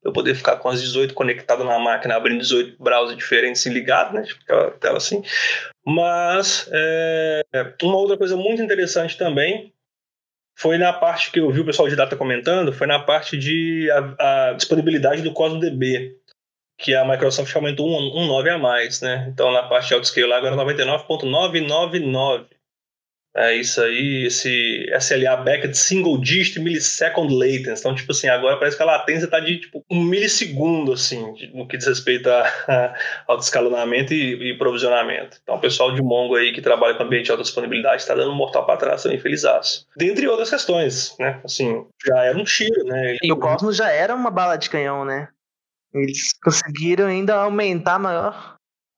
eu 0.05 0.13
poder 0.13 0.35
ficar 0.35 0.57
com 0.57 0.69
as 0.69 0.83
18 0.83 1.15
conectadas 1.15 1.65
na 1.65 1.79
máquina, 1.79 2.15
abrindo 2.15 2.41
18 2.41 2.77
browsers 2.79 3.17
diferentes 3.17 3.65
e 3.65 3.71
ligados, 3.71 4.13
né? 4.13 4.23
Tipo 4.23 4.43
aquela 4.43 4.71
tela 4.73 4.99
assim. 4.99 5.23
Mas 5.85 6.69
é, 6.71 7.43
uma 7.83 7.97
outra 7.97 8.19
coisa 8.19 8.37
muito 8.37 8.63
interessante 8.63 9.17
também 9.17 9.73
foi 10.57 10.79
na 10.79 10.93
parte 10.93 11.31
que 11.31 11.41
eu 11.41 11.51
vi 11.51 11.61
o 11.61 11.65
pessoal 11.65 11.89
de 11.89 11.97
data 11.97 12.17
comentando, 12.17 12.73
foi 12.73 12.87
na 12.87 12.99
parte 12.99 13.37
de 13.37 13.91
a, 13.91 14.51
a 14.51 14.53
disponibilidade 14.53 15.23
do 15.23 15.33
Cosmo 15.33 15.59
DB, 15.59 16.17
que 16.79 16.95
a 16.95 17.05
Microsoft 17.05 17.55
aumentou 17.55 17.89
um, 17.89 18.23
um 18.23 18.27
9 18.27 18.51
a 18.51 18.59
mais, 18.59 19.01
né? 19.01 19.29
Então 19.33 19.53
na 19.53 19.63
parte 19.65 19.89
de 19.89 19.95
autoscale 19.95 20.27
lá 20.27 20.37
agora 20.39 20.57
99.999. 20.57 22.47
É 23.37 23.53
isso 23.53 23.83
aí, 23.83 24.27
esse 24.27 24.89
SLA 24.97 25.37
Backed 25.39 25.77
Single 25.77 26.21
Digit 26.21 26.61
Millisecond 26.61 27.35
Latency. 27.35 27.81
Então, 27.81 27.95
tipo 27.95 28.13
assim, 28.13 28.29
agora 28.29 28.57
parece 28.57 28.77
que 28.77 28.83
a 28.83 28.87
latência 28.87 29.25
está 29.25 29.41
de 29.41 29.59
tipo, 29.59 29.85
um 29.91 30.05
milissegundo, 30.05 30.93
assim, 30.93 31.35
no 31.53 31.67
que 31.67 31.77
diz 31.77 31.89
respeito 31.89 32.31
a, 32.31 32.43
a, 32.69 32.95
ao 33.27 33.37
descalonamento 33.37 34.15
e, 34.15 34.53
e, 34.53 34.57
provisionamento. 34.57 35.39
Então, 35.43 35.57
o 35.57 35.61
pessoal 35.61 35.93
de 35.93 36.01
Mongo 36.01 36.37
aí 36.37 36.53
que 36.53 36.63
trabalha 36.63 36.95
com 36.95 37.03
ambiente 37.03 37.25
de 37.25 37.33
alta 37.33 37.43
disponibilidade 37.43 38.03
está 38.03 38.15
dando 38.15 38.31
um 38.31 38.37
mortal 38.37 38.65
para 38.65 38.77
trás 38.77 39.03
também, 39.03 39.19
felizaço. 39.19 39.85
Dentre 39.97 40.29
outras 40.29 40.51
questões, 40.51 41.17
né? 41.19 41.41
Assim, 41.45 41.85
já 42.07 42.23
era 42.23 42.39
um 42.39 42.45
tiro, 42.45 42.85
né? 42.85 43.17
E 43.21 43.33
o 43.33 43.37
Cosmos 43.37 43.77
já 43.77 43.91
era 43.91 44.15
uma 44.15 44.31
bala 44.31 44.57
de 44.57 44.71
canhão, 44.71 45.05
né? 45.05 45.27
Eles 45.93 46.33
conseguiram 46.43 47.07
ainda 47.07 47.35
aumentar 47.35 47.99
maior 47.99 48.54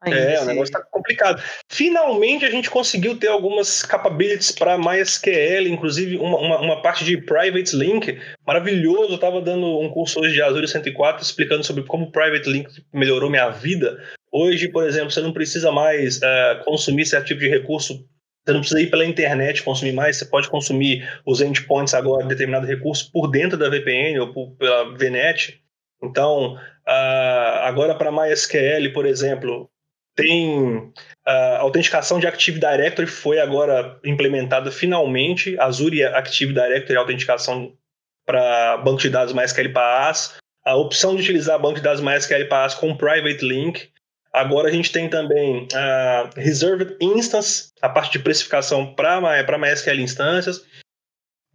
é, 0.07 0.41
o 0.41 0.45
negócio 0.45 0.73
tá 0.73 0.81
complicado. 0.91 1.43
Finalmente 1.69 2.45
a 2.45 2.51
gente 2.51 2.71
conseguiu 2.71 3.17
ter 3.17 3.29
algumas 3.29 3.83
capabilities 3.83 4.53
para 4.53 4.79
MySQL, 4.79 5.67
inclusive 5.69 6.17
uma, 6.17 6.39
uma, 6.39 6.61
uma, 6.61 6.83
parte 6.83 7.05
de 7.05 7.17
Private 7.19 7.77
Link 7.77 8.19
maravilhoso. 8.47 9.11
Eu 9.11 9.17
estava 9.17 9.41
dando 9.41 9.79
um 9.79 9.91
curso 9.91 10.21
hoje 10.21 10.35
de 10.35 10.43
Azure 10.43 10.69
104 10.69 11.23
explicando 11.23 11.65
sobre 11.65 11.83
como 11.85 12.07
o 12.07 12.13
Private 12.13 12.49
Link 12.49 12.71
melhorou 12.93 13.31
minha 13.31 13.49
vida. 13.51 13.99
Hoje, 14.33 14.69
por 14.69 14.87
exemplo, 14.87 15.11
você 15.11 15.21
não 15.21 15.33
precisa 15.33 15.73
mais 15.73 16.19
uh, 16.19 16.65
consumir 16.65 17.07
certo 17.07 17.27
tipo 17.27 17.41
de 17.41 17.49
recurso 17.49 18.05
você 18.47 18.53
não 18.53 18.61
precisa 18.61 18.81
ir 18.81 18.91
pela 18.91 19.05
internet 19.05 19.65
consumir 19.65 19.93
mais, 19.93 20.19
você 20.19 20.25
pode 20.25 20.49
consumir 20.49 21.05
os 21.27 21.41
endpoints 21.41 21.95
agora, 21.95 22.25
determinado 22.25 22.65
recurso, 22.65 23.11
por 23.11 23.27
dentro 23.29 23.59
da 23.59 23.69
VPN 23.69 24.21
ou 24.21 24.33
por, 24.33 24.53
pela 24.53 24.97
VNet. 24.97 25.61
Então, 26.01 26.55
uh, 26.55 27.59
agora 27.65 27.97
para 27.97 28.13
MySQL, 28.13 28.93
por 28.93 29.05
exemplo, 29.05 29.69
tem 30.17 30.93
a 31.25 31.59
autenticação 31.59 32.19
de 32.19 32.27
Active 32.27 32.59
Directory 32.59 33.07
foi 33.07 33.39
agora 33.39 34.01
implementada 34.03 34.73
finalmente. 34.73 35.59
Azure 35.61 36.03
Active 36.05 36.53
Directory 36.53 36.95
é 36.95 36.97
autenticação 36.97 37.77
para 38.25 38.79
banco 38.79 39.01
de 39.01 39.11
dados 39.11 39.35
MySQL 39.35 39.73
PaaS. 39.73 40.37
A 40.65 40.75
opção 40.75 41.15
de 41.15 41.23
utilizar 41.23 41.61
banco 41.61 41.77
de 41.77 41.83
dados 41.83 42.01
MySQL 42.01 42.49
PaaS 42.49 42.75
com 42.75 42.97
Private 42.97 43.47
Link. 43.47 43.91
Agora 44.33 44.69
a 44.69 44.73
gente 44.73 44.91
tem 44.91 45.09
também 45.09 45.69
a 45.75 46.31
Reserved 46.35 46.97
Instance, 47.01 47.69
a 47.81 47.89
parte 47.89 48.13
de 48.13 48.19
precificação 48.19 48.95
para 48.95 49.59
MySQL 49.59 50.01
instâncias. 50.01 50.65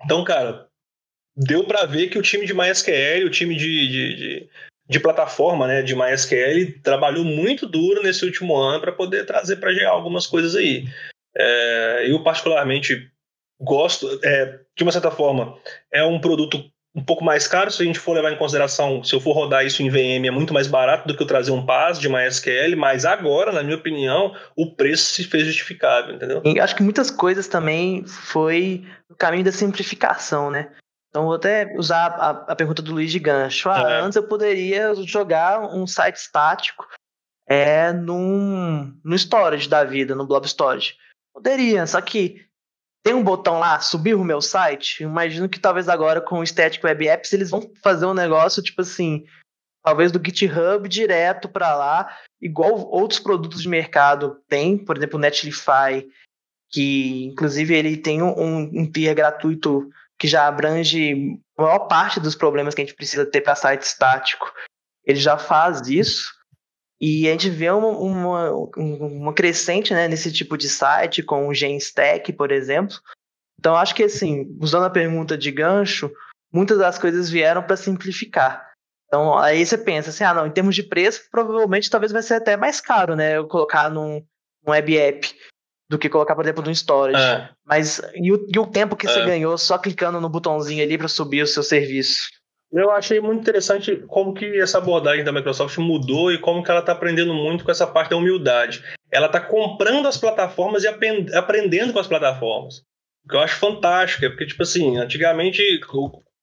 Então, 0.04 0.24
cara, 0.24 0.68
deu 1.36 1.64
para 1.64 1.86
ver 1.86 2.10
que 2.10 2.18
o 2.18 2.22
time 2.22 2.46
de 2.46 2.54
MySQL, 2.54 3.26
o 3.26 3.30
time 3.30 3.56
de, 3.56 3.88
de, 3.88 4.16
de 4.16 4.50
de 4.90 5.00
plataforma, 5.00 5.68
né, 5.68 5.82
de 5.82 5.96
MySQL, 5.96 6.80
trabalhou 6.84 7.24
muito 7.24 7.68
duro 7.68 8.04
nesse 8.04 8.26
último 8.26 8.56
ano 8.58 8.82
para 8.82 8.92
poder 8.92 9.26
trazer 9.26 9.58
para 9.58 9.74
GA 9.74 9.90
algumas 9.90 10.28
coisas 10.28 10.56
aí. 10.56 10.86
É, 11.36 12.06
eu, 12.10 12.22
particularmente, 12.24 13.10
gosto, 13.60 14.20
é, 14.24 14.60
de 14.76 14.84
uma 14.84 14.92
certa 14.92 15.12
forma, 15.12 15.58
é 15.92 16.04
um 16.04 16.20
produto 16.20 16.72
um 16.94 17.04
pouco 17.04 17.24
mais 17.24 17.48
caro, 17.48 17.72
se 17.72 17.82
a 17.82 17.86
gente 17.86 18.00
for 18.00 18.14
levar 18.14 18.32
em 18.34 18.38
consideração, 18.38 19.02
se 19.02 19.16
eu 19.16 19.22
for 19.22 19.32
rodar 19.32 19.66
isso 19.66 19.82
em 19.82 19.90
VM, 19.90 20.28
é 20.28 20.32
muito 20.32 20.54
mais 20.54 20.68
barato 20.68 21.08
do 21.08 21.16
que 21.16 21.24
eu 21.24 21.28
trazer 21.28 21.52
um 21.52 21.66
PaaS 21.66 21.98
de 21.98 22.10
MySQL, 22.10 22.76
mas 22.76 23.06
agora, 23.06 23.52
na 23.54 23.64
minha 23.64 23.78
opinião, 23.78 24.36
o 24.58 24.76
preço 24.76 25.14
se 25.14 25.24
fez 25.24 25.46
justificável, 25.46 26.16
entendeu? 26.16 26.42
E 26.44 26.60
acho 26.60 26.76
que 26.76 26.84
muitas 26.84 27.10
coisas 27.10 27.48
também 27.48 28.06
foi 28.06 28.84
o 29.10 29.16
caminho 29.16 29.46
da 29.46 29.54
simplificação, 29.54 30.52
né? 30.52 30.70
Então, 31.12 31.26
vou 31.26 31.36
até 31.36 31.76
usar 31.78 32.08
a, 32.08 32.30
a 32.30 32.56
pergunta 32.56 32.82
do 32.82 32.94
Luiz 32.94 33.12
de 33.12 33.20
gancho. 33.20 33.70
Ah, 33.70 33.82
é. 33.82 34.00
Antes 34.00 34.16
eu 34.16 34.24
poderia 34.24 34.96
jogar 34.96 35.60
um 35.60 35.86
site 35.86 36.16
estático 36.16 36.88
é, 37.46 37.92
num, 37.92 38.98
no 39.04 39.16
storage 39.16 39.68
da 39.68 39.84
vida, 39.84 40.16
no 40.16 40.26
blob 40.26 40.48
storage. 40.48 40.96
Poderia, 41.34 41.86
só 41.86 42.00
que 42.00 42.46
tem 43.04 43.14
um 43.14 43.24
botão 43.24 43.60
lá, 43.60 43.80
subir 43.82 44.14
o 44.14 44.24
meu 44.24 44.42
site. 44.42 45.04
Imagino 45.04 45.50
que 45.50 45.60
talvez 45.60 45.90
agora 45.90 46.22
com 46.22 46.40
o 46.40 46.48
Static 46.48 46.82
Web 46.82 47.06
Apps 47.08 47.34
eles 47.34 47.50
vão 47.50 47.70
fazer 47.84 48.06
um 48.06 48.14
negócio 48.14 48.64
tipo 48.64 48.82
assim, 48.82 49.26
talvez 49.84 50.14
do 50.14 50.22
GitHub 50.24 50.88
direto 50.88 51.50
para 51.50 51.76
lá, 51.76 52.18
igual 52.42 52.88
outros 52.90 53.20
produtos 53.20 53.64
de 53.64 53.68
mercado 53.68 54.40
tem, 54.48 54.78
por 54.78 54.96
exemplo, 54.96 55.18
o 55.18 55.22
Netlify, 55.22 56.08
que 56.70 57.26
inclusive 57.26 57.76
ele 57.76 57.98
tem 57.98 58.22
um, 58.22 58.62
um 58.62 58.90
tier 58.90 59.14
gratuito 59.14 59.90
que 60.22 60.28
já 60.28 60.48
abrange 60.48 61.36
a 61.58 61.64
maior 61.64 61.88
parte 61.88 62.20
dos 62.20 62.36
problemas 62.36 62.76
que 62.76 62.82
a 62.84 62.86
gente 62.86 62.96
precisa 62.96 63.26
ter 63.26 63.42
para 63.42 63.56
site 63.56 63.82
estático. 63.82 64.54
Ele 65.04 65.20
já 65.20 65.36
faz 65.36 65.88
isso. 65.88 66.32
E 67.02 67.28
a 67.28 67.32
gente 67.32 67.50
vê 67.50 67.72
uma, 67.72 67.88
uma, 67.88 68.52
uma 68.78 69.34
crescente 69.34 69.96
né, 69.96 70.08
nesse 70.08 70.32
tipo 70.32 70.56
de 70.56 70.70
site, 70.70 71.24
com 71.24 71.48
o 71.48 71.54
GenStack, 71.56 72.32
por 72.34 72.52
exemplo. 72.52 72.96
Então, 73.60 73.76
acho 73.76 73.96
que, 73.96 74.04
assim, 74.04 74.56
usando 74.62 74.86
a 74.86 74.92
pergunta 74.92 75.36
de 75.36 75.50
gancho, 75.50 76.12
muitas 76.54 76.78
das 76.78 77.00
coisas 77.00 77.28
vieram 77.28 77.64
para 77.64 77.76
simplificar. 77.76 78.70
Então, 79.08 79.36
aí 79.40 79.66
você 79.66 79.76
pensa 79.76 80.12
assim, 80.12 80.24
ah, 80.24 80.36
não, 80.36 80.46
em 80.46 80.52
termos 80.52 80.76
de 80.76 80.84
preço, 80.84 81.28
provavelmente 81.32 81.90
talvez 81.90 82.12
vai 82.12 82.22
ser 82.22 82.36
até 82.36 82.56
mais 82.56 82.80
caro, 82.80 83.16
né, 83.16 83.38
eu 83.38 83.48
colocar 83.48 83.90
num, 83.90 84.24
num 84.64 84.72
web 84.72 84.96
app 84.96 85.36
do 85.92 86.00
que 86.00 86.08
colocar, 86.08 86.36
por 86.36 86.46
exemplo, 86.46 86.64
no 86.64 86.72
storage. 86.72 87.22
É. 87.22 87.50
Mas 87.66 88.02
e 88.16 88.32
o, 88.32 88.48
e 88.48 88.58
o, 88.58 88.66
tempo 88.66 88.96
que 88.96 89.06
é. 89.06 89.10
você 89.10 89.26
ganhou 89.26 89.58
só 89.58 89.78
clicando 89.78 90.22
no 90.22 90.30
botãozinho 90.30 90.82
ali 90.82 90.98
para 90.98 91.10
subir 91.10 91.44
o 91.44 91.48
seu 91.48 91.62
serviço? 91.62 92.30
Eu 92.72 92.90
achei 92.92 93.20
muito 93.20 93.42
interessante 93.42 93.98
como 94.08 94.34
que 94.34 94.58
essa 94.62 94.78
abordagem 94.78 95.26
da 95.26 95.34
Microsoft 95.34 95.78
mudou 95.80 96.32
e 96.32 96.38
como 96.38 96.64
que 96.64 96.72
ela 96.72 96.80
está 96.80 96.94
aprendendo 96.94 97.34
muito 97.34 97.66
com 97.66 97.72
essa 97.72 97.86
parte 97.86 98.12
da 98.12 98.16
humildade. 98.16 98.82
Ela 99.12 99.26
está 99.26 99.42
comprando 99.42 100.08
as 100.08 100.18
plataformas 100.18 100.86
e 100.86 100.88
aprendendo 100.88 101.92
com 101.92 102.00
as 102.00 102.08
plataformas. 102.08 102.78
O 103.26 103.30
que 103.30 103.36
eu 103.36 103.42
acho 103.42 103.58
fantástico, 103.58 104.24
é 104.24 104.30
porque, 104.30 104.46
tipo 104.46 104.64
assim, 104.64 104.98
antigamente, 104.98 105.62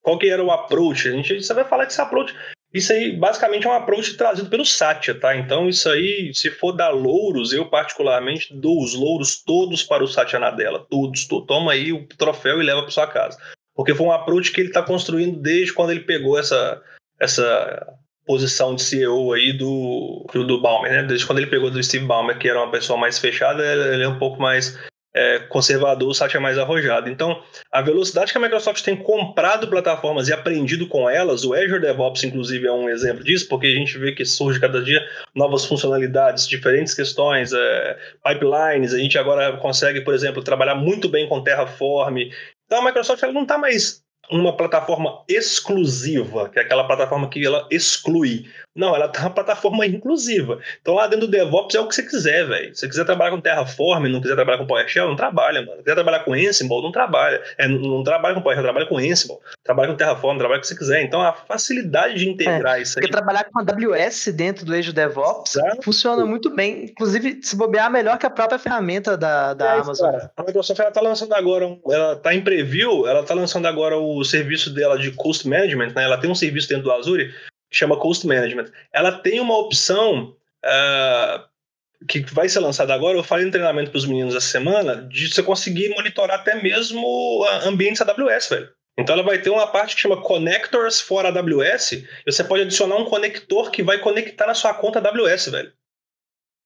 qual 0.03 0.19
que 0.19 0.29
era 0.29 0.43
o 0.43 0.51
approach? 0.51 1.07
A 1.07 1.11
gente, 1.11 1.41
você 1.41 1.53
vai 1.55 1.65
falar 1.65 1.87
que 1.87 1.91
esse 1.91 2.01
approach 2.01 2.35
isso 2.73 2.93
aí 2.93 3.15
basicamente 3.15 3.65
é 3.65 3.69
um 3.69 3.73
approach 3.73 4.15
trazido 4.15 4.49
pelo 4.49 4.65
Satya, 4.65 5.19
tá? 5.19 5.35
Então 5.35 5.67
isso 5.67 5.89
aí, 5.89 6.31
se 6.33 6.51
for 6.51 6.71
dar 6.71 6.89
louros, 6.89 7.51
eu 7.51 7.65
particularmente 7.67 8.53
dou 8.53 8.83
os 8.83 8.93
louros 8.93 9.41
todos 9.43 9.83
para 9.83 10.03
o 10.03 10.07
Satya 10.07 10.39
Nadella, 10.39 10.85
todos. 10.89 11.27
Toma 11.47 11.71
aí 11.71 11.91
o 11.91 12.05
troféu 12.07 12.61
e 12.61 12.65
leva 12.65 12.81
para 12.81 12.91
sua 12.91 13.07
casa. 13.07 13.39
Porque 13.75 13.95
foi 13.95 14.05
um 14.05 14.11
approach 14.11 14.51
que 14.51 14.61
ele 14.61 14.69
está 14.69 14.83
construindo 14.83 15.39
desde 15.39 15.73
quando 15.73 15.91
ele 15.91 16.01
pegou 16.01 16.37
essa, 16.37 16.81
essa 17.19 17.87
posição 18.25 18.75
de 18.75 18.83
CEO 18.83 19.33
aí 19.33 19.51
do, 19.53 20.27
do 20.31 20.61
Balmer, 20.61 20.91
né? 20.91 21.03
Desde 21.03 21.25
quando 21.25 21.39
ele 21.39 21.49
pegou 21.49 21.71
do 21.71 21.81
Steve 21.81 22.05
Ballmer, 22.05 22.37
que 22.37 22.47
era 22.47 22.61
uma 22.61 22.71
pessoa 22.71 22.99
mais 22.99 23.17
fechada, 23.17 23.65
ele 23.65 24.03
é 24.03 24.07
um 24.07 24.19
pouco 24.19 24.39
mais 24.39 24.77
é, 25.13 25.39
conservador, 25.39 26.09
o 26.09 26.13
Satya 26.13 26.37
é 26.37 26.41
mais 26.41 26.57
arrojado. 26.57 27.09
Então, 27.09 27.41
a 27.71 27.81
velocidade 27.81 28.31
que 28.31 28.37
a 28.37 28.41
Microsoft 28.41 28.83
tem 28.83 28.95
comprado 28.95 29.67
plataformas 29.67 30.27
e 30.27 30.33
aprendido 30.33 30.87
com 30.87 31.09
elas, 31.09 31.43
o 31.43 31.53
Azure 31.53 31.81
DevOps, 31.81 32.23
inclusive, 32.23 32.67
é 32.67 32.71
um 32.71 32.89
exemplo 32.89 33.23
disso, 33.23 33.47
porque 33.47 33.67
a 33.67 33.75
gente 33.75 33.97
vê 33.97 34.11
que 34.11 34.25
surge 34.25 34.59
cada 34.59 34.81
dia 34.81 35.01
novas 35.35 35.65
funcionalidades, 35.65 36.47
diferentes 36.47 36.93
questões, 36.93 37.51
é, 37.53 37.97
pipelines. 38.23 38.93
A 38.93 38.99
gente 38.99 39.17
agora 39.17 39.57
consegue, 39.57 40.01
por 40.01 40.13
exemplo, 40.13 40.43
trabalhar 40.43 40.75
muito 40.75 41.09
bem 41.09 41.27
com 41.27 41.43
Terraform. 41.43 42.29
Então, 42.65 42.81
a 42.81 42.85
Microsoft 42.85 43.23
ela 43.23 43.33
não 43.33 43.43
está 43.43 43.57
mais 43.57 44.03
uma 44.31 44.55
plataforma 44.55 45.23
exclusiva, 45.27 46.49
que 46.49 46.59
é 46.59 46.61
aquela 46.61 46.85
plataforma 46.85 47.27
que 47.29 47.45
ela 47.45 47.67
exclui. 47.71 48.45
Não, 48.75 48.95
ela 48.95 49.07
tá 49.07 49.21
uma 49.21 49.31
plataforma 49.31 49.85
inclusiva. 49.85 50.59
Então 50.81 50.93
lá 50.93 51.07
dentro 51.07 51.27
do 51.27 51.31
DevOps 51.31 51.75
é 51.75 51.79
o 51.79 51.87
que 51.87 51.95
você 51.95 52.03
quiser, 52.03 52.47
velho. 52.47 52.73
Se 52.73 52.81
você 52.81 52.87
quiser 52.87 53.03
trabalhar 53.03 53.31
com 53.31 53.41
Terraform, 53.41 54.07
não 54.07 54.21
quiser 54.21 54.35
trabalhar 54.35 54.59
com 54.59 54.67
PowerShell, 54.67 55.07
não 55.07 55.15
trabalha, 55.15 55.61
mano. 55.61 55.77
Se 55.77 55.83
quiser 55.83 55.95
trabalhar 55.95 56.19
com 56.19 56.33
Ansible, 56.33 56.81
não 56.81 56.91
trabalha. 56.91 57.41
É, 57.57 57.67
não, 57.67 57.79
não 57.79 58.03
trabalha 58.03 58.35
com 58.35 58.41
PowerShell, 58.41 58.63
trabalha 58.63 58.85
com 58.85 58.97
Ansible. 58.97 59.37
Trabalha 59.63 59.89
com 59.89 59.97
Terraform, 59.97 60.37
trabalha 60.37 60.59
com 60.59 60.65
o 60.65 60.67
que 60.67 60.67
você 60.67 60.77
quiser. 60.77 61.01
Então 61.01 61.21
a 61.21 61.33
facilidade 61.33 62.15
de 62.15 62.29
integrar 62.29 62.77
é, 62.77 62.83
isso 62.83 62.99
aí. 62.99 63.01
Porque 63.01 63.11
trabalhar 63.11 63.45
com 63.45 63.59
AWS 63.59 64.27
dentro 64.33 64.65
do 64.65 64.73
Azure 64.73 64.93
DevOps 64.93 65.55
Exato. 65.55 65.81
funciona 65.83 66.25
muito 66.25 66.49
bem. 66.49 66.85
Inclusive, 66.85 67.39
se 67.41 67.55
bobear, 67.55 67.91
melhor 67.91 68.17
que 68.17 68.25
a 68.25 68.29
própria 68.29 68.59
ferramenta 68.59 69.17
da, 69.17 69.53
da 69.55 69.75
é 69.75 69.79
Amazon. 69.79 70.11
Cara, 70.11 70.31
a 70.37 70.43
Microsoft 70.43 70.79
ela 70.79 70.91
tá 70.91 71.01
lançando 71.01 71.33
agora, 71.33 71.77
ela 71.89 72.15
tá 72.15 72.33
em 72.33 72.41
preview, 72.41 73.07
ela 73.07 73.23
tá 73.23 73.33
lançando 73.33 73.65
agora 73.65 73.97
o 73.97 74.18
serviço 74.25 74.69
dela 74.73 74.97
de 74.97 75.11
Cost 75.11 75.47
Management, 75.47 75.93
né? 75.95 76.03
Ela 76.03 76.17
tem 76.17 76.29
um 76.29 76.35
serviço 76.35 76.69
dentro 76.69 76.85
do 76.85 76.91
Azure 76.91 77.33
chama 77.71 77.97
Cost 77.97 78.25
Management. 78.25 78.71
Ela 78.91 79.11
tem 79.11 79.39
uma 79.39 79.57
opção 79.57 80.35
uh, 80.65 82.05
que 82.07 82.21
vai 82.21 82.49
ser 82.49 82.59
lançada 82.59 82.93
agora. 82.93 83.17
Eu 83.17 83.23
falei 83.23 83.45
no 83.45 83.51
treinamento 83.51 83.91
para 83.91 83.97
os 83.97 84.05
meninos 84.05 84.35
essa 84.35 84.47
semana 84.47 84.95
de 84.95 85.31
você 85.31 85.43
conseguir 85.43 85.89
monitorar 85.89 86.39
até 86.39 86.61
mesmo 86.61 87.45
ambientes 87.63 88.01
AWS, 88.01 88.49
velho. 88.49 88.69
Então 88.97 89.13
ela 89.13 89.23
vai 89.23 89.41
ter 89.41 89.49
uma 89.49 89.67
parte 89.67 89.95
que 89.95 90.01
chama 90.01 90.21
Connectors 90.21 90.99
for 90.99 91.25
AWS. 91.25 92.03
Você 92.25 92.43
pode 92.43 92.63
adicionar 92.63 92.97
um 92.97 93.05
conector 93.05 93.71
que 93.71 93.83
vai 93.83 93.99
conectar 93.99 94.47
na 94.47 94.53
sua 94.53 94.73
conta 94.73 94.99
AWS, 94.99 95.47
velho. 95.47 95.71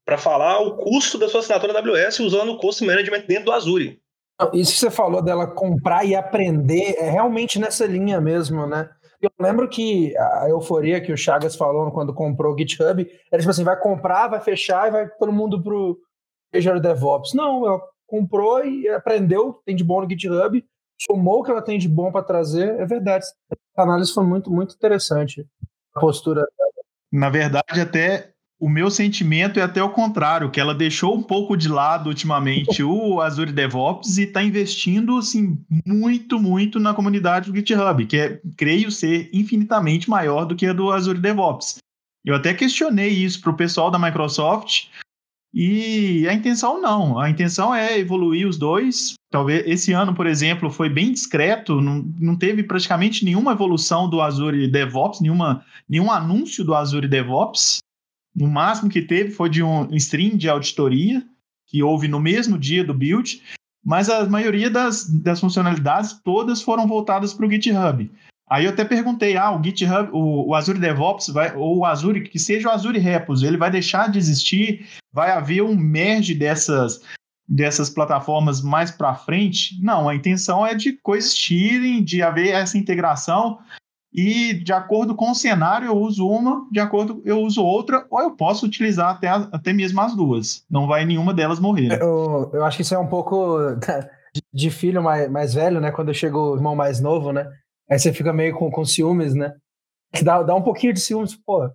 Para 0.05 0.17
falar 0.17 0.59
o 0.59 0.75
custo 0.75 1.17
da 1.17 1.29
sua 1.29 1.41
assinatura 1.41 1.77
AWS 1.77 2.19
usando 2.21 2.53
o 2.53 2.57
Cost 2.57 2.83
Management 2.83 3.25
dentro 3.27 3.45
do 3.45 3.51
Azure. 3.51 4.01
Isso 4.53 4.73
que 4.73 4.79
você 4.79 4.91
falou 4.91 5.21
dela 5.21 5.47
comprar 5.47 6.05
e 6.05 6.15
aprender 6.15 6.95
é 6.97 7.09
realmente 7.09 7.59
nessa 7.59 7.85
linha 7.85 8.19
mesmo, 8.19 8.65
né? 8.65 8.89
Eu 9.21 9.29
lembro 9.39 9.69
que 9.69 10.15
a 10.17 10.49
euforia 10.49 10.99
que 10.99 11.13
o 11.13 11.17
Chagas 11.17 11.55
falou 11.55 11.89
quando 11.91 12.13
comprou 12.13 12.53
o 12.53 12.57
GitHub 12.57 13.07
era 13.31 13.39
tipo 13.41 13.49
assim: 13.49 13.63
vai 13.63 13.79
comprar, 13.79 14.27
vai 14.27 14.41
fechar 14.41 14.87
e 14.87 14.91
vai 14.91 15.07
todo 15.17 15.31
mundo 15.31 15.61
pro 15.63 15.97
Azure 16.53 16.81
DevOps. 16.81 17.33
Não, 17.33 17.65
ela 17.65 17.81
comprou 18.05 18.65
e 18.65 18.87
aprendeu 18.89 19.61
tem 19.65 19.75
de 19.75 19.83
bom 19.83 20.01
no 20.01 20.09
GitHub, 20.09 20.63
somou 21.01 21.39
o 21.39 21.43
que 21.43 21.51
ela 21.51 21.61
tem 21.61 21.79
de 21.79 21.87
bom 21.87 22.11
para 22.11 22.23
trazer. 22.23 22.79
É 22.79 22.85
verdade. 22.85 23.25
A 23.77 23.83
análise 23.83 24.13
foi 24.13 24.23
muito, 24.25 24.51
muito 24.51 24.75
interessante. 24.75 25.47
A 25.95 25.99
postura 25.99 26.45
Na 27.11 27.29
verdade, 27.29 27.79
até 27.79 28.32
o 28.63 28.69
meu 28.69 28.89
sentimento 28.89 29.59
é 29.59 29.63
até 29.63 29.83
o 29.83 29.89
contrário, 29.89 30.49
que 30.49 30.57
ela 30.57 30.73
deixou 30.73 31.13
um 31.17 31.21
pouco 31.21 31.57
de 31.57 31.67
lado 31.67 32.07
ultimamente 32.07 32.81
o 32.81 33.19
Azure 33.19 33.51
DevOps 33.51 34.17
e 34.17 34.23
está 34.23 34.41
investindo 34.41 35.17
assim 35.17 35.61
muito, 35.85 36.39
muito 36.39 36.79
na 36.79 36.93
comunidade 36.93 37.51
do 37.51 37.55
GitHub, 37.57 38.05
que 38.05 38.15
é, 38.15 38.39
creio 38.55 38.89
ser 38.89 39.29
infinitamente 39.33 40.09
maior 40.09 40.45
do 40.45 40.55
que 40.55 40.65
a 40.65 40.71
do 40.71 40.93
Azure 40.93 41.19
DevOps. 41.19 41.79
Eu 42.23 42.35
até 42.35 42.53
questionei 42.53 43.09
isso 43.09 43.41
para 43.41 43.51
o 43.51 43.57
pessoal 43.57 43.91
da 43.91 43.99
Microsoft 43.99 44.85
e 45.53 46.25
a 46.29 46.33
intenção 46.33 46.81
não, 46.81 47.19
a 47.19 47.29
intenção 47.29 47.75
é 47.75 47.99
evoluir 47.99 48.47
os 48.47 48.57
dois. 48.57 49.15
Talvez 49.29 49.67
esse 49.67 49.91
ano, 49.91 50.15
por 50.15 50.25
exemplo, 50.25 50.71
foi 50.71 50.87
bem 50.87 51.11
discreto, 51.11 51.81
não, 51.81 52.01
não 52.17 52.37
teve 52.37 52.63
praticamente 52.63 53.25
nenhuma 53.25 53.51
evolução 53.51 54.09
do 54.09 54.21
Azure 54.21 54.69
DevOps, 54.69 55.19
nenhuma, 55.19 55.65
nenhum 55.89 56.09
anúncio 56.09 56.63
do 56.63 56.73
Azure 56.73 57.09
DevOps. 57.09 57.82
No 58.35 58.47
máximo 58.47 58.89
que 58.89 59.01
teve 59.01 59.31
foi 59.31 59.49
de 59.49 59.61
um 59.61 59.93
stream 59.95 60.37
de 60.37 60.49
auditoria, 60.49 61.23
que 61.67 61.83
houve 61.83 62.07
no 62.07 62.19
mesmo 62.19 62.57
dia 62.57 62.83
do 62.83 62.93
build, 62.93 63.41
mas 63.83 64.09
a 64.09 64.25
maioria 64.25 64.69
das, 64.69 65.07
das 65.09 65.39
funcionalidades 65.39 66.13
todas 66.23 66.61
foram 66.61 66.87
voltadas 66.87 67.33
para 67.33 67.45
o 67.45 67.51
GitHub. 67.51 68.09
Aí 68.49 68.65
eu 68.65 68.71
até 68.71 68.85
perguntei, 68.85 69.35
ah, 69.35 69.51
o 69.51 69.63
GitHub, 69.63 70.09
o, 70.11 70.49
o, 70.49 70.55
Azure 70.55 70.79
DevOps, 70.79 71.29
vai, 71.29 71.55
ou 71.55 71.79
o 71.79 71.85
Azure, 71.85 72.21
que 72.21 72.37
seja 72.37 72.69
o 72.69 72.71
Azure 72.71 72.99
Repos, 72.99 73.41
ele 73.41 73.57
vai 73.57 73.71
deixar 73.71 74.09
de 74.09 74.19
existir? 74.19 74.87
Vai 75.11 75.31
haver 75.31 75.63
um 75.63 75.75
merge 75.75 76.35
dessas, 76.35 77.01
dessas 77.47 77.89
plataformas 77.89 78.61
mais 78.61 78.91
para 78.91 79.15
frente? 79.15 79.81
Não, 79.81 80.07
a 80.07 80.15
intenção 80.15 80.65
é 80.65 80.75
de 80.75 80.93
coexistirem, 80.93 82.03
de 82.03 82.21
haver 82.21 82.49
essa 82.49 82.77
integração, 82.77 83.59
e 84.13 84.53
de 84.53 84.71
acordo 84.71 85.15
com 85.15 85.31
o 85.31 85.35
cenário 85.35 85.87
eu 85.87 85.97
uso 85.97 86.27
uma, 86.27 86.67
de 86.71 86.79
acordo 86.79 87.21
eu 87.25 87.39
uso 87.39 87.63
outra, 87.63 88.05
ou 88.09 88.21
eu 88.21 88.31
posso 88.31 88.65
utilizar 88.65 89.09
até, 89.09 89.27
até 89.27 89.73
mesmo 89.73 89.99
as 90.01 90.15
duas. 90.15 90.63
Não 90.69 90.87
vai 90.87 91.05
nenhuma 91.05 91.33
delas 91.33 91.59
morrer. 91.59 91.99
Eu, 92.01 92.51
eu 92.53 92.63
acho 92.63 92.77
que 92.77 92.83
isso 92.83 92.93
é 92.93 92.99
um 92.99 93.07
pouco 93.07 93.57
de 94.53 94.69
filho 94.69 95.01
mais, 95.01 95.29
mais 95.29 95.53
velho, 95.53 95.81
né? 95.81 95.91
Quando 95.91 96.13
chega 96.13 96.37
o 96.37 96.55
irmão 96.55 96.75
mais 96.75 96.99
novo, 96.99 97.31
né? 97.31 97.49
Aí 97.89 97.97
você 97.97 98.13
fica 98.13 98.31
meio 98.31 98.55
com, 98.55 98.69
com 98.69 98.85
ciúmes, 98.85 99.33
né? 99.33 99.53
Dá, 100.21 100.43
dá 100.43 100.53
um 100.53 100.61
pouquinho 100.61 100.93
de 100.93 100.99
ciúmes, 100.99 101.35
pô. 101.35 101.69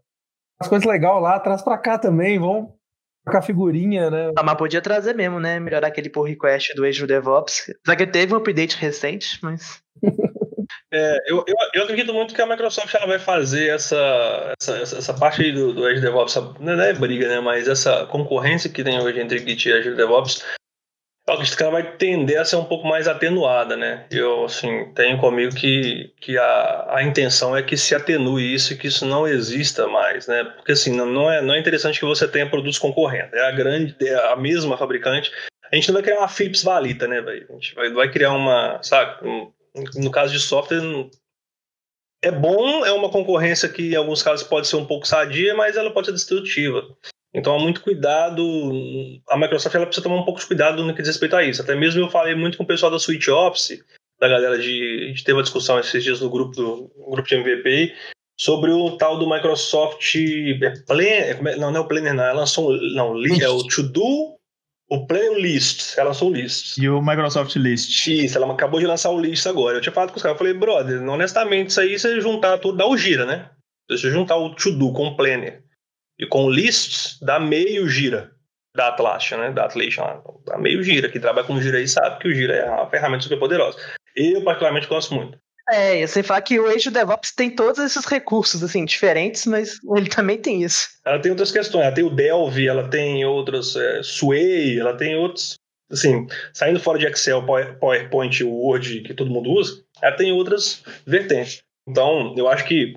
As 0.61 0.69
coisas 0.69 0.89
legais 0.89 1.23
lá, 1.23 1.39
traz 1.39 1.63
pra 1.63 1.79
cá 1.79 1.99
também, 1.99 2.39
vão 2.39 2.75
trocar 3.25 3.43
figurinha, 3.43 4.11
né? 4.11 4.33
Ah, 4.37 4.43
mas 4.43 4.57
podia 4.57 4.81
trazer 4.81 5.15
mesmo, 5.15 5.39
né? 5.39 5.61
Melhorar 5.61 5.89
aquele 5.89 6.09
pull 6.09 6.25
request 6.25 6.75
do 6.75 6.85
Azure 6.85 7.07
DevOps. 7.07 7.73
Só 7.87 7.95
que 7.95 8.07
teve 8.07 8.35
um 8.35 8.39
update 8.39 8.77
recente, 8.79 9.39
mas. 9.43 9.83
É, 10.91 11.31
eu, 11.31 11.45
eu, 11.47 11.55
eu, 11.75 11.83
acredito 11.83 12.15
muito 12.15 12.35
que 12.35 12.41
a 12.41 12.47
Microsoft 12.47 12.95
ela 12.95 13.07
vai 13.07 13.19
fazer 13.19 13.69
essa, 13.69 14.55
essa, 14.59 14.79
essa 14.79 15.15
parte 15.15 15.43
aí 15.43 15.53
do, 15.53 15.75
do 15.75 15.85
Azure 15.85 16.01
DevOps, 16.01 16.35
não 16.59 16.81
é 16.81 16.93
briga, 16.95 17.29
né? 17.29 17.41
Mas 17.41 17.69
essa 17.69 18.07
concorrência 18.07 18.71
que 18.71 18.83
tem 18.83 18.99
hoje 18.99 19.21
entre 19.21 19.39
Git 19.39 19.69
e 19.69 19.73
Azure 19.73 19.97
DevOps, 19.97 20.43
eu 21.29 21.35
acredito 21.35 21.59
que 21.59 21.63
ela 21.63 21.73
vai 21.73 21.97
tender 21.97 22.41
a 22.41 22.45
ser 22.45 22.57
um 22.57 22.65
pouco 22.65 22.89
mais 22.89 23.07
atenuada, 23.07 23.77
né? 23.77 24.07
Eu, 24.11 24.47
assim, 24.47 24.91
tenho 24.95 25.19
comigo 25.19 25.55
que, 25.55 26.11
que 26.19 26.39
a, 26.39 26.87
a 26.97 27.03
intenção 27.03 27.55
é 27.55 27.63
que 27.63 27.77
se 27.77 27.95
atenue 27.95 28.55
isso 28.55 28.73
e 28.73 28.77
que 28.77 28.87
isso 28.87 29.05
não 29.05 29.29
exista 29.29 29.87
mais, 29.87 30.27
né? 30.27 30.43
Porque, 30.57 30.73
assim, 30.73 30.97
não 30.97 31.31
é, 31.31 31.43
não 31.43 31.53
é 31.53 31.59
interessante 31.59 32.01
que 32.01 32.07
você 32.07 32.27
tenha 32.27 32.49
produtos 32.49 32.79
concorrendo. 32.79 33.37
É 33.37 33.47
a 33.47 33.53
grande, 33.53 33.95
é 34.01 34.33
a 34.33 34.37
mesma 34.37 34.79
fabricante. 34.79 35.31
A 35.71 35.77
gente 35.77 35.89
não 35.89 35.97
vai 35.97 36.03
criar 36.03 36.21
uma 36.21 36.29
Philips 36.29 36.63
Valita, 36.63 37.07
né, 37.07 37.21
velho? 37.21 37.47
A 37.51 37.53
gente 37.53 37.75
vai, 37.75 37.93
vai 37.93 38.11
criar 38.11 38.33
uma, 38.33 38.83
sabe, 38.83 39.29
um, 39.29 39.53
no 39.97 40.11
caso 40.11 40.33
de 40.33 40.41
software, 40.41 40.81
é 42.23 42.31
bom, 42.31 42.85
é 42.85 42.93
uma 42.93 43.11
concorrência 43.11 43.69
que 43.69 43.93
em 43.93 43.97
alguns 43.97 44.23
casos 44.23 44.47
pode 44.47 44.67
ser 44.67 44.77
um 44.77 44.87
pouco 44.87 45.07
sadia, 45.07 45.55
mas 45.55 45.77
ela 45.77 45.93
pode 45.93 46.07
ser 46.07 46.13
destrutiva. 46.13 46.83
Então 47.33 47.55
há 47.55 47.59
muito 47.59 47.83
cuidado. 47.83 48.43
A 49.29 49.37
Microsoft 49.37 49.75
ela 49.75 49.87
precisa 49.87 50.05
tomar 50.05 50.21
um 50.21 50.25
pouco 50.25 50.41
de 50.41 50.47
cuidado 50.47 50.83
no 50.83 50.95
que 50.95 51.03
diz 51.03 51.09
respeito 51.09 51.37
a 51.37 51.45
isso. 51.45 51.63
Até 51.63 51.75
mesmo 51.75 52.01
eu 52.01 52.11
falei 52.11 52.35
muito 52.35 52.57
com 52.57 52.65
o 52.65 52.67
pessoal 52.67 52.91
da 52.91 52.99
Switch 52.99 53.29
Office, 53.29 53.85
da 54.19 54.29
galera 54.29 54.59
de. 54.59 55.05
A 55.05 55.09
gente 55.09 55.25
teve 55.25 55.37
uma 55.37 55.43
discussão 55.43 55.79
esses 55.79 56.03
dias 56.03 56.21
no 56.21 56.31
grupo 56.31 56.57
do 56.57 56.91
no 56.97 57.11
grupo 57.11 57.29
de 57.29 57.35
MVP 57.35 57.95
sobre 58.39 58.71
o 58.71 58.97
tal 58.97 59.19
do 59.19 59.29
Microsoft 59.29 60.15
é 60.15 60.71
Planner, 60.87 61.47
é, 61.47 61.57
não, 61.57 61.73
não 61.73 61.81
é 61.81 61.81
o 61.81 61.89
Planner, 61.89 62.15
não, 62.15 62.25
ela 62.25 62.41
lançou 62.41 62.77
não, 62.95 63.17
é 63.41 63.49
o 63.49 63.67
To 63.67 63.83
Do 63.83 64.38
o 64.91 65.07
Playlist, 65.07 65.99
ela 65.99 66.09
lançou 66.09 66.31
o 66.31 66.35
List. 66.35 66.79
E 66.79 66.89
o 66.89 67.03
Microsoft 67.03 67.55
List. 67.57 68.07
Isso, 68.07 68.39
ela 68.39 68.51
acabou 68.53 68.81
de 68.81 68.87
lançar 68.87 69.11
o 69.11 69.21
List 69.21 69.47
agora. 69.47 69.77
Eu 69.77 69.81
tinha 69.81 69.93
falado 69.93 70.11
com 70.11 70.17
os 70.17 70.23
caras, 70.23 70.35
eu 70.35 70.39
falei, 70.39 70.55
brother, 70.55 71.03
honestamente, 71.07 71.69
isso 71.69 71.81
aí 71.81 71.99
você 71.99 72.21
juntar 72.21 72.59
tudo, 72.59 72.79
dá 72.79 72.87
o 72.87 72.97
gira, 72.97 73.27
né? 73.27 73.51
Se 73.91 73.99
você 73.99 74.11
juntar 74.11 74.37
o 74.37 74.55
To 74.55 74.73
Do 74.73 74.93
com 74.93 75.09
o 75.09 75.17
Planner 75.17 75.63
e 76.19 76.27
com 76.27 76.45
o 76.45 76.51
Lists, 76.51 77.19
dá 77.21 77.39
meio 77.39 77.87
gira. 77.89 78.33
da 78.75 78.89
Atlassian, 78.89 79.39
né? 79.39 79.51
Da 79.51 79.65
Atlassian. 79.65 80.23
Tá 80.47 80.57
meio 80.57 80.83
gira, 80.83 81.09
que 81.09 81.21
trabalha 81.21 81.47
com 81.47 81.61
gira 81.61 81.79
aí 81.79 81.89
sabe 81.89 82.19
que 82.21 82.29
o 82.29 82.35
gira 82.35 82.55
é 82.55 82.71
uma 82.71 82.89
ferramenta 82.89 83.25
super 83.25 83.39
poderosa. 83.39 83.79
Eu, 84.17 84.43
particularmente, 84.43 84.87
gosto 84.87 85.15
muito. 85.15 85.39
É, 85.71 86.07
sei 86.07 86.23
falar 86.23 86.41
que 86.43 86.59
o 86.59 86.91
DevOps 86.91 87.33
tem 87.33 87.51
todos 87.51 87.79
esses 87.79 88.05
recursos, 88.07 88.63
assim, 88.63 88.85
diferentes, 88.85 89.45
mas 89.47 89.79
ele 89.97 90.09
também 90.09 90.39
tem 90.39 90.63
isso. 90.63 90.89
Ela 91.05 91.21
tem 91.21 91.31
outras 91.31 91.53
questões, 91.53 91.85
ela 91.85 91.95
tem 91.95 92.05
o 92.05 92.15
Delve, 92.15 92.67
ela 92.67 92.89
tem 92.89 93.25
outras, 93.25 93.77
é, 93.77 94.03
Sway, 94.03 94.79
ela 94.79 94.97
tem 94.97 95.17
outros, 95.17 95.59
assim, 95.91 96.27
saindo 96.55 96.81
fora 96.81 96.99
de 96.99 97.07
Excel, 97.07 97.45
PowerPoint, 97.45 98.43
Word, 98.45 99.03
que 99.03 99.15
todo 99.15 99.31
mundo 99.31 99.51
usa, 99.51 99.83
ela 100.01 100.17
tem 100.17 100.33
outras 100.33 100.83
vertentes. 101.07 101.59
Então, 101.87 102.35
eu 102.37 102.49
acho 102.49 102.65
que 102.67 102.95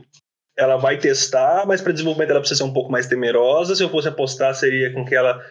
ela 0.57 0.78
vai 0.78 0.97
testar, 0.97 1.65
mas 1.65 1.82
para 1.82 1.91
desenvolvimento 1.91 2.30
ela 2.30 2.39
precisa 2.39 2.59
ser 2.59 2.69
um 2.69 2.74
pouco 2.74 2.91
mais 2.91 3.07
temerosa. 3.07 3.76
Se 3.76 3.84
eu 3.84 3.89
fosse 3.89 4.07
apostar, 4.07 4.53
seria 4.53 4.93
com 4.93 5.05
que 5.05 5.15
ela 5.15 5.43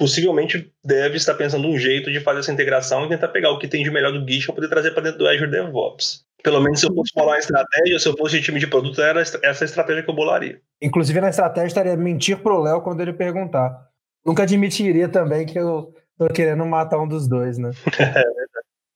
possivelmente 0.00 0.72
deve 0.82 1.18
estar 1.18 1.34
pensando 1.34 1.68
um 1.68 1.76
jeito 1.76 2.10
de 2.10 2.20
fazer 2.20 2.40
essa 2.40 2.50
integração 2.50 3.04
e 3.04 3.08
tentar 3.10 3.28
pegar 3.28 3.50
o 3.50 3.58
que 3.58 3.68
tem 3.68 3.84
de 3.84 3.90
melhor 3.90 4.10
do 4.10 4.26
Git 4.26 4.46
para 4.46 4.54
poder 4.54 4.68
trazer 4.70 4.92
para 4.92 5.02
dentro 5.02 5.18
do 5.18 5.28
Azure 5.28 5.50
DevOps. 5.50 6.24
Pelo 6.42 6.58
menos 6.58 6.80
se 6.80 6.86
eu 6.86 6.94
fosse 6.94 7.12
falar 7.12 7.32
uma 7.32 7.38
estratégia, 7.38 7.98
se 7.98 8.08
eu 8.08 8.16
fosse 8.16 8.40
time 8.40 8.58
de 8.58 8.66
produto, 8.66 9.02
era 9.02 9.20
essa 9.20 9.62
estratégia 9.62 10.02
que 10.02 10.08
eu 10.08 10.14
bolaria. 10.14 10.58
Inclusive, 10.80 11.20
na 11.20 11.28
estratégia 11.28 11.66
estaria 11.66 11.96
mentir 11.98 12.38
pro 12.38 12.62
Léo 12.62 12.80
quando 12.80 13.02
ele 13.02 13.12
perguntar. 13.12 13.76
Nunca 14.24 14.44
admitiria 14.44 15.06
também 15.06 15.44
que 15.44 15.58
eu 15.58 15.92
tô 16.16 16.28
querendo 16.28 16.64
matar 16.64 16.98
um 16.98 17.06
dos 17.06 17.28
dois, 17.28 17.58
né? 17.58 17.70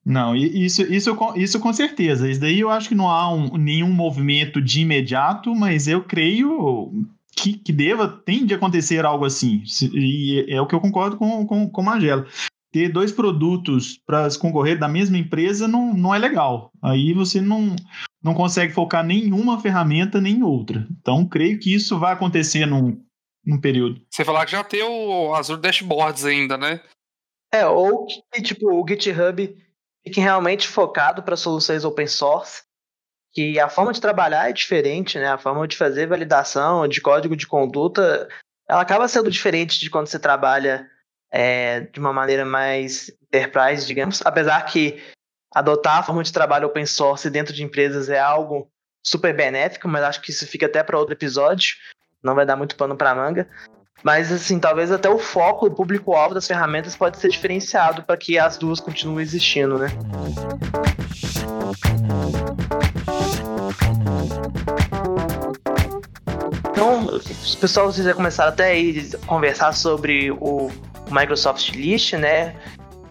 Não, 0.07 0.35
isso, 0.35 0.83
isso, 0.83 1.17
isso 1.37 1.61
com 1.61 1.73
certeza. 1.73 2.31
Isso 2.31 2.41
daí 2.41 2.61
eu 2.61 2.69
acho 2.69 2.91
que 2.91 2.95
não 2.95 3.09
há 3.09 3.33
um, 3.33 3.57
nenhum 3.57 3.91
movimento 3.91 4.61
de 4.61 4.83
imediato, 4.83 5.55
mas 5.55 5.89
eu 5.89 6.05
creio 6.05 6.93
que, 7.35 7.59
que 7.59 7.73
deva, 7.73 8.09
tem 8.09 8.47
de 8.47 8.55
acontecer 8.55 9.05
algo 9.05 9.25
assim. 9.25 9.63
E 9.93 10.47
é 10.49 10.61
o 10.61 10.67
que 10.67 10.75
eu 10.75 10.81
concordo 10.81 11.17
com, 11.17 11.47
com, 11.47 11.69
com 11.69 11.83
Magela. 11.83 12.27
Ter 12.73 12.89
dois 12.89 13.13
produtos 13.13 13.99
para 14.05 14.29
concorrer 14.39 14.79
da 14.79 14.89
mesma 14.89 15.17
empresa 15.17 15.69
não, 15.69 15.95
não 15.95 16.15
é 16.15 16.19
legal. 16.19 16.73
Aí 16.83 17.13
você 17.13 17.41
não, 17.41 17.77
não 18.23 18.35
consegue 18.35 18.73
focar 18.73 19.05
nenhuma 19.05 19.61
ferramenta 19.61 20.21
nem 20.21 20.43
outra. 20.43 20.87
Então, 21.01 21.27
creio 21.27 21.59
que 21.59 21.73
isso 21.73 21.99
vai 21.99 22.13
acontecer 22.13 22.67
num, 22.67 23.01
num 23.45 23.61
período. 23.61 24.01
Você 24.11 24.25
falar 24.25 24.45
que 24.45 24.53
já 24.53 24.65
tem 24.65 24.83
o 24.83 25.35
Azure 25.35 25.61
Dashboards 25.61 26.25
ainda, 26.25 26.57
né? 26.57 26.81
É, 27.53 27.67
ou 27.67 28.07
que 28.07 28.43
tipo, 28.43 28.69
o 28.69 28.85
GitHub 28.89 29.57
fique 30.05 30.21
realmente 30.21 30.67
focado 30.67 31.23
para 31.23 31.37
soluções 31.37 31.85
open 31.85 32.09
source, 32.09 32.63
que 33.35 33.59
a 33.59 33.69
forma 33.69 33.93
de 33.93 34.01
trabalhar 34.01 34.49
é 34.49 34.53
diferente, 34.53 35.19
né? 35.19 35.27
A 35.27 35.39
forma 35.39 35.67
de 35.67 35.77
fazer 35.77 36.07
validação 36.07 36.87
de 36.87 37.01
código 37.01 37.37
de 37.37 37.49
conduta, 37.49 38.29
ela 38.69 38.81
acaba 38.81 39.09
sendo 39.09 39.31
diferente 39.31 39.81
de 39.81 39.91
quando 39.91 40.07
você 40.07 40.19
trabalha 40.19 40.89
é, 41.33 41.81
de 41.81 41.99
uma 41.99 42.13
maneira 42.13 42.45
mais 42.45 43.11
enterprise, 43.23 43.87
digamos. 43.87 44.23
Apesar 44.25 44.65
que 44.67 45.03
adotar 45.53 45.99
a 45.99 46.03
forma 46.05 46.23
de 46.23 46.33
trabalho 46.33 46.69
open 46.69 46.87
source 46.87 47.29
dentro 47.29 47.53
de 47.53 47.65
empresas 47.65 48.09
é 48.09 48.21
algo 48.21 48.71
super 49.05 49.35
benéfico, 49.35 49.89
mas 49.89 50.05
acho 50.05 50.21
que 50.21 50.31
isso 50.31 50.47
fica 50.47 50.67
até 50.67 50.83
para 50.85 50.99
outro 50.99 51.15
episódio. 51.15 51.75
Não 52.23 52.37
vai 52.37 52.47
dar 52.47 52.57
muito 52.57 52.77
pano 52.77 52.97
para 52.97 53.15
manga. 53.17 53.49
Mas, 54.03 54.31
assim, 54.31 54.61
talvez 54.61 54.93
até 54.93 55.09
o 55.09 55.19
foco, 55.19 55.67
o 55.67 55.75
público-alvo 55.75 56.35
das 56.35 56.47
ferramentas 56.47 56.97
pode 56.97 57.19
ser 57.19 57.29
diferenciado 57.29 58.03
para 58.03 58.17
que 58.17 58.39
as 58.39 58.57
duas 58.57 58.79
continuem 58.79 59.23
existindo, 59.23 59.79
né? 59.79 59.89
Então, 66.71 67.07
os 67.07 67.55
pessoal 67.55 67.87
vocês 67.87 68.07
já 68.07 68.15
começaram 68.15 68.51
até 68.51 68.67
aí 68.67 69.11
a 69.15 69.27
conversar 69.27 69.73
sobre 69.73 70.31
o 70.33 70.71
Microsoft 71.11 71.71
List, 71.71 72.15
né? 72.15 72.55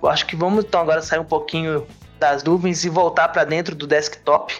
Eu 0.01 0.09
acho 0.09 0.25
que 0.25 0.35
vamos 0.35 0.65
então 0.65 0.81
agora 0.81 1.01
sair 1.01 1.19
um 1.19 1.25
pouquinho 1.25 1.87
das 2.19 2.43
nuvens 2.43 2.83
e 2.83 2.89
voltar 2.89 3.29
para 3.29 3.43
dentro 3.43 3.75
do 3.75 3.87
desktop, 3.87 4.53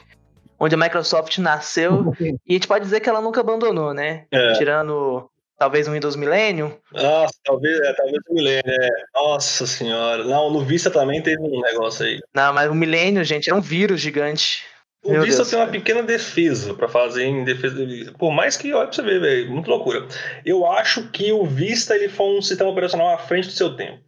onde 0.60 0.76
a 0.76 0.78
Microsoft 0.78 1.38
nasceu. 1.38 2.14
e 2.20 2.36
a 2.50 2.54
gente 2.54 2.68
pode 2.68 2.86
dizer 2.86 3.00
que 3.00 3.10
ela 3.10 3.22
nunca 3.22 3.42
abandonou, 3.42 3.94
né? 3.94 4.26
É. 4.32 4.54
Tirando 4.54 5.30
Talvez 5.58 5.88
um 5.88 5.94
Windows 5.94 6.16
Millennium? 6.18 6.74
Nossa, 6.92 7.34
talvez, 7.44 7.80
é, 7.80 7.94
talvez 7.94 8.18
o 8.28 8.34
Millennium, 8.34 8.64
é. 8.68 8.90
Nossa 9.14 9.66
senhora. 9.66 10.24
Não, 10.26 10.52
no 10.52 10.66
Vista 10.66 10.92
também 10.92 11.22
teve 11.22 11.42
um 11.42 11.62
negócio 11.62 12.06
aí. 12.06 12.20
Não, 12.34 12.52
mas 12.52 12.70
o 12.70 12.76
Millennium, 12.76 13.24
gente, 13.24 13.50
é 13.50 13.56
um 13.56 13.62
vírus 13.62 14.02
gigante. 14.02 14.66
O 15.04 15.12
Meu 15.12 15.22
Vista 15.22 15.40
Deus. 15.40 15.50
tem 15.50 15.60
uma 15.60 15.68
pequena 15.68 16.02
defesa 16.02 16.74
para 16.74 16.88
fazer 16.88 17.26
em 17.26 17.44
defesa 17.44 17.76
do 17.76 17.86
Vista. 17.86 18.14
Por 18.18 18.32
mais 18.32 18.56
que, 18.56 18.74
olha 18.74 18.88
pra 18.88 18.96
você 18.96 19.02
ver, 19.02 19.20
velho, 19.20 19.52
muito 19.52 19.70
loucura. 19.70 20.08
Eu 20.46 20.66
acho 20.66 21.10
que 21.10 21.32
o 21.32 21.46
Vista 21.46 21.94
ele 21.94 22.08
foi 22.08 22.38
um 22.38 22.42
sistema 22.42 22.70
operacional 22.70 23.10
à 23.14 23.18
frente 23.18 23.48
do 23.48 23.54
seu 23.54 23.76
tempo. 23.76 24.00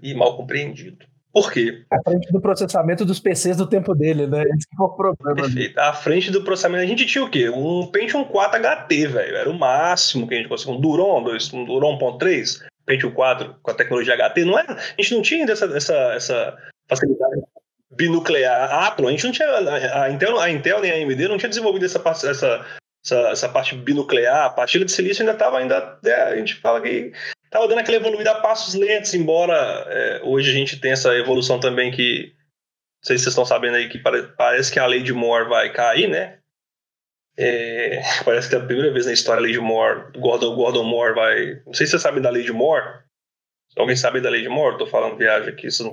E 0.00 0.14
mal 0.14 0.36
compreendido. 0.36 1.04
Por 1.32 1.50
quê? 1.50 1.84
À 1.90 2.00
frente 2.08 2.30
do 2.30 2.40
processamento 2.40 3.04
dos 3.04 3.18
PCs 3.18 3.56
do 3.56 3.66
tempo 3.66 3.92
dele, 3.92 4.28
né? 4.28 4.42
Esse 4.42 4.68
foi 4.76 4.86
o 4.86 4.90
problema. 4.90 5.34
Perfeito. 5.34 5.76
À 5.80 5.92
frente 5.92 6.30
do 6.30 6.44
processamento. 6.44 6.84
A 6.84 6.86
gente 6.86 7.04
tinha 7.04 7.24
o 7.24 7.30
quê? 7.30 7.50
Um 7.50 7.88
Pentium 7.88 8.22
4 8.22 8.60
HT, 8.60 9.06
velho. 9.08 9.36
Era 9.36 9.50
o 9.50 9.58
máximo 9.58 10.28
que 10.28 10.34
a 10.34 10.36
gente 10.36 10.48
conseguia. 10.48 10.76
Um 10.76 10.80
Duron, 10.80 11.24
dois, 11.24 11.52
um 11.52 11.64
Duron 11.64 11.98
1.3, 11.98 12.62
Pentium 12.86 13.10
4 13.10 13.56
com 13.60 13.70
a 13.72 13.74
tecnologia 13.74 14.14
HT. 14.14 14.44
Não 14.44 14.56
era, 14.56 14.74
a 14.74 15.02
gente 15.02 15.14
não 15.14 15.22
tinha 15.22 15.44
essa, 15.50 15.64
essa, 15.64 15.94
essa 16.14 16.56
facilidade 16.88 17.42
binuclear. 17.96 18.72
A 18.72 18.88
Apple, 18.88 19.06
a 19.06 19.10
gente 19.10 19.24
não 19.24 19.32
tinha. 19.32 19.48
A 20.02 20.10
Intel, 20.10 20.38
a 20.40 20.50
Intel 20.50 20.80
nem 20.80 20.90
a 20.90 20.94
AMD 20.94 21.28
não 21.28 21.38
tinha 21.38 21.48
desenvolvido 21.48 21.84
essa, 21.84 21.98
essa, 22.28 22.66
essa, 23.04 23.18
essa 23.30 23.48
parte 23.48 23.74
binuclear. 23.74 24.46
A 24.46 24.50
partilha 24.50 24.84
de 24.84 24.92
silício 24.92 25.22
ainda 25.22 25.32
estava 25.32 25.58
ainda. 25.58 25.98
É, 26.04 26.22
a 26.22 26.36
gente 26.36 26.56
fala 26.56 26.80
que 26.80 27.12
estava 27.44 27.68
dando 27.68 27.78
aquela 27.78 27.96
evoluída 27.96 28.32
a 28.32 28.40
passos 28.40 28.74
lentos, 28.74 29.14
embora 29.14 29.54
é, 29.88 30.20
hoje 30.24 30.50
a 30.50 30.54
gente 30.54 30.80
tenha 30.80 30.94
essa 30.94 31.14
evolução 31.14 31.60
também 31.60 31.90
que. 31.90 32.32
Não 33.02 33.06
sei 33.08 33.18
se 33.18 33.24
vocês 33.24 33.32
estão 33.32 33.44
sabendo 33.44 33.76
aí 33.76 33.88
que 33.88 33.98
parece 33.98 34.72
que 34.72 34.78
a 34.78 34.86
lei 34.86 35.02
de 35.02 35.12
Moore 35.12 35.48
vai 35.48 35.70
cair, 35.70 36.08
né? 36.08 36.38
É, 37.36 38.00
parece 38.24 38.48
que 38.48 38.54
é 38.54 38.58
a 38.58 38.64
primeira 38.64 38.92
vez 38.92 39.06
na 39.06 39.12
história 39.12 39.40
a 39.40 39.42
lei 39.42 39.52
de 39.52 39.60
Moore, 39.60 40.12
Gordon, 40.18 40.54
Gordon 40.54 40.84
Moore 40.84 41.14
vai. 41.14 41.62
Não 41.66 41.74
sei 41.74 41.86
se 41.86 41.92
vocês 41.92 42.02
sabem 42.02 42.22
da 42.22 42.30
lei 42.30 42.44
de 42.44 42.52
Moore. 42.52 43.04
Alguém 43.76 43.96
sabe 43.96 44.20
da 44.20 44.30
lei 44.30 44.42
de 44.42 44.48
Moore? 44.48 44.74
Estou 44.74 44.86
falando 44.86 45.18
viagem 45.18 45.48
aqui, 45.48 45.70
vocês 45.70 45.80
não 45.80 45.92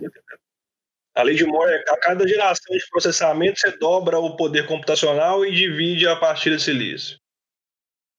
a 1.15 1.23
lei 1.23 1.35
de 1.35 1.45
Moore 1.45 1.71
é 1.71 1.83
a 1.89 1.97
cada 1.97 2.27
geração 2.27 2.75
de 2.75 2.89
processamento 2.89 3.59
você 3.59 3.77
dobra 3.77 4.17
o 4.17 4.35
poder 4.35 4.65
computacional 4.65 5.45
e 5.45 5.53
divide 5.53 6.07
a 6.07 6.15
partir 6.15 6.51
de 6.51 6.61
silício. 6.61 7.17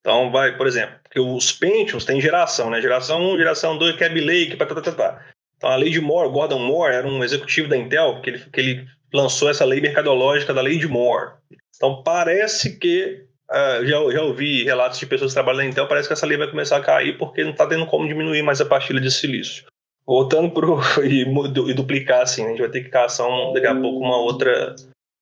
Então, 0.01 0.31
vai, 0.31 0.57
por 0.57 0.67
exemplo, 0.67 0.97
porque 1.03 1.21
os 1.21 1.53
Pentiums 1.53 2.05
têm 2.05 2.21
geração, 2.21 2.69
né? 2.69 2.81
Geração 2.83 3.23
1, 3.35 3.39
geração 3.39 3.79
2, 3.79 3.97
Cab 3.97 4.21
Lake, 4.21 4.57
tá, 4.57 4.67
tá, 4.67 4.93
tá. 4.93 5.27
Então, 5.57 5.71
a 5.71 5.77
lei 5.77 5.91
de 5.91 6.01
Moore, 6.01 6.33
Gordon 6.33 6.59
Moore, 6.59 6.93
era 6.93 7.07
um 7.07 7.23
executivo 7.23 7.69
da 7.69 7.77
Intel 7.77 8.21
que 8.21 8.31
ele, 8.31 8.39
que 8.41 8.61
ele 8.61 8.89
lançou 9.15 9.49
essa 9.49 9.65
lei 9.65 9.81
mercadológica 9.81 10.53
da 10.53 10.61
lei 10.61 10.77
de 10.77 10.89
Moore. 10.89 11.35
Então, 11.77 12.03
parece 12.03 12.79
que, 12.79 13.25
uh, 13.49 13.87
já, 13.87 14.11
já 14.11 14.23
ouvi 14.23 14.65
relatos 14.65 14.99
de 14.99 15.07
pessoas 15.07 15.31
que 15.31 15.37
trabalham 15.37 15.59
na 15.59 15.67
Intel, 15.67 15.87
parece 15.87 16.09
que 16.09 16.15
essa 16.15 16.27
lei 16.27 16.37
vai 16.37 16.51
começar 16.51 16.79
a 16.79 16.83
cair 16.83 17.17
porque 17.17 17.45
não 17.45 17.53
está 17.53 17.65
tendo 17.65 17.87
como 17.87 18.09
diminuir 18.09 18.43
mais 18.43 18.61
a 18.61 18.67
partilha 18.67 19.01
de 19.01 19.11
silício. 19.11 19.65
Voltando 20.13 20.51
pro 20.51 20.79
e, 21.03 21.23
e 21.23 21.75
duplicar, 21.75 22.21
assim, 22.21 22.43
né? 22.43 22.49
a 22.49 22.51
gente 22.51 22.61
vai 22.61 22.71
ter 22.71 22.85
que 22.85 22.91
caçar 22.91 23.27
um, 23.27 23.55
daqui 23.55 23.67
a 23.67 23.75
pouco 23.75 23.99
uma 23.99 24.19
outra, 24.19 24.77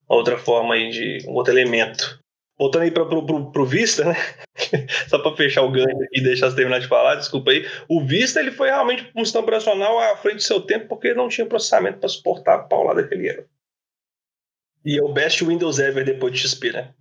uma 0.09 0.19
outra 0.19 0.37
forma 0.37 0.75
aí 0.75 0.91
de 0.91 1.29
um 1.29 1.33
outro 1.35 1.53
elemento 1.53 2.19
voltando 2.59 2.83
aí 2.83 2.91
para 2.91 3.07
pro, 3.07 3.25
pro, 3.25 3.53
pro, 3.53 3.65
Vista, 3.65 4.05
né? 4.05 4.17
Só 5.09 5.21
para 5.21 5.37
fechar 5.37 5.63
o 5.63 5.71
ganho 5.71 5.97
e 6.13 6.21
deixar 6.21 6.51
você 6.51 6.57
terminar 6.57 6.81
de 6.81 6.89
falar, 6.89 7.15
desculpa 7.15 7.53
aí. 7.53 7.65
O 7.89 8.05
Vista 8.05 8.41
ele 8.41 8.51
foi 8.51 8.69
realmente 8.69 9.09
um 9.15 9.25
sistema 9.25 9.45
operacional 9.45 9.97
à 9.99 10.17
frente 10.17 10.37
do 10.39 10.43
seu 10.43 10.61
tempo 10.61 10.89
porque 10.89 11.15
não 11.15 11.29
tinha 11.29 11.47
processamento 11.47 12.01
para 12.01 12.09
suportar 12.09 12.57
a 12.57 12.59
paulada 12.59 13.07
que 13.07 13.15
ele 13.15 13.29
era. 13.29 13.47
E 14.85 14.99
é 14.99 15.03
o 15.03 15.13
best 15.13 15.45
Windows 15.45 15.79
ever 15.79 16.05
depois 16.05 16.35
de 16.35 16.41
XP, 16.41 16.73
né? 16.73 16.93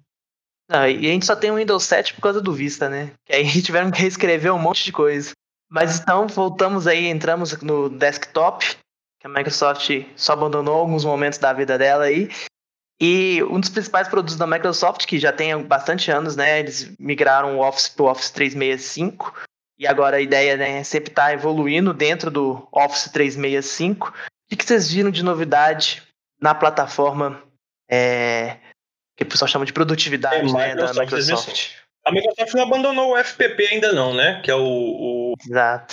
Não, 0.70 0.88
e 0.88 1.08
a 1.08 1.12
gente 1.12 1.26
só 1.26 1.36
tem 1.36 1.50
o 1.50 1.56
Windows 1.56 1.84
7 1.86 2.14
por 2.14 2.22
causa 2.22 2.40
do 2.40 2.54
Vista, 2.54 2.88
né? 2.88 3.12
Que 3.26 3.34
aí 3.34 3.44
tiveram 3.62 3.90
que 3.90 4.00
reescrever 4.00 4.54
um 4.54 4.60
monte 4.60 4.86
de 4.86 4.92
coisa. 4.92 5.32
Mas 5.70 6.00
então 6.00 6.28
voltamos 6.28 6.88
aí, 6.88 7.08
entramos 7.08 7.60
no 7.62 7.90
desktop, 7.90 8.66
que 9.20 9.28
a 9.28 9.30
Microsoft 9.30 9.90
só 10.16 10.34
abandonou 10.34 10.76
alguns 10.76 11.06
momentos 11.06 11.38
da 11.38 11.54
vida 11.54 11.78
dela 11.78 12.06
aí. 12.06 12.30
E 13.00 13.42
um 13.44 13.60
dos 13.60 13.70
principais 13.70 14.08
produtos 14.08 14.36
da 14.36 14.48
Microsoft, 14.48 15.06
que 15.06 15.20
já 15.20 15.32
tem 15.32 15.62
bastante 15.64 16.12
anos, 16.12 16.36
né? 16.36 16.60
Eles 16.60 16.94
migraram 17.00 17.58
o 17.58 17.66
Office 17.66 17.88
para 17.88 18.04
o 18.04 18.12
Office 18.12 18.32
365. 18.32 19.34
E 19.78 19.88
agora 19.88 20.18
a 20.18 20.22
ideia 20.22 20.58
né, 20.58 20.80
é 20.80 20.84
sempre 20.84 21.10
estar 21.10 21.28
tá 21.28 21.34
evoluindo 21.34 21.94
dentro 21.94 22.30
do 22.30 22.68
Office 22.72 23.10
365. 23.12 24.14
O 24.52 24.58
que 24.58 24.66
vocês 24.66 24.92
viram 24.92 25.12
de 25.12 25.24
novidade 25.24 26.04
na 26.42 26.54
plataforma 26.54 27.42
é, 27.90 28.58
que 29.16 29.24
o 29.24 29.28
pessoal 29.28 29.48
chama 29.48 29.66
de 29.66 29.72
produtividade 29.72 30.50
é, 30.50 30.54
né, 30.54 30.76
da 30.76 30.94
Microsoft? 30.94 31.76
A 32.06 32.12
Microsoft 32.12 32.54
não 32.54 32.64
abandonou 32.64 33.14
o 33.14 33.24
FPP 33.24 33.68
ainda 33.72 33.94
não, 33.94 34.14
né? 34.14 34.42
Que 34.44 34.52
é 34.52 34.56
o, 34.56 34.62
o, 34.62 35.19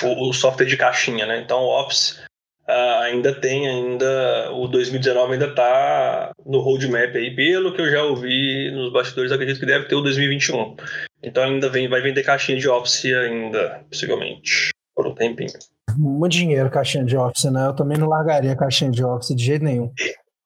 o, 0.03 0.29
o 0.29 0.33
software 0.33 0.67
de 0.67 0.77
caixinha, 0.77 1.27
né? 1.27 1.41
Então 1.41 1.61
o 1.61 1.81
Office 1.81 2.25
Uh, 2.69 2.99
ainda 3.03 3.33
tem, 3.33 3.69
ainda 3.69 4.51
o 4.51 4.67
2019 4.67 5.35
ainda 5.35 5.47
está 5.47 6.33
no 6.45 6.59
roadmap 6.59 7.15
aí, 7.15 7.33
pelo 7.33 7.73
que 7.73 7.81
eu 7.81 7.89
já 7.89 8.03
ouvi 8.03 8.73
nos 8.73 8.93
bastidores, 8.93 9.31
acredito 9.31 9.61
que 9.61 9.67
deve 9.67 9.87
ter 9.87 9.95
o 9.95 10.01
2021. 10.01 10.75
Então 11.23 11.45
ainda 11.45 11.69
vem, 11.69 11.89
vai 11.89 12.01
vender 12.01 12.25
caixinha 12.25 12.59
de 12.59 12.69
Office 12.69 13.05
ainda, 13.05 13.85
possivelmente, 13.89 14.71
por 14.97 15.07
um 15.07 15.15
tempinho. 15.15 15.53
muito 15.97 16.33
dinheiro 16.33 16.69
caixinha 16.69 17.05
de 17.05 17.17
Office, 17.17 17.45
né? 17.45 17.69
Eu 17.69 17.73
também 17.73 17.99
não 17.99 18.09
largaria 18.09 18.57
caixinha 18.57 18.91
de 18.91 19.05
Office 19.05 19.37
de 19.37 19.45
jeito 19.45 19.65
nenhum. 19.65 19.93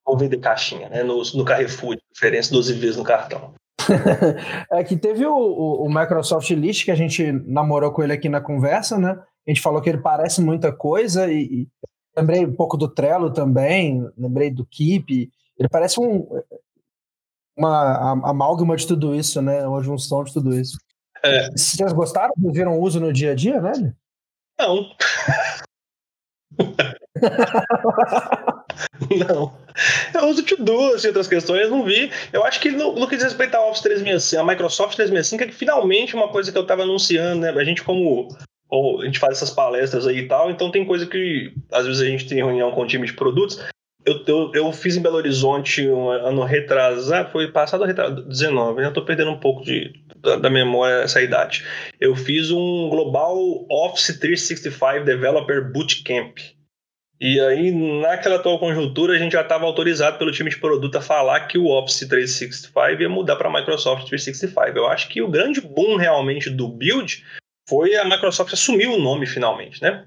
Vamos 0.04 0.20
vender 0.20 0.36
caixinha, 0.40 0.90
né? 0.90 1.02
No, 1.02 1.22
no 1.22 1.44
Carrefour, 1.44 1.96
diferença 2.12 2.52
12 2.52 2.74
vezes 2.74 2.96
no 2.98 3.04
cartão. 3.04 3.54
é 4.72 4.84
que 4.84 4.96
teve 4.96 5.24
o, 5.26 5.34
o, 5.34 5.86
o, 5.86 5.88
Microsoft 5.88 6.50
List 6.50 6.84
que 6.84 6.90
a 6.90 6.94
gente 6.94 7.32
namorou 7.46 7.92
com 7.92 8.02
ele 8.02 8.12
aqui 8.12 8.28
na 8.28 8.40
conversa, 8.40 8.98
né? 8.98 9.18
A 9.46 9.50
gente 9.50 9.60
falou 9.60 9.80
que 9.80 9.88
ele 9.88 9.98
parece 9.98 10.40
muita 10.40 10.72
coisa 10.72 11.30
e, 11.30 11.42
e 11.42 11.68
lembrei 12.16 12.44
um 12.44 12.54
pouco 12.54 12.76
do 12.76 12.88
Trello 12.88 13.32
também, 13.32 14.06
lembrei 14.16 14.50
do 14.50 14.66
Keep. 14.66 15.30
Ele 15.58 15.68
parece 15.68 16.00
um, 16.00 16.26
uma 17.56 18.12
amálgama 18.28 18.76
de 18.76 18.86
tudo 18.86 19.14
isso, 19.14 19.40
né? 19.42 19.66
Uma 19.66 19.82
junção 19.82 20.24
de 20.24 20.32
tudo 20.32 20.58
isso. 20.58 20.78
É. 21.22 21.50
Vocês 21.50 21.92
gostaram? 21.92 22.32
Viram 22.36 22.80
uso 22.80 22.98
no 22.98 23.12
dia 23.12 23.32
a 23.32 23.34
dia, 23.34 23.60
velho? 23.60 23.94
Não. 24.58 24.86
não. 29.10 29.52
Eu 30.14 30.28
uso 30.28 30.42
de 30.42 30.56
duas 30.56 31.04
e 31.04 31.08
outras 31.08 31.28
questões, 31.28 31.70
não 31.70 31.84
vi. 31.84 32.10
Eu 32.32 32.44
acho 32.44 32.60
que 32.60 32.70
no, 32.70 32.94
no 32.94 33.08
que 33.08 33.16
diz 33.16 33.24
respeito 33.24 33.54
ao 33.54 33.70
Office 33.70 33.82
365, 33.82 34.42
a 34.42 34.46
Microsoft 34.46 34.96
365 34.96 35.42
é 35.42 35.46
que 35.46 35.54
finalmente 35.54 36.14
uma 36.14 36.28
coisa 36.28 36.50
que 36.50 36.58
eu 36.58 36.62
estava 36.62 36.82
anunciando, 36.82 37.40
né? 37.40 37.50
A 37.50 37.64
gente 37.64 37.82
como 37.82 38.28
ou 38.68 39.02
a 39.02 39.04
gente 39.04 39.18
faz 39.18 39.36
essas 39.36 39.50
palestras 39.50 40.06
aí 40.06 40.18
e 40.18 40.28
tal, 40.28 40.50
então 40.50 40.70
tem 40.70 40.84
coisa 40.84 41.04
que 41.04 41.52
às 41.72 41.86
vezes 41.86 42.00
a 42.00 42.06
gente 42.06 42.28
tem 42.28 42.38
reunião 42.38 42.70
com 42.70 42.82
o 42.82 42.86
time 42.86 43.06
de 43.06 43.12
produtos. 43.12 43.60
Eu, 44.04 44.24
eu, 44.26 44.52
eu 44.54 44.72
fiz 44.72 44.96
em 44.96 45.02
Belo 45.02 45.16
Horizonte 45.16 45.86
um 45.86 46.08
ano 46.08 46.42
retrasado, 46.44 47.30
foi 47.30 47.52
passado 47.52 47.84
retrasado, 47.84 48.22
19, 48.22 48.80
né? 48.80 48.86
Eu 48.86 48.92
tô 48.92 49.04
perdendo 49.04 49.30
um 49.30 49.38
pouco 49.38 49.62
de, 49.62 49.92
da, 50.16 50.36
da, 50.36 50.50
memória 50.50 51.02
essa 51.02 51.20
idade. 51.20 51.64
Eu 52.00 52.16
fiz 52.16 52.50
um 52.50 52.88
Global 52.88 53.36
Office 53.70 54.18
365 54.18 55.04
Developer 55.04 55.70
Bootcamp. 55.70 56.38
E 57.20 57.38
aí, 57.38 57.70
naquela 58.00 58.36
atual 58.36 58.58
conjuntura, 58.58 59.12
a 59.12 59.18
gente 59.18 59.32
já 59.32 59.42
estava 59.42 59.66
autorizado 59.66 60.16
pelo 60.16 60.32
time 60.32 60.48
de 60.48 60.56
produto 60.56 60.96
a 60.96 61.02
falar 61.02 61.40
que 61.40 61.58
o 61.58 61.66
Office 61.66 62.08
365 62.08 63.02
ia 63.02 63.08
mudar 63.10 63.36
para 63.36 63.52
Microsoft 63.52 64.08
365. 64.08 64.78
Eu 64.78 64.88
acho 64.88 65.08
que 65.08 65.20
o 65.20 65.28
grande 65.28 65.60
boom 65.60 65.96
realmente 65.96 66.48
do 66.48 66.66
build 66.66 67.22
foi 67.68 67.94
a 67.94 68.06
Microsoft 68.06 68.54
assumir 68.54 68.86
o 68.86 68.98
nome 68.98 69.26
finalmente, 69.26 69.82
né? 69.82 70.06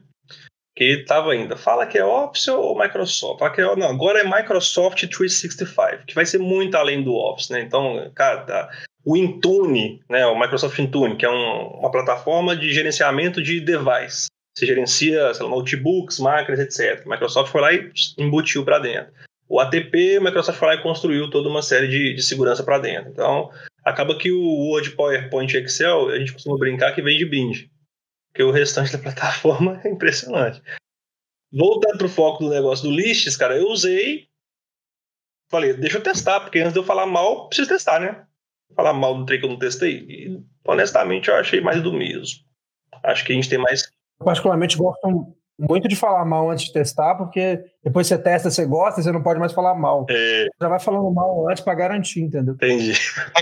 Que 0.75 1.01
estava 1.01 1.31
ainda, 1.31 1.55
fala 1.55 1.85
que 1.85 1.97
é 1.99 2.05
Office 2.05 2.47
ou 2.47 2.77
Microsoft? 2.77 3.39
Fala 3.39 3.51
que 3.51 3.61
é, 3.61 3.75
não, 3.75 3.89
agora 3.89 4.19
é 4.19 4.23
Microsoft 4.23 5.05
365, 5.07 6.05
que 6.07 6.15
vai 6.15 6.25
ser 6.25 6.39
muito 6.39 6.75
além 6.75 7.03
do 7.03 7.13
Office, 7.13 7.49
né? 7.49 7.61
Então, 7.61 8.11
cara, 8.15 8.69
o 9.05 9.15
Intune, 9.15 10.01
né, 10.09 10.25
o 10.25 10.39
Microsoft 10.39 10.79
Intune, 10.79 11.15
que 11.15 11.25
é 11.25 11.29
um, 11.29 11.79
uma 11.79 11.91
plataforma 11.91 12.55
de 12.55 12.73
gerenciamento 12.73 13.41
de 13.41 13.59
device. 13.59 14.27
Você 14.55 14.65
gerencia, 14.65 15.33
sei 15.33 15.43
lá, 15.43 15.49
notebooks, 15.49 16.19
máquinas, 16.19 16.59
etc. 16.59 17.05
Microsoft 17.05 17.51
foi 17.51 17.61
lá 17.61 17.73
e 17.73 17.91
embutiu 18.17 18.63
para 18.63 18.79
dentro. 18.79 19.11
O 19.49 19.59
ATP, 19.59 20.19
Microsoft 20.19 20.57
foi 20.57 20.69
lá 20.69 20.75
e 20.75 20.81
construiu 20.81 21.29
toda 21.29 21.49
uma 21.49 21.61
série 21.61 21.87
de, 21.87 22.13
de 22.13 22.23
segurança 22.23 22.63
para 22.63 22.79
dentro. 22.79 23.09
Então, 23.11 23.51
acaba 23.83 24.17
que 24.17 24.31
o 24.31 24.41
Word, 24.41 24.91
PowerPoint 24.91 25.53
e 25.53 25.59
Excel, 25.59 26.09
a 26.09 26.19
gente 26.19 26.33
costuma 26.33 26.57
brincar 26.57 26.93
que 26.93 27.01
vem 27.01 27.17
de 27.17 27.25
brinde. 27.25 27.69
Porque 28.33 28.43
o 28.43 28.51
restante 28.51 28.91
da 28.91 28.97
plataforma 28.97 29.79
é 29.85 29.89
impressionante. 29.89 30.61
Voltando 31.51 31.99
para 31.99 32.07
o 32.07 32.09
foco 32.09 32.43
do 32.43 32.49
negócio 32.49 32.89
do 32.89 32.95
Lists, 32.95 33.37
cara, 33.37 33.55
eu 33.55 33.69
usei. 33.69 34.27
Falei, 35.51 35.73
deixa 35.73 35.99
eu 35.99 36.03
testar, 36.03 36.39
porque 36.39 36.59
antes 36.59 36.73
de 36.73 36.79
eu 36.79 36.83
falar 36.83 37.05
mal, 37.05 37.47
preciso 37.47 37.69
testar, 37.69 37.99
né? 37.99 38.25
Falar 38.75 38.93
mal 38.93 39.15
do 39.15 39.25
trem 39.25 39.39
que 39.39 39.45
eu 39.45 39.51
não 39.51 39.59
testei. 39.59 39.99
E, 40.09 40.43
honestamente, 40.65 41.29
eu 41.29 41.35
achei 41.35 41.61
mais 41.61 41.81
do 41.81 41.93
mesmo. 41.93 42.43
Acho 43.03 43.23
que 43.23 43.33
a 43.33 43.35
gente 43.35 43.49
tem 43.49 43.59
mais 43.59 43.87
particularmente 44.23 44.77
gosto 44.77 45.35
muito 45.59 45.87
de 45.87 45.95
falar 45.95 46.25
mal 46.25 46.49
antes 46.49 46.65
de 46.65 46.73
testar, 46.73 47.15
porque 47.15 47.59
depois 47.83 48.07
você 48.07 48.17
testa, 48.17 48.49
você 48.49 48.65
gosta, 48.65 49.01
você 49.01 49.11
não 49.11 49.21
pode 49.21 49.39
mais 49.39 49.51
falar 49.51 49.75
mal. 49.75 50.05
É... 50.09 50.47
Já 50.61 50.67
vai 50.67 50.79
falando 50.79 51.11
mal 51.11 51.49
antes 51.49 51.63
para 51.63 51.75
garantir, 51.75 52.21
entendeu? 52.21 52.55
Entendi. 52.55 52.93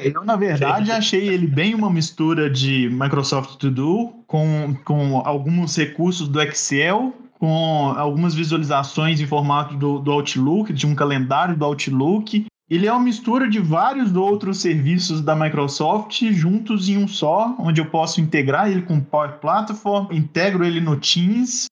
Eu, 0.04 0.24
na 0.24 0.36
verdade, 0.36 0.74
Entendi. 0.74 0.92
achei 0.92 1.28
ele 1.28 1.48
bem 1.48 1.74
uma 1.74 1.90
mistura 1.90 2.50
de 2.50 2.90
Microsoft 2.90 3.58
To 3.58 3.72
Do 3.72 4.14
com, 4.28 4.76
com 4.86 5.22
alguns 5.26 5.76
recursos 5.76 6.28
do 6.28 6.42
Excel, 6.42 7.14
com 7.40 7.94
algumas 7.98 8.36
visualizações 8.36 9.20
em 9.20 9.26
formato 9.26 9.76
do, 9.76 10.00
do 10.00 10.12
Outlook, 10.12 10.72
de 10.74 10.86
um 10.86 10.94
calendário 10.94 11.58
do 11.58 11.66
Outlook, 11.66 12.46
ele 12.72 12.88
é 12.88 12.94
uma 12.94 13.04
mistura 13.04 13.50
de 13.50 13.60
vários 13.60 14.16
outros 14.16 14.62
serviços 14.62 15.20
da 15.20 15.36
Microsoft 15.36 16.22
juntos 16.32 16.88
em 16.88 16.96
um 16.96 17.06
só, 17.06 17.54
onde 17.60 17.82
eu 17.82 17.86
posso 17.86 18.22
integrar 18.22 18.72
ele 18.72 18.84
com 18.84 18.96
o 18.96 19.04
Power 19.04 19.40
Platform, 19.40 20.08
integro 20.10 20.64
ele 20.64 20.80
no 20.80 20.96
Teams. 20.96 21.66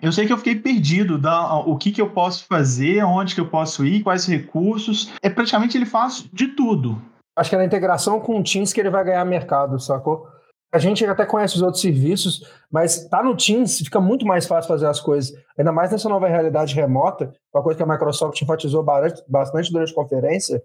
Eu 0.00 0.12
sei 0.12 0.26
que 0.26 0.32
eu 0.32 0.38
fiquei 0.38 0.56
perdido 0.56 1.18
da 1.18 1.56
o 1.60 1.76
que, 1.76 1.90
que 1.90 2.02
eu 2.02 2.10
posso 2.10 2.44
fazer, 2.44 3.02
onde 3.02 3.34
que 3.34 3.40
eu 3.40 3.48
posso 3.48 3.84
ir, 3.84 4.02
quais 4.02 4.26
recursos. 4.26 5.10
É 5.22 5.30
praticamente 5.30 5.76
ele 5.76 5.86
faz 5.86 6.28
de 6.32 6.48
tudo. 6.48 7.00
Acho 7.36 7.50
que 7.50 7.56
é 7.56 7.58
na 7.58 7.64
integração 7.64 8.20
com 8.20 8.38
o 8.38 8.42
Teams 8.42 8.72
que 8.72 8.80
ele 8.80 8.90
vai 8.90 9.04
ganhar 9.04 9.24
mercado, 9.24 9.78
sacou? 9.78 10.26
A 10.72 10.78
gente 10.78 11.04
até 11.06 11.24
conhece 11.24 11.56
os 11.56 11.62
outros 11.62 11.80
serviços, 11.80 12.42
mas 12.70 13.08
tá 13.08 13.22
no 13.22 13.36
Teams 13.36 13.78
fica 13.78 14.00
muito 14.00 14.26
mais 14.26 14.46
fácil 14.46 14.68
fazer 14.68 14.86
as 14.86 15.00
coisas. 15.00 15.32
Ainda 15.56 15.72
mais 15.72 15.90
nessa 15.90 16.08
nova 16.08 16.28
realidade 16.28 16.74
remota, 16.74 17.32
uma 17.54 17.62
coisa 17.62 17.78
que 17.78 17.82
a 17.82 17.86
Microsoft 17.86 18.40
enfatizou 18.40 18.84
bastante 19.28 19.72
durante 19.72 19.92
a 19.92 19.94
conferência. 19.94 20.62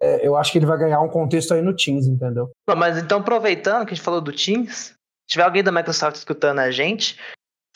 É, 0.00 0.26
eu 0.26 0.36
acho 0.36 0.50
que 0.50 0.58
ele 0.58 0.66
vai 0.66 0.78
ganhar 0.78 1.00
um 1.00 1.08
contexto 1.08 1.52
aí 1.52 1.62
no 1.62 1.74
Teams, 1.74 2.06
entendeu? 2.06 2.50
Mas 2.76 2.96
então, 2.98 3.20
aproveitando 3.20 3.84
que 3.84 3.92
a 3.92 3.94
gente 3.94 4.04
falou 4.04 4.20
do 4.20 4.32
Teams, 4.32 4.86
se 4.86 4.94
tiver 5.28 5.44
alguém 5.44 5.62
da 5.62 5.72
Microsoft 5.72 6.16
escutando 6.16 6.58
a 6.58 6.70
gente, 6.70 7.18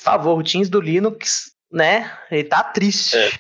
favor, 0.01 0.39
o 0.39 0.43
Teams 0.43 0.69
do 0.69 0.81
Linux, 0.81 1.53
né? 1.71 2.13
Ele 2.31 2.45
tá 2.45 2.63
triste. 2.63 3.17
É. 3.17 3.31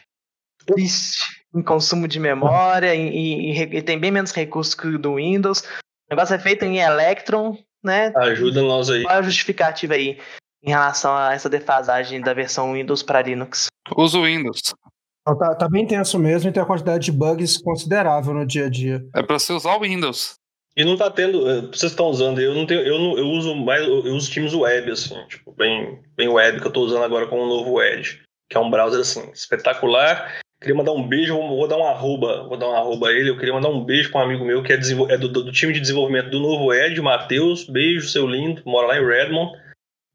Triste 0.67 1.37
em 1.55 1.63
consumo 1.63 2.07
de 2.07 2.21
memória 2.21 2.95
e, 2.95 3.53
e, 3.53 3.63
e, 3.63 3.83
tem 3.83 3.99
bem 3.99 4.11
menos 4.11 4.33
recursos 4.33 4.75
que 4.75 4.87
o 4.87 4.99
do 4.99 5.15
Windows. 5.15 5.61
O 5.61 6.15
negócio 6.15 6.35
é 6.35 6.39
feito 6.39 6.65
em 6.65 6.79
Electron, 6.79 7.57
né? 7.83 8.13
Ajuda 8.17 8.63
nós 8.63 8.91
aí. 8.91 9.03
Qual 9.03 9.15
é 9.15 9.19
a 9.19 9.23
justificativa 9.23 9.95
aí 9.95 10.19
em 10.63 10.71
relação 10.71 11.17
a 11.17 11.33
essa 11.33 11.49
defasagem 11.49 12.21
da 12.21 12.35
versão 12.35 12.75
Windows 12.75 13.03
para 13.03 13.23
Linux? 13.23 13.67
Uso 13.97 14.23
Windows. 14.23 14.75
Então, 15.23 15.39
tá, 15.39 15.55
tá, 15.55 15.69
bem 15.69 15.87
tenso 15.87 16.19
mesmo 16.19 16.51
e 16.51 16.53
tem 16.53 16.63
uma 16.63 16.69
quantidade 16.69 17.07
de 17.07 17.13
bugs 17.13 17.59
considerável 17.59 18.35
no 18.35 18.47
dia 18.47 18.67
a 18.67 18.71
dia. 18.71 19.05
É 19.15 19.23
para 19.23 19.39
você 19.39 19.53
usar 19.53 19.75
o 19.75 19.81
Windows. 19.81 20.35
E 20.77 20.85
não 20.85 20.97
tá 20.97 21.11
tendo, 21.11 21.49
é, 21.49 21.61
vocês 21.63 21.93
estão 21.93 22.07
usando, 22.07 22.41
eu 22.41 22.55
não 22.55 22.67
tenho, 22.67 22.83
eu 22.83 22.99
não, 22.99 23.17
eu 23.17 23.27
uso 23.29 23.55
mais, 23.55 23.87
eu 23.87 24.15
uso 24.15 24.31
Teams 24.31 24.55
Web 24.55 24.91
assim, 24.91 25.17
tipo, 25.27 25.53
bem, 25.53 26.03
bem 26.15 26.29
web 26.29 26.61
que 26.61 26.67
eu 26.67 26.73
tô 26.73 26.83
usando 26.83 27.03
agora 27.03 27.27
com 27.27 27.41
o 27.41 27.47
novo 27.47 27.83
Edge, 27.83 28.23
que 28.51 28.59
é 28.59 28.61
um 28.61 28.71
browser 28.71 29.01
assim, 29.01 29.31
espetacular 29.33 30.31
Queria 30.61 30.75
mandar 30.75 30.93
um 30.93 31.07
beijo, 31.07 31.37
vou 31.37 31.69
dar 31.69 31.77
um 31.77 31.87
arroba, 31.87 32.45
vou 32.49 32.57
dar 32.57 32.69
um 32.69 32.75
arroba 32.75 33.09
a 33.09 33.13
ele. 33.13 33.29
Eu 33.29 33.37
queria 33.37 33.53
mandar 33.53 33.69
um 33.69 33.85
beijo 33.85 34.11
para 34.11 34.23
um 34.23 34.25
amigo 34.25 34.45
meu 34.45 34.63
que 34.63 34.73
é, 34.73 34.77
é 34.77 35.19
do, 35.19 35.29
do, 35.29 35.53
time 35.53 35.73
de 35.73 35.81
desenvolvimento 35.81 36.31
do 36.31 36.41
Novo 36.41 36.73
Ed, 36.73 36.99
Matheus. 37.01 37.69
Beijo, 37.69 38.09
seu 38.09 38.27
lindo, 38.27 38.63
mora 38.65 38.87
lá 38.87 38.99
em 38.99 39.07
Redmond. 39.07 39.53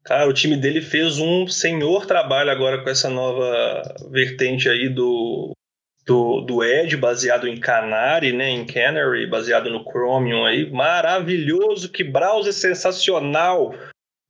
Cara, 0.04 0.28
o 0.28 0.32
time 0.32 0.56
dele 0.56 0.80
fez 0.80 1.20
um 1.20 1.46
senhor 1.46 2.06
trabalho 2.06 2.50
agora 2.50 2.82
com 2.82 2.90
essa 2.90 3.08
nova 3.08 3.82
vertente 4.10 4.68
aí 4.68 4.88
do, 4.88 5.52
do, 6.06 6.40
do 6.40 6.64
Edge, 6.64 6.96
baseado 6.96 7.46
em 7.46 7.58
Canary, 7.58 8.32
né, 8.32 8.50
em 8.50 8.64
Canary, 8.64 9.26
baseado 9.26 9.70
no 9.70 9.84
Chromium 9.84 10.44
aí. 10.44 10.70
Maravilhoso, 10.70 11.90
que 11.90 12.04
browser 12.04 12.52
sensacional! 12.52 13.74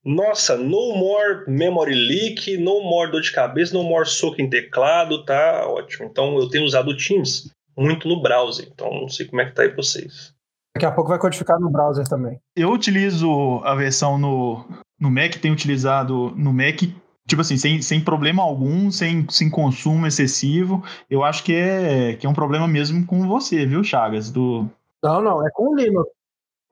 Nossa, 0.04 0.56
no 0.56 0.96
more 0.96 1.44
memory 1.46 1.94
leak, 1.94 2.56
no 2.56 2.82
more 2.82 3.10
dor 3.10 3.20
de 3.20 3.30
cabeça, 3.30 3.72
no 3.72 3.84
more 3.84 4.08
soco 4.08 4.40
em 4.40 4.50
teclado, 4.50 5.24
tá 5.24 5.64
ótimo. 5.68 6.08
Então 6.10 6.36
eu 6.38 6.48
tenho 6.48 6.64
usado 6.64 6.90
o 6.90 6.96
Teams 6.96 7.52
muito 7.76 8.08
no 8.08 8.20
browser, 8.20 8.68
então 8.72 8.92
não 8.92 9.08
sei 9.08 9.26
como 9.26 9.40
é 9.40 9.46
que 9.46 9.54
tá 9.54 9.62
aí 9.62 9.68
pra 9.68 9.76
vocês. 9.76 10.34
Daqui 10.74 10.86
a 10.86 10.90
pouco 10.90 11.10
vai 11.10 11.18
codificar 11.18 11.60
no 11.60 11.70
browser 11.70 12.06
também. 12.08 12.40
Eu 12.56 12.72
utilizo 12.72 13.60
a 13.62 13.74
versão 13.76 14.18
no, 14.18 14.66
no 14.98 15.10
Mac, 15.10 15.34
tenho 15.36 15.54
utilizado 15.54 16.32
no 16.36 16.52
Mac, 16.52 16.82
tipo 17.26 17.40
assim, 17.40 17.56
sem, 17.56 17.80
sem 17.80 18.00
problema 18.00 18.42
algum, 18.42 18.90
sem, 18.90 19.26
sem 19.30 19.50
consumo 19.50 20.06
excessivo. 20.06 20.82
Eu 21.08 21.22
acho 21.22 21.44
que 21.44 21.54
é, 21.54 22.14
que 22.16 22.26
é 22.26 22.28
um 22.28 22.34
problema 22.34 22.66
mesmo 22.66 23.06
com 23.06 23.26
você, 23.26 23.64
viu, 23.66 23.84
Chagas? 23.84 24.30
Do... 24.30 24.68
Não, 25.02 25.20
não, 25.20 25.46
é 25.46 25.50
com 25.50 25.70
o 25.70 25.76
Linux. 25.76 26.10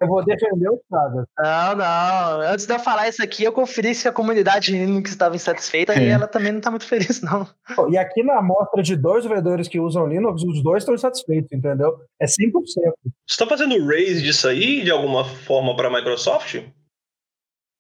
Eu 0.01 0.09
vou 0.09 0.25
defender 0.25 0.69
o 0.71 0.81
Chagas. 0.91 1.27
Não, 1.39 1.77
não. 1.77 2.41
Antes 2.41 2.67
de 2.67 2.73
eu 2.73 2.79
falar 2.79 3.09
isso 3.09 3.23
aqui, 3.23 3.45
eu 3.45 3.53
conferi 3.53 3.95
se 3.95 4.09
a 4.09 4.13
comunidade 4.13 4.73
Linux 4.73 5.11
estava 5.11 5.37
insatisfeita 5.37 5.93
é. 5.93 6.05
e 6.05 6.09
ela 6.09 6.27
também 6.27 6.53
não 6.53 6.59
está 6.59 6.71
muito 6.71 6.87
feliz, 6.87 7.21
não. 7.21 7.47
E 7.91 7.99
aqui 7.99 8.23
na 8.23 8.39
amostra 8.39 8.83
de 8.83 8.97
dois 8.97 9.27
vendedores 9.27 9.69
que 9.69 9.79
usam 9.79 10.07
Linux, 10.07 10.43
os 10.43 10.63
dois 10.63 10.83
estão 10.83 10.95
insatisfeitos, 10.95 11.53
entendeu? 11.53 11.99
É 12.19 12.25
100%. 12.25 12.31
Você 12.65 12.93
está 13.29 13.47
fazendo 13.47 13.87
raise 13.87 14.23
disso 14.23 14.49
aí 14.49 14.83
de 14.83 14.91
alguma 14.91 15.25
forma 15.25 15.77
para 15.77 15.89
a 15.89 15.93
Microsoft? 15.93 16.63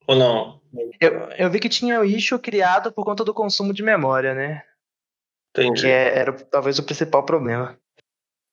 Ou 0.06 0.14
não? 0.14 0.59
Eu, 1.00 1.12
eu 1.38 1.50
vi 1.50 1.58
que 1.58 1.68
tinha 1.68 2.00
o 2.00 2.04
issue 2.04 2.38
criado 2.38 2.92
por 2.92 3.04
conta 3.04 3.24
do 3.24 3.34
consumo 3.34 3.72
de 3.72 3.82
memória, 3.82 4.34
né? 4.34 4.62
Entendi. 5.50 5.82
Que 5.82 5.88
é, 5.88 6.18
era 6.18 6.32
talvez 6.32 6.78
o 6.78 6.84
principal 6.84 7.24
problema. 7.24 7.76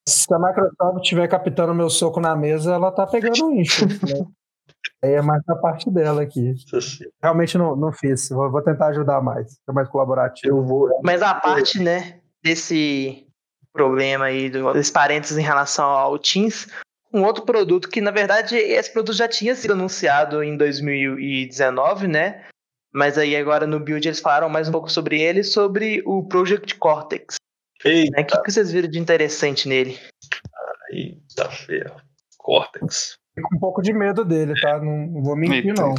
Se 0.08 0.32
a 0.32 0.38
Microsoft 0.38 1.02
estiver 1.02 1.28
captando 1.28 1.74
meu 1.74 1.90
soco 1.90 2.20
na 2.20 2.34
mesa, 2.34 2.74
ela 2.74 2.90
tá 2.90 3.06
pegando 3.06 3.46
um 3.46 3.60
issue. 3.60 3.86
Né? 3.86 4.26
É 5.00 5.22
mais 5.22 5.42
da 5.44 5.54
parte 5.54 5.90
dela 5.90 6.22
aqui. 6.22 6.54
Realmente 7.22 7.56
não, 7.56 7.76
não 7.76 7.92
fiz. 7.92 8.28
Vou, 8.30 8.50
vou 8.50 8.62
tentar 8.62 8.88
ajudar 8.88 9.20
mais. 9.22 9.52
Ser 9.52 9.72
mais 9.72 9.88
colaborativo. 9.88 10.56
Eu 10.56 10.62
vou. 10.64 10.88
Mas 11.04 11.22
a 11.22 11.34
parte, 11.34 11.80
né, 11.80 12.20
desse 12.42 13.26
problema 13.72 14.26
aí, 14.26 14.50
dos 14.50 14.90
parênteses 14.90 15.38
em 15.38 15.42
relação 15.42 15.84
ao 15.84 16.18
Teams, 16.18 16.66
um 17.12 17.24
outro 17.24 17.44
produto 17.44 17.88
que, 17.88 18.00
na 18.00 18.10
verdade, 18.10 18.56
esse 18.56 18.92
produto 18.92 19.16
já 19.16 19.28
tinha 19.28 19.54
sido 19.54 19.72
anunciado 19.72 20.42
em 20.42 20.56
2019, 20.56 22.06
né? 22.06 22.44
Mas 22.92 23.18
aí 23.18 23.36
agora 23.36 23.66
no 23.66 23.80
build 23.80 24.06
eles 24.06 24.20
falaram 24.20 24.48
mais 24.48 24.68
um 24.68 24.72
pouco 24.72 24.90
sobre 24.90 25.20
ele, 25.20 25.42
sobre 25.42 26.02
o 26.06 26.26
Project 26.26 26.74
Cortex. 26.76 27.36
Né? 27.84 28.22
O 28.22 28.26
que, 28.26 28.42
que 28.42 28.50
vocês 28.50 28.72
viram 28.72 28.88
de 28.88 28.98
interessante 28.98 29.68
nele? 29.68 29.98
Eita 30.90 31.50
ferro. 31.50 32.00
Cortex. 32.36 33.18
Fico 33.34 33.54
um 33.54 33.58
pouco 33.58 33.82
de 33.82 33.92
medo 33.92 34.24
dele, 34.24 34.58
tá? 34.60 34.80
Não 34.80 35.22
vou 35.22 35.36
mentir, 35.36 35.74
não. 35.74 35.94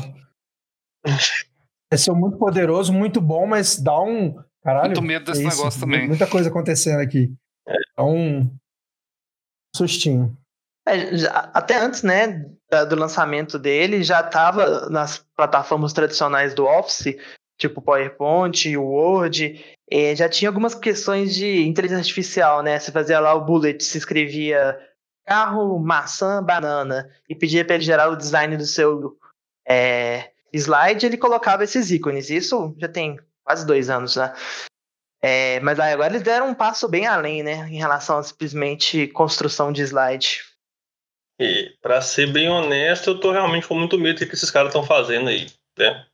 É 1.92 1.98
ser 1.98 2.12
muito 2.12 2.38
poderoso, 2.38 2.92
muito 2.92 3.22
bom, 3.22 3.48
mas 3.48 3.80
dá 3.80 4.00
um. 4.02 4.36
Caralho. 4.62 4.88
Muito 4.90 5.02
medo 5.02 5.26
desse 5.26 5.42
é 5.42 5.50
negócio 5.50 5.80
também. 5.80 6.08
Muita 6.08 6.28
coisa 6.28 6.50
acontecendo 6.50 7.00
aqui. 7.00 7.34
É 7.98 8.02
um 8.02 8.50
sustinho. 9.76 10.38
É, 10.96 11.12
até 11.54 11.78
antes, 11.78 12.04
né, 12.04 12.46
do 12.90 12.96
lançamento 12.96 13.58
dele, 13.60 14.04
já 14.04 14.22
estava 14.22 14.90
nas 14.90 15.26
plataformas 15.36 15.94
tradicionais 15.94 16.54
do 16.54 16.66
Office, 16.66 17.16
tipo 17.58 17.82
PowerPoint, 17.82 18.76
Word, 18.78 19.64
já 20.16 20.30
tinha 20.30 20.50
algumas 20.50 20.74
questões 20.76 21.34
de 21.36 21.68
inteligência 21.68 22.02
artificial, 22.02 22.62
né? 22.62 22.80
Você 22.80 22.92
fazia 22.92 23.20
lá 23.20 23.34
o 23.34 23.44
bullet, 23.44 23.84
se 23.84 23.98
escrevia 23.98 24.80
carro, 25.26 25.78
maçã, 25.78 26.42
banana, 26.42 27.10
e 27.28 27.36
pedia 27.36 27.64
para 27.64 27.76
ele 27.76 27.84
gerar 27.84 28.10
o 28.10 28.16
design 28.16 28.58
do 28.58 28.66
seu 28.66 29.16
é, 29.68 30.32
slide, 30.52 31.06
ele 31.06 31.18
colocava 31.18 31.64
esses 31.64 31.92
ícones. 31.92 32.30
Isso 32.30 32.76
já 32.80 32.88
tem 32.88 33.20
quase 33.44 33.66
dois 33.66 33.90
anos, 33.90 34.16
né? 34.16 34.34
É, 35.22 35.60
mas 35.60 35.80
agora 35.80 36.14
eles 36.14 36.24
deram 36.24 36.50
um 36.50 36.54
passo 36.56 36.88
bem 36.88 37.06
além, 37.06 37.44
né? 37.44 37.68
Em 37.70 37.78
relação 37.78 38.18
a 38.18 38.24
simplesmente 38.24 39.08
construção 39.10 39.72
de 39.72 39.82
slide. 39.84 40.42
E, 41.40 41.72
pra 41.82 42.02
ser 42.02 42.32
bem 42.32 42.50
honesto, 42.50 43.12
eu 43.12 43.20
tô 43.20 43.32
realmente 43.32 43.68
com 43.68 43.74
muito 43.74 43.98
medo 43.98 44.20
do 44.20 44.28
que 44.28 44.34
esses 44.34 44.52
caras 44.52 44.70
estão 44.70 44.84
fazendo 44.84 45.30
aí. 45.30 45.48
Né? 45.78 46.06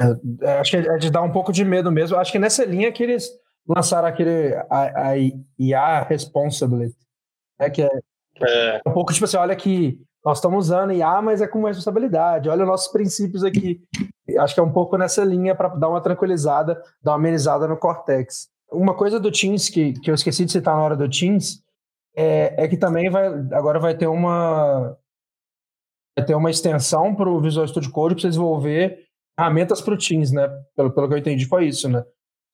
É, 0.00 0.46
é, 0.46 0.58
acho 0.58 0.70
que 0.70 0.76
é 0.78 0.96
de 0.96 1.10
dar 1.10 1.22
um 1.22 1.32
pouco 1.32 1.52
de 1.52 1.64
medo 1.64 1.92
mesmo. 1.92 2.16
Acho 2.16 2.32
que 2.32 2.38
nessa 2.38 2.64
linha 2.64 2.90
que 2.90 3.02
eles 3.02 3.28
lançaram 3.68 4.08
aquele 4.08 4.54
a, 4.70 5.10
a 5.10 5.16
IA 5.58 6.02
Responsibly, 6.04 6.90
né, 7.58 7.68
que 7.68 7.82
é, 7.82 7.90
é, 8.42 8.80
um 8.86 8.92
pouco 8.92 9.12
tipo 9.12 9.26
assim, 9.26 9.36
olha 9.36 9.54
que 9.54 10.00
nós 10.24 10.38
estamos 10.38 10.66
usando 10.66 10.92
IA, 10.92 11.20
mas 11.20 11.42
é 11.42 11.46
com 11.46 11.62
responsabilidade. 11.64 12.48
Olha 12.48 12.62
os 12.62 12.68
nossos 12.68 12.92
princípios 12.92 13.44
aqui. 13.44 13.80
Acho 14.38 14.54
que 14.54 14.60
é 14.60 14.62
um 14.62 14.72
pouco 14.72 14.96
nessa 14.96 15.24
linha 15.24 15.54
para 15.54 15.68
dar 15.68 15.88
uma 15.88 16.00
tranquilizada, 16.00 16.80
dar 17.02 17.12
uma 17.12 17.18
amenizada 17.18 17.68
no 17.68 17.76
Cortex. 17.76 18.48
Uma 18.70 18.94
coisa 18.94 19.18
do 19.18 19.30
Teams 19.30 19.68
que, 19.68 19.92
que 19.94 20.10
eu 20.10 20.14
esqueci 20.14 20.44
de 20.44 20.52
citar 20.52 20.76
na 20.76 20.82
hora 20.82 20.96
do 20.96 21.08
Teams 21.08 21.62
é, 22.16 22.64
é 22.64 22.68
que 22.68 22.76
também 22.76 23.08
vai 23.10 23.26
agora 23.52 23.78
vai 23.78 23.96
ter 23.96 24.06
uma 24.06 24.96
vai 26.16 26.26
ter 26.26 26.34
uma 26.34 26.50
extensão 26.50 27.14
para 27.14 27.28
o 27.28 27.40
Visual 27.40 27.66
Studio 27.66 27.90
Code 27.90 28.14
para 28.14 28.22
você 28.22 28.28
desenvolver 28.28 29.04
ferramentas 29.38 29.80
para 29.80 29.94
o 29.94 29.98
Teams, 29.98 30.32
né? 30.32 30.48
Pelo, 30.76 30.90
pelo 30.92 31.08
que 31.08 31.14
eu 31.14 31.18
entendi 31.18 31.46
foi 31.46 31.66
isso, 31.66 31.88
né? 31.88 32.04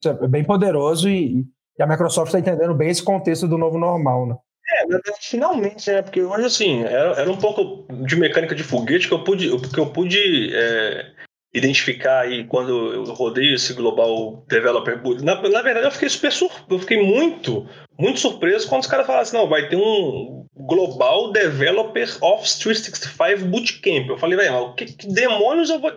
Isso 0.03 0.11
é 0.11 0.29
bem 0.29 0.45
poderoso 0.45 1.09
e, 1.09 1.45
e 1.79 1.83
a 1.83 1.87
Microsoft 1.87 2.29
está 2.29 2.39
entendendo 2.39 2.75
bem 2.75 2.91
esse 2.91 3.03
contexto 3.03 3.49
do 3.49 3.59
novo 3.59 3.79
normal, 3.79 4.27
né? 4.27 4.37
É, 4.69 5.13
finalmente, 5.21 5.91
né? 5.91 6.03
Porque 6.03 6.21
hoje, 6.23 6.45
assim, 6.45 6.83
era, 6.83 7.21
era 7.21 7.31
um 7.31 7.39
pouco 7.39 7.87
de 8.05 8.17
mecânica 8.17 8.55
de 8.55 8.65
foguete 8.65 9.09
que 9.09 9.15
eu 9.15 9.23
pude, 9.23 9.49
que 9.71 9.79
eu 9.79 9.87
pude 9.87 10.55
é, 10.55 11.13
identificar 11.55 12.21
aí 12.21 12.45
quando 12.45 12.93
eu 12.93 13.05
rodei 13.05 13.55
esse 13.55 13.73
Global 13.73 14.45
Developer 14.49 15.01
Boot. 15.01 15.25
Na, 15.25 15.41
na 15.41 15.63
verdade, 15.63 15.87
eu 15.87 15.93
fiquei 15.93 16.09
super 16.09 16.33
sur... 16.33 16.51
eu 16.69 16.79
fiquei 16.79 17.03
muito, 17.03 17.67
muito 17.99 18.21
surpreso 18.21 18.69
quando 18.69 18.83
os 18.83 18.87
caras 18.87 19.07
falaram 19.07 19.23
assim, 19.23 19.37
não, 19.37 19.49
vai 19.49 19.69
ter 19.69 19.77
um 19.77 20.47
Global 20.55 21.33
Developer 21.33 22.09
Office 22.23 22.59
365 22.59 23.47
Bootcamp. 23.47 24.09
Eu 24.09 24.19
falei, 24.19 24.37
velho, 24.37 24.57
o 24.57 24.75
que, 24.75 24.87
que 24.87 25.07
demônios 25.09 25.71
eu 25.71 25.79
vou 25.79 25.93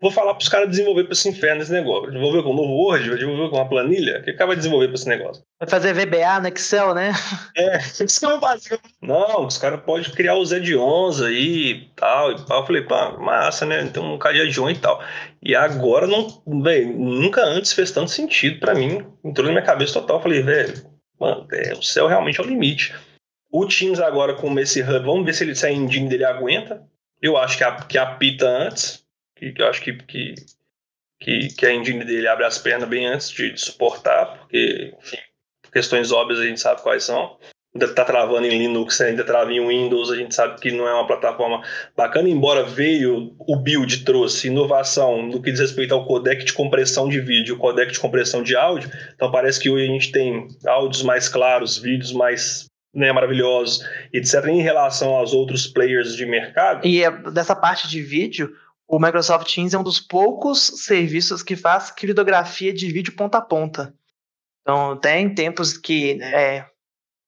vou 0.00 0.10
falar 0.10 0.34
para 0.34 0.42
os 0.42 0.48
caras 0.48 0.70
desenvolver 0.70 1.04
para 1.04 1.12
esse 1.12 1.28
inferno 1.28 1.62
esse 1.62 1.72
negócio. 1.72 2.10
Desenvolver 2.10 2.42
com 2.42 2.50
um 2.50 2.56
novo 2.56 2.72
Word, 2.72 3.08
vai 3.08 3.18
desenvolver 3.18 3.50
com 3.50 3.56
uma 3.56 3.68
planilha. 3.68 4.18
O 4.18 4.24
que 4.24 4.30
o 4.30 4.36
cara 4.36 4.48
vai 4.48 4.56
desenvolver 4.56 4.86
para 4.86 4.94
esse 4.94 5.08
negócio? 5.08 5.42
Vai 5.60 5.68
fazer 5.68 5.92
VBA 5.92 6.40
no 6.40 6.48
Excel, 6.48 6.94
né? 6.94 7.12
É, 7.56 7.76
é 7.76 8.26
o 8.26 8.40
básico. 8.40 8.78
Não, 9.02 9.46
os 9.46 9.58
caras 9.58 9.80
podem 9.80 10.10
criar 10.10 10.36
os 10.36 10.52
add-ons 10.52 11.20
aí 11.20 11.70
e 11.70 11.90
tal. 11.94 12.32
E 12.32 12.46
tal. 12.46 12.60
Eu 12.60 12.66
falei, 12.66 12.82
pá, 12.82 13.16
massa, 13.18 13.66
né? 13.66 13.82
Então 13.82 14.14
um 14.14 14.18
cara 14.18 14.34
de 14.34 14.40
add-on 14.42 14.70
e 14.70 14.78
tal. 14.78 15.02
E 15.42 15.54
agora, 15.54 16.06
não, 16.06 16.42
véio, 16.62 16.88
nunca 16.98 17.42
antes 17.42 17.72
fez 17.72 17.90
tanto 17.90 18.10
sentido 18.10 18.58
para 18.58 18.74
mim. 18.74 19.04
Entrou 19.22 19.46
na 19.46 19.52
minha 19.52 19.64
cabeça 19.64 19.94
total. 19.94 20.16
Eu 20.16 20.22
falei, 20.22 20.42
velho, 20.42 20.89
mano, 21.20 21.46
é, 21.52 21.74
o 21.74 21.82
céu 21.82 22.06
realmente 22.06 22.40
é 22.40 22.42
o 22.42 22.46
limite. 22.46 22.94
O 23.52 23.66
Teams 23.66 24.00
agora 24.00 24.34
com 24.34 24.58
esse 24.58 24.80
hub, 24.80 25.04
vamos 25.04 25.24
ver 25.24 25.34
se, 25.34 25.44
ele, 25.44 25.54
se 25.54 25.66
a 25.66 25.72
engine 25.72 26.08
dele 26.08 26.24
aguenta. 26.24 26.88
Eu 27.20 27.36
acho 27.36 27.58
que, 27.58 27.64
a, 27.64 27.76
que 27.76 27.98
apita 27.98 28.46
antes 28.46 29.04
que, 29.40 29.52
que 29.52 29.62
eu 29.62 29.66
acho 29.66 29.82
que, 29.82 29.94
que, 29.94 30.34
que, 31.18 31.48
que, 31.48 31.66
a 31.66 31.74
engine 31.74 32.04
dele 32.04 32.28
abre 32.28 32.44
as 32.44 32.58
pernas 32.58 32.88
bem 32.88 33.06
antes 33.06 33.30
de, 33.30 33.52
de 33.52 33.60
suportar, 33.60 34.38
porque, 34.38 34.94
enfim, 34.98 35.18
questões 35.72 36.12
óbvias 36.12 36.40
a 36.40 36.46
gente 36.46 36.60
sabe 36.60 36.82
quais 36.82 37.04
são. 37.04 37.38
Ainda 37.72 37.86
está 37.86 38.04
travando 38.04 38.46
em 38.46 38.58
Linux, 38.58 39.00
ainda 39.00 39.22
trava 39.22 39.52
em 39.52 39.64
Windows, 39.64 40.10
a 40.10 40.16
gente 40.16 40.34
sabe 40.34 40.60
que 40.60 40.72
não 40.72 40.88
é 40.88 40.92
uma 40.92 41.06
plataforma 41.06 41.62
bacana, 41.96 42.28
embora 42.28 42.64
veio, 42.64 43.32
o 43.38 43.56
build 43.56 44.04
trouxe 44.04 44.48
inovação 44.48 45.22
no 45.22 45.40
que 45.40 45.52
diz 45.52 45.60
respeito 45.60 45.94
ao 45.94 46.04
codec 46.04 46.44
de 46.44 46.52
compressão 46.52 47.08
de 47.08 47.20
vídeo, 47.20 47.56
codec 47.56 47.92
de 47.92 48.00
compressão 48.00 48.42
de 48.42 48.56
áudio, 48.56 48.90
então 49.14 49.30
parece 49.30 49.60
que 49.60 49.70
hoje 49.70 49.84
a 49.84 49.92
gente 49.92 50.10
tem 50.10 50.48
áudios 50.66 51.04
mais 51.04 51.28
claros, 51.28 51.78
vídeos 51.78 52.12
mais 52.12 52.66
né, 52.92 53.12
maravilhosos, 53.12 53.84
etc., 54.12 54.46
em 54.46 54.62
relação 54.62 55.14
aos 55.14 55.32
outros 55.32 55.68
players 55.68 56.16
de 56.16 56.26
mercado. 56.26 56.84
E 56.84 57.04
é 57.04 57.10
dessa 57.30 57.54
parte 57.54 57.88
de 57.88 58.02
vídeo, 58.02 58.52
o 58.88 58.98
Microsoft 58.98 59.54
Teams 59.54 59.72
é 59.72 59.78
um 59.78 59.84
dos 59.84 60.00
poucos 60.00 60.58
serviços 60.84 61.40
que 61.42 61.54
faz 61.54 61.92
criptografia 61.92 62.72
de 62.72 62.90
vídeo 62.90 63.14
ponta 63.14 63.38
a 63.38 63.40
ponta. 63.40 63.94
Então, 64.62 64.96
tem 64.96 65.32
tempos 65.32 65.76
que 65.76 66.20
é, 66.20 66.64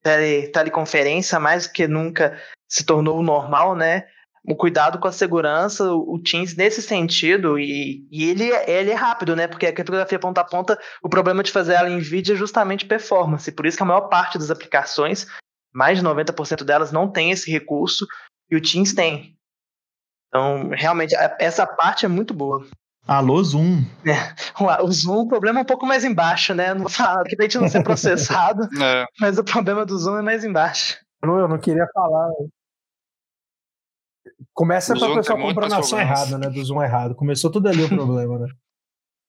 tele, 0.03 0.49
teleconferência 0.49 1.39
mais 1.39 1.67
do 1.67 1.73
que 1.73 1.87
nunca 1.87 2.39
se 2.69 2.85
tornou 2.85 3.23
normal, 3.23 3.77
né? 3.77 4.05
O 4.45 4.57
cuidado 4.57 4.99
com 4.99 5.07
a 5.07 5.13
segurança, 5.13 5.93
o 5.93 6.19
Teams 6.21 6.57
nesse 6.57 6.83
sentido, 6.83 7.59
e, 7.59 8.05
e 8.11 8.29
ele, 8.29 8.49
ele 8.67 8.91
é 8.91 8.95
rápido, 8.95 9.37
né? 9.37 9.47
Porque 9.47 9.67
a 9.67 9.73
criptografia 9.73 10.19
ponta 10.19 10.41
a 10.41 10.45
ponta, 10.45 10.79
o 11.03 11.09
problema 11.09 11.45
de 11.45 11.53
fazer 11.53 11.75
ela 11.75 11.89
em 11.89 12.01
vídeo 12.01 12.35
é 12.35 12.39
justamente 12.39 12.85
performance. 12.85 13.53
Por 13.53 13.67
isso 13.67 13.77
que 13.77 13.83
a 13.85 13.87
maior 13.87 14.09
parte 14.09 14.39
das 14.39 14.51
aplicações, 14.51 15.27
mais 15.73 15.99
de 15.99 16.05
90% 16.05 16.65
delas, 16.65 16.91
não 16.91 17.11
tem 17.11 17.31
esse 17.31 17.51
recurso, 17.51 18.05
e 18.51 18.57
o 18.57 18.61
Teams 18.61 18.93
tem. 18.93 19.37
Então, 20.29 20.71
realmente, 20.71 21.15
essa 21.39 21.67
parte 21.67 22.05
é 22.05 22.09
muito 22.09 22.35
boa. 22.35 22.67
Alô, 23.07 23.43
Zoom. 23.43 23.85
É, 24.07 24.83
o 24.83 24.93
Zoom, 24.93 25.23
o 25.23 25.29
problema 25.29 25.61
é 25.61 25.63
um 25.63 25.67
pouco 25.67 25.85
mais 25.85 26.05
embaixo, 26.05 26.55
né? 26.55 26.73
Não 26.73 26.83
vou 26.83 26.89
falar 26.89 27.25
que 27.25 27.37
a 27.39 27.43
gente 27.43 27.59
não 27.59 27.69
ser 27.69 27.83
processado, 27.85 28.69
é. 28.81 29.05
mas 29.21 29.39
o 29.39 29.45
problema 29.45 29.85
do 29.85 29.99
Zoom 29.99 30.19
é 30.19 30.23
mais 30.23 30.45
embaixo. 30.45 30.99
Eu 31.23 31.49
não 31.49 31.59
queria 31.59 31.87
falar. 31.93 32.31
Começa 34.55 34.95
para 34.95 35.11
o 35.11 35.15
pessoal 35.15 35.39
comprar 35.39 35.69
na 35.69 35.79
ação 35.79 36.01
errada, 36.01 36.39
né? 36.39 36.49
Do 36.49 36.65
Zoom 36.65 36.83
errado. 36.83 37.15
Começou 37.15 37.51
tudo 37.51 37.69
ali 37.69 37.83
o 37.85 37.89
problema, 37.91 38.39
né? 38.39 38.49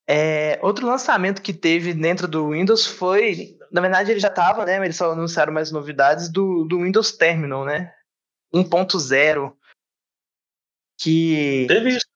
É, 0.08 0.60
outro 0.62 0.86
lançamento 0.86 1.42
que 1.42 1.54
teve 1.54 1.94
dentro 1.94 2.28
do 2.28 2.50
Windows 2.50 2.86
foi. 2.86 3.58
Na 3.72 3.82
verdade, 3.82 4.12
ele 4.12 4.20
já 4.20 4.28
estava, 4.28 4.66
né? 4.66 4.78
Eles 4.84 4.98
só 4.98 5.12
anunciaram 5.14 5.54
mais 5.54 5.72
novidades 5.72 6.30
do, 6.30 6.66
do 6.66 6.84
Windows 6.84 7.12
Terminal, 7.14 7.66
né? 7.66 7.92
1.0 8.54 9.54
que. 11.00 11.66
Teve 11.68 11.90
isso? 11.98 12.13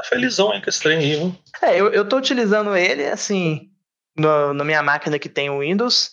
Tá 0.00 0.08
felizão 0.08 0.50
aí 0.50 0.62
com 0.62 0.70
esse 0.70 0.80
trem 0.80 0.98
aí, 0.98 1.16
viu? 1.16 1.36
É, 1.60 1.78
eu, 1.78 1.92
eu 1.92 2.08
tô 2.08 2.16
utilizando 2.16 2.74
ele, 2.74 3.04
assim, 3.04 3.70
no, 4.16 4.54
na 4.54 4.64
minha 4.64 4.82
máquina 4.82 5.18
que 5.18 5.28
tem 5.28 5.50
o 5.50 5.60
Windows. 5.60 6.12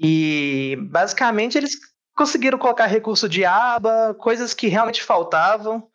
E 0.00 0.78
basicamente 0.90 1.58
eles 1.58 1.72
conseguiram 2.16 2.58
colocar 2.58 2.86
recurso 2.86 3.28
de 3.28 3.44
aba, 3.44 4.14
coisas 4.14 4.54
que 4.54 4.68
realmente 4.68 5.02
faltavam. 5.02 5.86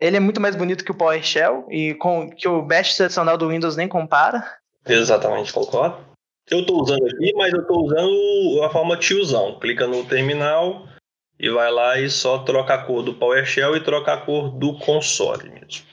Ele 0.00 0.16
é 0.16 0.20
muito 0.20 0.40
mais 0.40 0.56
bonito 0.56 0.84
que 0.84 0.90
o 0.90 0.96
PowerShell 0.96 1.64
e 1.70 1.94
com 1.94 2.28
que 2.28 2.48
o 2.48 2.60
Bash 2.60 2.96
tradicional 2.96 3.38
do 3.38 3.48
Windows 3.48 3.76
nem 3.76 3.86
compara. 3.86 4.44
Exatamente, 4.84 5.52
concordo. 5.52 6.04
Eu 6.50 6.66
tô 6.66 6.82
usando 6.82 7.06
aqui, 7.06 7.32
mas 7.34 7.52
eu 7.52 7.64
tô 7.64 7.84
usando 7.84 8.64
a 8.64 8.70
forma 8.70 8.96
tiozão. 8.96 9.60
Clica 9.60 9.86
no 9.86 10.04
terminal, 10.04 10.88
e 11.38 11.48
vai 11.50 11.70
lá 11.70 11.98
e 11.98 12.10
só 12.10 12.38
troca 12.38 12.74
a 12.74 12.84
cor 12.84 13.02
do 13.02 13.14
PowerShell 13.14 13.76
e 13.76 13.80
troca 13.82 14.12
a 14.12 14.16
cor 14.16 14.50
do 14.50 14.76
console 14.78 15.48
mesmo. 15.48 15.91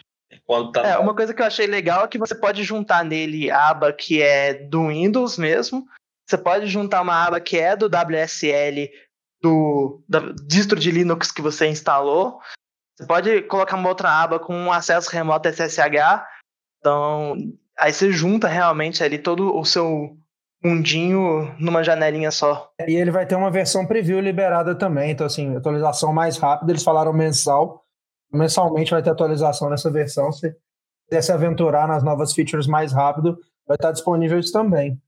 Quando 0.49 0.71
tá... 0.71 0.81
É, 0.81 0.97
uma 0.97 1.13
coisa 1.13 1.31
que 1.31 1.43
eu 1.43 1.45
achei 1.45 1.67
legal 1.67 2.05
é 2.05 2.07
que 2.07 2.17
você 2.17 2.33
pode 2.33 2.63
juntar 2.63 3.05
nele 3.05 3.51
a 3.51 3.69
aba 3.69 3.93
que 3.93 4.19
é 4.19 4.51
do 4.55 4.87
Windows 4.87 5.37
mesmo, 5.37 5.85
você 6.27 6.39
pode 6.39 6.65
juntar 6.65 7.03
uma 7.03 7.23
aba 7.23 7.39
que 7.39 7.59
é 7.59 7.75
do 7.75 7.85
WSL 7.85 8.89
do, 9.39 10.03
do 10.09 10.33
distro 10.47 10.79
de 10.79 10.89
Linux 10.89 11.31
que 11.31 11.43
você 11.43 11.67
instalou, 11.67 12.39
Você 12.97 13.05
pode 13.05 13.43
colocar 13.43 13.75
uma 13.75 13.89
outra 13.89 14.09
aba 14.09 14.39
com 14.39 14.55
um 14.55 14.71
acesso 14.71 15.11
remoto 15.11 15.47
SSH. 15.47 16.25
Então, 16.79 17.35
aí 17.77 17.93
você 17.93 18.11
junta 18.11 18.47
realmente 18.47 19.03
ali 19.03 19.19
todo 19.19 19.55
o 19.55 19.63
seu 19.63 20.17
mundinho 20.65 21.55
numa 21.59 21.83
janelinha 21.83 22.31
só. 22.31 22.71
E 22.87 22.95
ele 22.95 23.11
vai 23.11 23.27
ter 23.27 23.35
uma 23.35 23.51
versão 23.51 23.85
preview 23.85 24.19
liberada 24.19 24.73
também. 24.73 25.11
Então, 25.11 25.27
assim, 25.27 25.55
atualização 25.55 26.11
mais 26.11 26.37
rápida. 26.37 26.71
Eles 26.71 26.83
falaram 26.83 27.13
mensal. 27.13 27.85
Mensalmente 28.31 28.91
vai 28.91 29.01
ter 29.01 29.09
atualização 29.09 29.69
nessa 29.69 29.89
versão. 29.91 30.31
Se 30.31 30.55
quiser 31.07 31.21
se 31.21 31.31
aventurar 31.31 31.87
nas 31.87 32.03
novas 32.03 32.33
features 32.33 32.67
mais 32.67 32.93
rápido, 32.93 33.37
vai 33.67 33.75
estar 33.75 33.91
disponível 33.91 34.39
isso 34.39 34.51
também. 34.51 34.99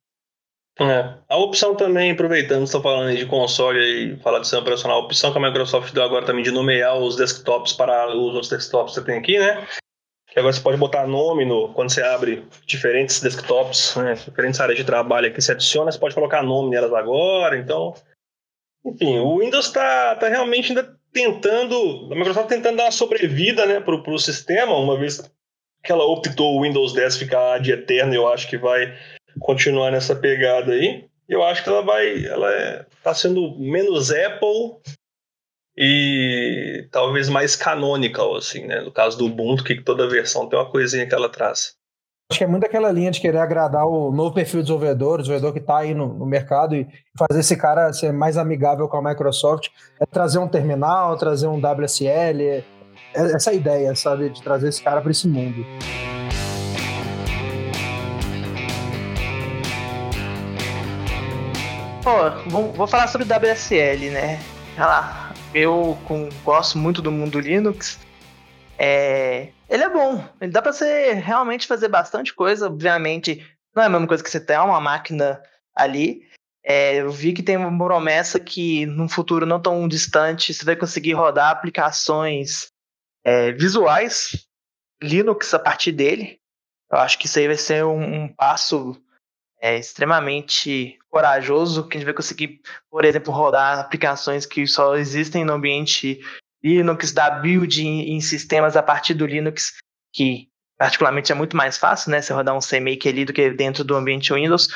É. 0.80 1.16
A 1.28 1.38
opção 1.38 1.76
também, 1.76 2.12
aproveitando, 2.12 2.64
estou 2.64 2.82
falando 2.82 3.16
de 3.16 3.26
console 3.26 3.80
e 3.80 4.18
falar 4.22 4.40
de 4.40 4.46
sistema 4.46 4.62
operacional, 4.62 5.02
a 5.02 5.06
opção 5.06 5.32
que 5.32 5.38
a 5.38 5.42
Microsoft 5.42 5.94
deu 5.94 6.04
agora 6.04 6.26
também 6.26 6.44
de 6.44 6.52
nomear 6.52 6.98
os 6.98 7.16
desktops 7.16 7.74
para 7.74 8.10
os 8.10 8.34
outros 8.34 8.50
desktops 8.50 8.94
que 8.94 9.00
você 9.00 9.06
tem 9.06 9.18
aqui, 9.18 9.38
né? 9.38 9.68
Que 10.28 10.40
agora 10.40 10.54
você 10.54 10.62
pode 10.62 10.78
botar 10.78 11.06
nome 11.06 11.44
no, 11.44 11.74
quando 11.74 11.92
você 11.92 12.02
abre 12.02 12.48
diferentes 12.66 13.20
desktops, 13.20 13.96
né? 13.98 14.14
diferentes 14.14 14.62
áreas 14.62 14.78
de 14.78 14.86
trabalho 14.86 15.34
que 15.34 15.42
você 15.42 15.52
adiciona, 15.52 15.92
você 15.92 16.00
pode 16.00 16.16
colocar 16.16 16.42
nome 16.42 16.70
nelas 16.70 16.94
agora, 16.94 17.58
então... 17.58 17.94
Enfim, 18.84 19.20
o 19.20 19.40
Windows 19.40 19.68
está 19.68 20.16
tá 20.16 20.28
realmente 20.28 20.70
ainda 20.70 20.98
tentando, 21.12 22.10
a 22.12 22.16
Microsoft 22.16 22.48
tentando 22.48 22.78
dar 22.78 22.86
uma 22.86 22.92
sobrevida 22.92 23.66
né, 23.66 23.80
para 23.80 23.96
o 23.96 24.20
sistema, 24.20 24.76
uma 24.76 24.98
vez 24.98 25.22
que 25.84 25.92
ela 25.92 26.06
optou 26.06 26.58
o 26.58 26.62
Windows 26.64 26.94
10 26.94 27.18
ficar 27.18 27.60
de 27.60 27.72
eterno, 27.72 28.14
eu 28.14 28.28
acho 28.28 28.48
que 28.48 28.58
vai 28.58 28.96
continuar 29.40 29.92
nessa 29.92 30.16
pegada 30.16 30.74
aí. 30.74 31.06
Eu 31.28 31.44
acho 31.44 31.64
que 31.64 31.70
ela 31.70 31.82
vai, 31.82 32.26
ela 32.26 32.52
é, 32.52 32.86
tá 33.04 33.14
sendo 33.14 33.58
menos 33.58 34.12
Apple 34.12 34.78
e 35.78 36.88
talvez 36.92 37.30
mais 37.30 37.56
canonical, 37.56 38.36
assim, 38.36 38.66
né? 38.66 38.82
No 38.82 38.92
caso 38.92 39.18
do 39.18 39.26
Ubuntu, 39.26 39.64
que 39.64 39.82
toda 39.82 40.10
versão 40.10 40.48
tem 40.48 40.60
uma 40.60 40.70
coisinha 40.70 41.08
que 41.08 41.16
ela 41.16 41.30
traz. 41.30 41.76
Acho 42.32 42.38
que 42.38 42.44
é 42.46 42.48
muito 42.48 42.66
aquela 42.66 42.90
linha 42.90 43.12
de 43.12 43.20
querer 43.20 43.40
agradar 43.40 43.86
o 43.86 44.10
novo 44.10 44.34
perfil 44.34 44.62
de 44.62 44.68
desenvolvedor, 44.68 45.16
o 45.16 45.18
desenvolvedor 45.18 45.52
que 45.52 45.60
está 45.60 45.80
aí 45.80 45.94
no, 45.94 46.14
no, 46.14 46.26
mercado 46.26 46.74
e 46.74 46.88
fazer 47.20 47.42
esse 47.42 47.58
cara 47.58 47.92
ser 47.92 48.14
mais 48.14 48.38
amigável 48.38 48.88
com 48.88 48.96
a 48.96 49.02
Microsoft. 49.02 49.68
É 50.00 50.06
trazer 50.06 50.40
um 50.40 50.48
terminal, 50.48 51.18
trazer 51.18 51.48
um 51.48 51.58
WSL, 51.58 52.42
é, 52.42 52.64
é 53.14 53.36
essa 53.36 53.52
ideia, 53.52 53.94
sabe, 53.98 54.30
de 54.30 54.42
trazer 54.42 54.70
esse 54.70 54.82
cara 54.82 55.02
para 55.02 55.12
esse 55.12 55.28
mundo. 55.28 55.66
Pô, 62.02 62.50
vou, 62.50 62.72
vou 62.72 62.88
falar 62.88 63.08
sobre 63.08 63.28
WSL, 63.28 64.10
né? 64.10 64.40
Olha 64.78 64.88
lá, 64.88 65.34
eu 65.54 65.98
com, 66.06 66.30
gosto 66.46 66.78
muito 66.78 67.02
do 67.02 67.12
mundo 67.12 67.42
Linux. 67.42 68.00
É, 68.84 69.52
ele 69.70 69.84
é 69.84 69.90
bom, 69.90 70.28
ele 70.42 70.52
dá 70.52 70.60
para 70.60 70.74
você 70.74 71.14
realmente 71.14 71.68
fazer 71.68 71.88
bastante 71.88 72.34
coisa. 72.34 72.66
Obviamente, 72.66 73.46
não 73.76 73.84
é 73.84 73.86
a 73.86 73.90
mesma 73.90 74.08
coisa 74.08 74.24
que 74.24 74.30
você 74.30 74.44
ter 74.44 74.60
uma 74.60 74.82
máquina 74.82 75.40
ali. 75.76 76.28
É, 76.64 76.96
eu 76.96 77.12
vi 77.12 77.32
que 77.32 77.44
tem 77.44 77.58
uma 77.58 77.78
promessa 77.78 78.40
que 78.40 78.88
num 78.88 79.08
futuro 79.08 79.46
não 79.46 79.62
tão 79.62 79.88
distante 79.88 80.52
você 80.52 80.66
vai 80.66 80.76
conseguir 80.76 81.14
rodar 81.14 81.52
aplicações 81.52 82.70
é, 83.24 83.52
visuais 83.52 84.48
Linux 85.02 85.54
a 85.54 85.60
partir 85.60 85.92
dele. 85.92 86.40
Eu 86.92 86.98
acho 86.98 87.20
que 87.20 87.28
isso 87.28 87.38
aí 87.38 87.46
vai 87.46 87.58
ser 87.58 87.86
um, 87.86 88.24
um 88.24 88.28
passo 88.34 89.00
é, 89.62 89.78
extremamente 89.78 90.98
corajoso, 91.08 91.88
que 91.88 91.98
a 91.98 92.00
gente 92.00 92.06
vai 92.06 92.16
conseguir, 92.16 92.62
por 92.90 93.06
exemplo, 93.06 93.32
rodar 93.32 93.78
aplicações 93.78 94.48
que 94.48 94.66
só 94.66 94.96
existem 94.96 95.46
no 95.46 95.54
ambiente 95.54 96.20
Linux, 96.64 97.12
dar 97.12 97.42
build 97.42 97.82
em, 97.82 98.14
em 98.14 98.22
sistemas 98.22 98.76
a 98.76 98.84
partir 98.84 99.14
do 99.14 99.26
Linux, 99.26 99.74
que 100.14 100.50
particularmente 100.78 101.32
é 101.32 101.36
muito 101.36 101.56
mais 101.56 101.78
fácil, 101.78 102.12
né? 102.12 102.22
Você 102.22 102.34
rodar 102.34 102.56
um 102.56 102.60
CMake 102.60 103.08
ali 103.08 103.26
do 103.26 103.34
que 103.34 103.50
dentro 103.52 103.84
do 103.84 103.96
ambiente 103.96 104.34
Windows. 104.34 104.68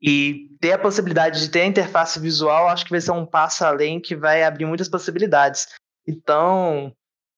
E 0.00 0.48
ter 0.60 0.72
a 0.72 0.78
possibilidade 0.78 1.40
de 1.40 1.50
ter 1.50 1.62
a 1.62 1.66
interface 1.66 2.20
visual, 2.20 2.68
acho 2.68 2.84
que 2.84 2.90
vai 2.90 3.00
ser 3.00 3.10
um 3.10 3.26
passo 3.26 3.64
além 3.64 4.00
que 4.00 4.14
vai 4.14 4.44
abrir 4.44 4.64
muitas 4.64 4.88
possibilidades. 4.88 5.68
Então, 6.06 6.94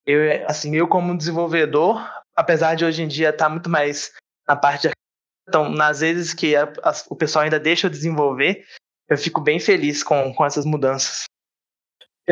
eu, 0.06 0.46
assim, 0.46 0.76
eu 0.76 0.86
como 0.86 1.16
desenvolvedor, 1.16 2.06
apesar 2.36 2.74
de 2.74 2.84
hoje 2.84 3.02
em 3.02 3.08
dia 3.08 3.30
estar 3.30 3.46
tá 3.46 3.50
muito 3.50 3.70
mais 3.70 4.12
na 4.46 4.56
parte 4.56 4.88
de 4.88 4.94
então, 5.48 5.68
nas 5.68 5.98
vezes 5.98 6.32
que 6.32 6.54
a, 6.54 6.72
a, 6.84 6.92
o 7.08 7.16
pessoal 7.16 7.42
ainda 7.42 7.58
deixa 7.58 7.88
eu 7.88 7.90
desenvolver, 7.90 8.64
eu 9.08 9.18
fico 9.18 9.40
bem 9.40 9.58
feliz 9.58 10.00
com, 10.04 10.32
com 10.32 10.46
essas 10.46 10.64
mudanças. 10.64 11.24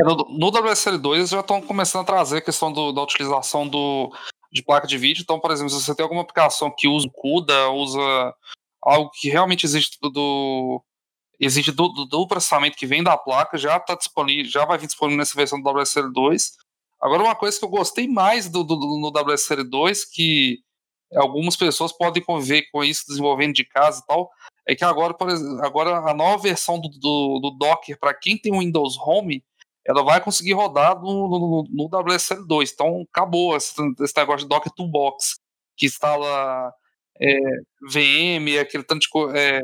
No, 0.03 0.17
no 0.17 0.53
WSL2 0.53 1.15
eles 1.17 1.31
já 1.31 1.41
estão 1.41 1.61
começando 1.61 2.03
a 2.03 2.07
trazer 2.07 2.39
a 2.39 2.43
questão 2.43 2.73
do, 2.73 2.93
da 2.93 3.03
utilização 3.03 3.67
do, 3.67 4.13
de 4.53 4.63
placa 4.63 4.87
de 4.87 4.99
vídeo. 4.99 5.23
Então, 5.23 5.41
por 5.41 5.51
exemplo, 5.51 5.71
se 5.71 5.81
você 5.81 5.95
tem 5.95 6.03
alguma 6.03 6.23
aplicação 6.23 6.71
que 6.71 6.89
usa 6.89 7.09
CUDA, 7.13 7.71
usa 7.71 8.35
algo 8.83 9.11
que 9.11 9.29
realmente 9.29 9.65
existe 9.65 9.99
do, 10.01 10.83
existe 11.39 11.73
do, 11.73 11.89
do, 11.89 12.07
do, 12.07 12.27
processamento 12.27 12.77
que 12.77 12.87
vem 12.87 13.03
da 13.03 13.17
placa, 13.17 13.57
já 13.59 13.77
está 13.77 13.95
disponível, 13.95 14.51
já 14.51 14.65
vai 14.65 14.79
vir 14.79 14.87
disponível 14.87 15.19
nessa 15.19 15.35
versão 15.35 15.61
do 15.61 15.71
WSL2. 15.71 16.53
Agora, 17.01 17.23
uma 17.23 17.35
coisa 17.35 17.59
que 17.59 17.65
eu 17.65 17.69
gostei 17.69 18.09
mais 18.09 18.49
do, 18.49 18.65
do, 18.65 18.77
no 18.77 19.13
WSL2, 19.13 20.01
que 20.13 20.59
algumas 21.15 21.57
pessoas 21.57 21.93
podem 21.93 22.23
conviver 22.23 22.69
com 22.73 22.83
isso 22.83 23.05
desenvolvendo 23.07 23.55
de 23.55 23.65
casa 23.65 24.01
e 24.03 24.07
tal. 24.07 24.31
É 24.67 24.75
que 24.75 24.85
agora, 24.85 25.15
por 25.15 25.31
exemplo, 25.31 25.65
agora 25.65 25.99
a 25.99 26.13
nova 26.13 26.43
versão 26.43 26.79
do, 26.79 26.89
do, 26.89 27.39
do 27.41 27.51
Docker, 27.59 27.99
para 27.99 28.13
quem 28.13 28.37
tem 28.37 28.53
o 28.53 28.59
Windows 28.59 28.99
Home, 28.99 29.43
ela 29.89 30.05
vai 30.05 30.21
conseguir 30.21 30.53
rodar 30.53 31.01
no, 31.01 31.29
no, 31.29 31.65
no 31.71 31.89
WSL2. 31.89 32.71
Então 32.75 33.07
acabou 33.11 33.57
esse, 33.57 33.73
esse, 34.01 34.17
negócio 34.17 34.47
de 34.47 34.49
Docker 34.49 34.71
Toolbox, 34.73 35.37
que 35.77 35.87
instala 35.87 36.73
é, 37.21 37.39
VM, 37.91 38.61
aquele 38.61 38.85
tanto 38.85 39.01
de 39.01 39.09
coisa. 39.09 39.37
É, 39.37 39.61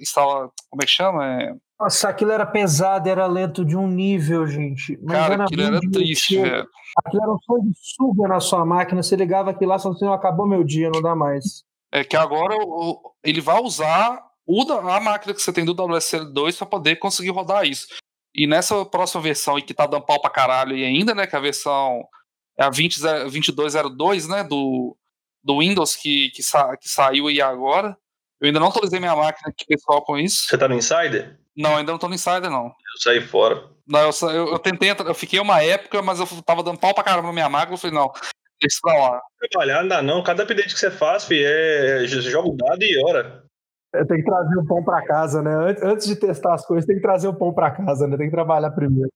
instala. 0.00 0.50
Como 0.70 0.82
é 0.82 0.86
que 0.86 0.90
chama? 0.92 1.42
É, 1.42 1.52
nossa, 1.78 2.08
aquilo 2.08 2.32
era 2.32 2.44
pesado, 2.44 3.08
era 3.08 3.26
lento 3.26 3.64
de 3.64 3.76
um 3.76 3.86
nível, 3.86 4.46
gente. 4.46 4.98
Mas 5.00 5.16
Cara, 5.16 5.34
era 5.34 5.44
aquilo 5.44 5.62
era 5.62 5.80
triste, 5.80 6.40
velho. 6.40 6.66
Aquilo 7.04 7.22
era 7.22 7.32
um 7.32 7.38
som 7.38 7.60
de 7.60 7.72
suga 7.74 8.26
na 8.26 8.40
sua 8.40 8.66
máquina. 8.66 9.02
Você 9.02 9.14
ligava 9.14 9.50
aquilo 9.50 9.70
lá, 9.70 9.78
só 9.78 9.90
assim, 9.90 10.08
acabou 10.08 10.46
meu 10.46 10.64
dia, 10.64 10.90
não 10.90 11.00
dá 11.00 11.14
mais. 11.14 11.62
É 11.92 12.02
que 12.02 12.16
agora 12.16 12.56
ele 13.22 13.40
vai 13.40 13.60
usar 13.62 14.20
a 14.90 15.00
máquina 15.00 15.34
que 15.34 15.40
você 15.40 15.52
tem 15.52 15.64
do 15.64 15.74
WSL2 15.74 16.56
para 16.56 16.66
poder 16.66 16.96
conseguir 16.96 17.30
rodar 17.30 17.64
isso. 17.64 17.86
E 18.38 18.46
nessa 18.46 18.86
próxima 18.86 19.20
versão, 19.20 19.60
que 19.60 19.74
tá 19.74 19.84
dando 19.84 20.06
pau 20.06 20.20
pra 20.20 20.30
caralho 20.30 20.76
e 20.76 20.84
ainda, 20.84 21.12
né? 21.12 21.26
Que 21.26 21.34
a 21.34 21.40
versão 21.40 22.04
é 22.56 22.62
a 22.62 22.70
20, 22.70 23.00
2202, 23.00 24.28
né? 24.28 24.44
Do, 24.44 24.96
do 25.42 25.58
Windows 25.58 25.96
que, 25.96 26.30
que, 26.30 26.40
sa, 26.40 26.76
que 26.76 26.88
saiu 26.88 27.26
aí 27.26 27.42
agora. 27.42 27.96
Eu 28.40 28.46
ainda 28.46 28.60
não 28.60 28.68
atualizei 28.68 29.00
minha 29.00 29.16
máquina 29.16 29.48
aqui, 29.48 29.64
pessoal, 29.66 30.04
com 30.04 30.16
isso. 30.16 30.46
Você 30.46 30.56
tá 30.56 30.68
no 30.68 30.76
Insider? 30.76 31.36
Não, 31.56 31.76
ainda 31.76 31.90
não 31.90 31.98
tô 31.98 32.06
no 32.06 32.14
Insider, 32.14 32.48
não. 32.48 32.66
Eu 32.66 33.02
saí 33.02 33.20
fora. 33.20 33.70
Não, 33.84 34.02
eu, 34.02 34.30
eu, 34.30 34.52
eu, 34.52 34.58
tentei, 34.60 34.94
eu 34.96 35.14
fiquei 35.14 35.40
uma 35.40 35.60
época, 35.60 36.00
mas 36.00 36.20
eu 36.20 36.26
tava 36.42 36.62
dando 36.62 36.78
pau 36.78 36.94
pra 36.94 37.02
caramba 37.02 37.26
na 37.26 37.32
minha 37.32 37.48
máquina, 37.48 37.74
eu 37.74 37.78
falei, 37.78 37.96
não, 37.96 38.12
deixa 38.12 38.68
isso 38.68 38.80
pra 38.80 38.94
lá. 38.94 39.20
Trabalhar 39.50 39.80
ainda 39.80 40.00
não, 40.00 40.22
cada 40.22 40.44
update 40.44 40.74
que 40.74 40.78
você 40.78 40.92
faz, 40.92 41.24
filho, 41.24 41.44
é, 41.44 42.04
é 42.04 42.06
joga 42.06 42.48
o 42.48 42.56
dado 42.56 42.84
e 42.84 43.04
hora. 43.04 43.47
Tem 43.92 44.18
que 44.18 44.24
trazer 44.24 44.58
o 44.58 44.66
pão 44.66 44.84
pra 44.84 45.04
casa, 45.04 45.42
né? 45.42 45.50
Antes 45.82 46.06
de 46.06 46.16
testar 46.16 46.54
as 46.54 46.66
coisas, 46.66 46.86
tem 46.86 46.96
que 46.96 47.02
trazer 47.02 47.26
o 47.28 47.34
pão 47.34 47.52
pra 47.54 47.70
casa, 47.70 48.06
né? 48.06 48.16
Tem 48.16 48.26
que 48.26 48.34
trabalhar 48.34 48.70
primeiro. 48.70 49.10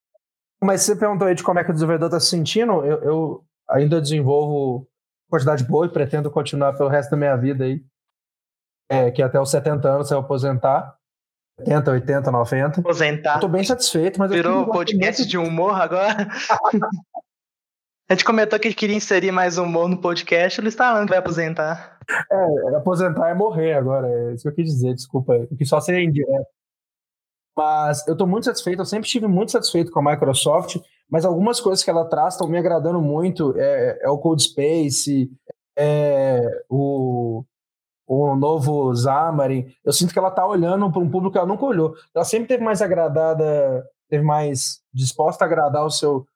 Mas 0.62 0.82
você 0.82 0.96
perguntou 0.96 1.26
aí 1.26 1.34
de 1.34 1.42
como 1.42 1.58
é 1.58 1.64
que 1.64 1.70
o 1.70 1.74
desenvolvedor 1.74 2.08
tá 2.08 2.20
se 2.20 2.28
sentindo, 2.28 2.84
eu, 2.84 3.02
eu 3.02 3.44
ainda 3.68 4.00
desenvolvo 4.00 4.86
quantidade 5.28 5.64
boa 5.64 5.86
e 5.86 5.90
pretendo 5.90 6.30
continuar 6.30 6.74
pelo 6.74 6.88
resto 6.88 7.10
da 7.10 7.16
minha 7.16 7.36
vida 7.36 7.64
aí. 7.64 7.82
É, 8.90 9.10
que 9.10 9.22
até 9.22 9.40
os 9.40 9.50
70 9.50 9.88
anos 9.88 10.10
eu 10.10 10.18
aposentar. 10.18 10.94
70, 11.58 11.90
80, 11.90 12.30
90. 12.30 12.80
Aposentar. 12.80 13.34
Estou 13.34 13.48
bem 13.48 13.64
satisfeito, 13.64 14.18
mas 14.18 14.30
Virou 14.30 14.66
podcast 14.66 15.26
de 15.26 15.36
humor 15.36 15.80
agora? 15.80 16.28
A 18.08 18.14
gente 18.14 18.24
comentou 18.24 18.58
que 18.58 18.74
queria 18.74 18.96
inserir 18.96 19.32
mais 19.32 19.56
humor 19.56 19.88
no 19.88 19.98
podcast, 19.98 20.60
ele 20.60 20.68
está 20.68 20.90
falando 20.90 21.04
que 21.04 21.10
vai 21.10 21.18
aposentar. 21.18 21.91
É, 22.30 22.76
aposentar 22.76 23.30
é 23.30 23.34
morrer 23.34 23.74
agora, 23.74 24.09
é 24.09 24.34
isso 24.34 24.42
que 24.42 24.48
eu 24.48 24.55
quis 24.55 24.66
dizer, 24.66 24.94
desculpa. 24.94 25.34
Eu 25.34 25.57
quis 25.57 25.68
só 25.68 25.80
ser 25.80 26.00
indireto. 26.03 26.46
Mas 27.57 28.07
eu 28.07 28.12
estou 28.12 28.26
muito 28.26 28.44
satisfeito, 28.44 28.80
eu 28.80 28.86
sempre 28.86 29.07
estive 29.07 29.26
muito 29.26 29.53
satisfeito 29.53 29.90
com 29.90 30.00
a 30.00 30.12
Microsoft, 30.12 30.76
mas 31.11 31.24
algumas 31.24 31.61
coisas 31.61 31.84
que 31.84 31.90
ela 31.90 32.07
traz 32.07 32.34
estão 32.34 32.48
me 32.48 32.59
agradando 32.59 33.00
muito. 33.00 33.55
É, 33.59 33.98
é 34.03 34.09
o 34.09 34.18
Code 34.18 34.42
Space, 34.42 35.30
é 35.76 36.64
o 36.70 37.44
o 38.07 38.36
novo 38.36 38.94
Xamarin, 38.94 39.72
eu 39.84 39.92
sinto 39.92 40.12
que 40.12 40.18
ela 40.18 40.28
está 40.28 40.46
olhando 40.46 40.90
para 40.92 41.00
um 41.00 41.09
público 41.09 41.32
que 41.32 41.38
ela 41.38 41.46
nunca 41.46 41.64
olhou. 41.64 41.94
Ela 42.14 42.24
sempre 42.24 42.48
teve 42.48 42.62
mais 42.62 42.82
agradada, 42.82 43.88
teve 44.09 44.22
mais 44.22 44.82
disposta 44.92 45.44
a 45.44 45.46
agradar 45.46 45.84
o 45.84 45.90
seu 45.90 46.26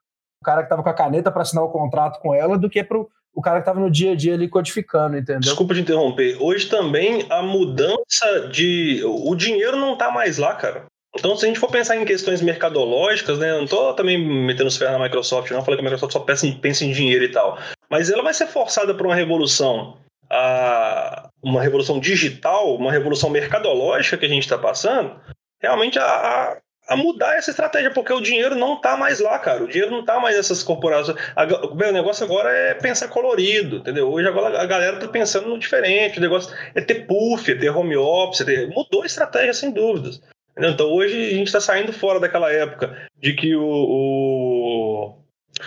o 0.41 0.45
cara 0.45 0.63
que 0.63 0.67
estava 0.67 0.83
com 0.83 0.89
a 0.89 0.95
caneta 0.95 1.33
para 1.33 1.43
assinar 1.43 1.65
o 1.65 1.71
contrato 1.71 2.21
com 2.21 2.35
ela 2.35 2.59
do 2.59 2.71
que 2.71 2.85
para 2.85 2.99
o 2.99 3.09
cara 3.43 3.57
que 3.57 3.63
estava 3.63 3.81
no 3.81 3.91
dia 3.91 4.13
a 4.13 4.15
dia 4.15 4.35
ali 4.35 4.49
codificando, 4.49 5.17
entendeu? 5.17 5.41
Desculpa 5.41 5.75
te 5.75 5.81
interromper. 5.81 6.37
Hoje 6.41 6.67
também 6.67 7.27
a 7.29 7.43
mudança 7.43 8.49
de. 8.51 9.03
O 9.05 9.35
dinheiro 9.35 9.77
não 9.77 9.93
está 9.93 10.11
mais 10.11 10.39
lá, 10.39 10.55
cara. 10.55 10.87
Então, 11.19 11.35
se 11.37 11.45
a 11.45 11.49
gente 11.49 11.61
for 11.61 11.71
pensar 11.71 11.97
em 11.97 12.05
questões 12.05 12.43
mercadológicas, 12.43 13.39
né, 13.39 13.51
eu 13.51 13.57
não 13.57 13.65
estou 13.65 13.95
também 13.95 14.19
metendo 14.19 14.69
os 14.69 14.77
ferros 14.77 14.99
na 14.99 15.05
Microsoft, 15.05 15.51
não 15.51 15.65
falei 15.65 15.79
que 15.79 15.81
a 15.81 15.85
Microsoft 15.85 16.13
só 16.13 16.21
pensa 16.21 16.47
em, 16.47 16.53
pensa 16.53 16.85
em 16.85 16.93
dinheiro 16.93 17.25
e 17.25 17.31
tal, 17.31 17.59
mas 17.91 18.11
ela 18.11 18.23
vai 18.23 18.35
ser 18.35 18.47
forçada 18.47 18.95
por 18.95 19.07
uma 19.07 19.15
revolução, 19.15 19.97
a, 20.31 21.31
uma 21.43 21.63
revolução 21.63 21.99
digital, 21.99 22.77
uma 22.77 22.93
revolução 22.93 23.31
mercadológica 23.31 24.19
que 24.19 24.27
a 24.27 24.29
gente 24.29 24.43
está 24.43 24.59
passando, 24.59 25.19
realmente 25.61 25.99
a, 25.99 26.05
a, 26.05 26.59
mudar 26.95 27.37
essa 27.37 27.51
estratégia, 27.51 27.91
porque 27.91 28.13
o 28.13 28.21
dinheiro 28.21 28.55
não 28.55 28.75
está 28.75 28.97
mais 28.97 29.19
lá, 29.19 29.39
cara. 29.39 29.65
O 29.65 29.67
dinheiro 29.67 29.91
não 29.91 30.01
está 30.01 30.21
mais 30.21 30.37
nessas 30.37 30.63
corporações. 30.63 31.19
o 31.37 31.93
negócio 31.93 32.25
agora 32.25 32.51
é 32.51 32.75
pensar 32.75 33.09
colorido, 33.09 33.79
entendeu? 33.79 34.09
Hoje 34.09 34.29
agora 34.29 34.61
a 34.61 34.67
galera 34.67 34.97
está 34.97 35.09
pensando 35.09 35.49
no 35.49 35.59
diferente. 35.59 36.19
O 36.19 36.23
negócio 36.23 36.55
é 36.75 36.81
ter 36.81 37.07
puff, 37.07 37.51
é 37.51 37.57
ter 37.57 37.71
home 37.71 37.97
office, 37.97 38.43
é 38.43 38.45
ter... 38.45 38.69
mudou 38.69 39.03
a 39.03 39.07
estratégia, 39.07 39.55
sem 39.55 39.73
dúvidas. 39.73 40.21
Então 40.59 40.87
hoje 40.91 41.15
a 41.15 41.31
gente 41.31 41.49
está 41.49 41.61
saindo 41.61 41.93
fora 41.93 42.21
daquela 42.21 42.51
época 42.51 42.97
de 43.21 43.35
que 43.35 43.55
o, 43.55 43.63
o, 43.63 45.19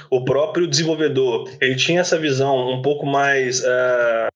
o, 0.10 0.26
próprio 0.26 0.68
desenvolvedor 0.68 1.48
ele 1.62 1.76
tinha 1.76 2.02
essa 2.02 2.18
visão 2.18 2.72
um 2.72 2.82
pouco 2.82 3.06
mais 3.06 3.62
uh, 3.64 4.30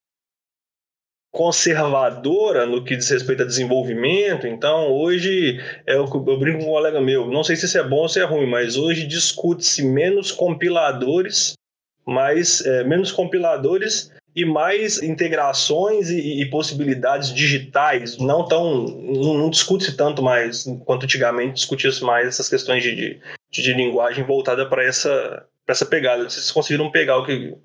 conservadora 1.33 2.67
no 2.67 2.83
que 2.83 2.95
diz 2.95 3.09
respeito 3.09 3.41
a 3.41 3.45
desenvolvimento. 3.45 4.45
Então 4.45 4.91
hoje 4.91 5.59
é 5.85 5.95
eu, 5.95 6.05
eu 6.05 6.39
brinco 6.39 6.59
com 6.59 6.65
um 6.65 6.73
colega 6.73 7.01
meu, 7.01 7.27
não 7.27 7.43
sei 7.43 7.55
se 7.55 7.65
isso 7.65 7.77
é 7.77 7.83
bom 7.83 8.03
ou 8.03 8.09
se 8.09 8.19
é 8.19 8.23
ruim, 8.23 8.45
mas 8.45 8.77
hoje 8.77 9.07
discute-se 9.07 9.83
menos 9.83 10.31
compiladores, 10.31 11.53
mais 12.05 12.63
é, 12.63 12.83
menos 12.83 13.11
compiladores 13.11 14.11
e 14.35 14.45
mais 14.45 15.01
integrações 15.01 16.11
e, 16.11 16.41
e 16.41 16.49
possibilidades 16.51 17.33
digitais. 17.33 18.17
Não 18.19 18.47
tão. 18.47 18.83
Não, 18.83 19.33
não 19.33 19.49
discute-se 19.49 19.97
tanto 19.97 20.21
mais 20.21 20.65
quanto 20.85 21.05
antigamente 21.05 21.55
discutia-se 21.55 22.03
mais 22.03 22.27
essas 22.27 22.47
questões 22.47 22.83
de, 22.83 22.95
de, 22.95 23.19
de 23.51 23.73
linguagem 23.73 24.23
voltada 24.23 24.67
para 24.67 24.83
essa, 24.83 25.45
essa 25.67 25.85
pegada. 25.85 26.29
Vocês 26.29 26.51
conseguiram 26.51 26.91
pegar 26.91 27.17
o 27.17 27.25
que, 27.25 27.55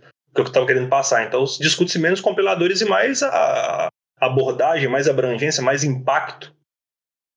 que 0.45 0.49
eu 0.49 0.53
estava 0.53 0.67
querendo 0.67 0.89
passar. 0.89 1.25
Então, 1.25 1.45
discute-se 1.45 1.99
menos 1.99 2.21
compiladores 2.21 2.81
e 2.81 2.85
mais 2.85 3.23
a 3.23 3.89
abordagem, 4.21 4.89
mais 4.89 5.09
abrangência, 5.09 5.63
mais 5.63 5.85
impacto. 5.85 6.55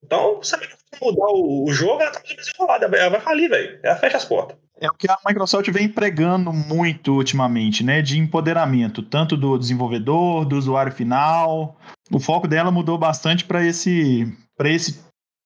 Então, 0.04 0.38
você 0.38 0.58
mudar 1.02 1.28
o, 1.28 1.66
o 1.66 1.72
jogo, 1.72 2.02
ela 2.02 2.12
tá 2.12 2.22
desenrolada, 2.22 2.86
ela 2.98 3.10
vai 3.10 3.22
falir, 3.22 3.50
velho. 3.50 3.80
Ela 3.84 3.96
fecha 3.96 4.18
as 4.18 4.26
portas. 4.26 4.58
É 4.80 4.90
o 4.90 4.94
que 4.94 5.10
a 5.10 5.18
Microsoft 5.26 5.70
vem 5.70 5.86
empregando 5.86 6.52
muito 6.52 7.14
ultimamente, 7.14 7.84
né? 7.84 8.02
De 8.02 8.18
empoderamento, 8.18 9.04
tanto 9.04 9.38
do 9.38 9.58
desenvolvedor, 9.58 10.44
do 10.44 10.58
usuário 10.58 10.92
final. 10.92 11.78
O 12.12 12.20
foco 12.20 12.48
dela 12.48 12.72
mudou 12.72 12.98
bastante 12.98 13.46
para 13.46 13.64
esse, 13.64 14.36
para 14.58 14.70
esse, 14.70 15.00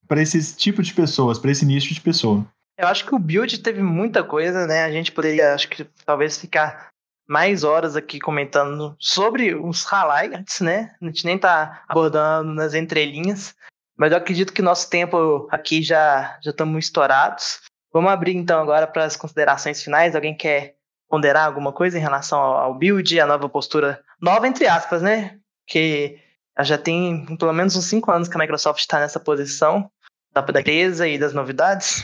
para 0.07 0.21
esse 0.21 0.55
tipo 0.55 0.81
de 0.81 0.93
pessoas, 0.93 1.37
para 1.37 1.51
esse 1.51 1.65
nicho 1.65 1.93
de 1.93 1.99
pessoa. 1.99 2.47
Eu 2.77 2.87
acho 2.87 3.05
que 3.05 3.13
o 3.13 3.19
build 3.19 3.57
teve 3.59 3.81
muita 3.81 4.23
coisa, 4.23 4.65
né? 4.65 4.85
A 4.85 4.91
gente 4.91 5.11
poderia, 5.11 5.53
acho 5.53 5.67
que 5.67 5.85
talvez 6.05 6.37
ficar 6.37 6.87
mais 7.27 7.63
horas 7.63 7.95
aqui 7.95 8.19
comentando 8.19 8.95
sobre 8.99 9.55
os 9.55 9.83
highlights, 9.83 10.61
né? 10.61 10.95
A 11.01 11.05
gente 11.05 11.25
nem 11.25 11.37
tá 11.37 11.83
abordando 11.87 12.53
nas 12.53 12.73
entrelinhas, 12.73 13.55
mas 13.97 14.11
eu 14.11 14.17
acredito 14.17 14.53
que 14.53 14.61
nosso 14.61 14.89
tempo 14.89 15.47
aqui 15.51 15.81
já 15.81 16.37
já 16.41 16.51
estamos 16.51 16.85
estourados. 16.85 17.61
Vamos 17.91 18.11
abrir 18.11 18.35
então 18.35 18.61
agora 18.61 18.85
para 18.85 19.05
as 19.05 19.15
considerações 19.15 19.81
finais. 19.81 20.15
Alguém 20.15 20.35
quer 20.35 20.75
ponderar 21.09 21.45
alguma 21.45 21.71
coisa 21.71 21.97
em 21.97 22.01
relação 22.01 22.39
ao 22.39 22.73
build, 22.73 23.19
a 23.19 23.25
nova 23.25 23.47
postura? 23.47 24.03
Nova, 24.21 24.47
entre 24.47 24.67
aspas, 24.67 25.01
né? 25.01 25.39
Que 25.65 26.19
já 26.59 26.77
tem 26.77 27.25
pelo 27.37 27.53
menos 27.53 27.75
uns 27.75 27.85
cinco 27.85 28.11
anos 28.11 28.27
que 28.27 28.35
a 28.35 28.39
Microsoft 28.39 28.79
está 28.79 28.99
nessa 28.99 29.19
posição 29.19 29.89
da 30.31 30.41
empresa 30.59 31.07
e 31.07 31.17
das 31.17 31.33
novidades. 31.33 32.03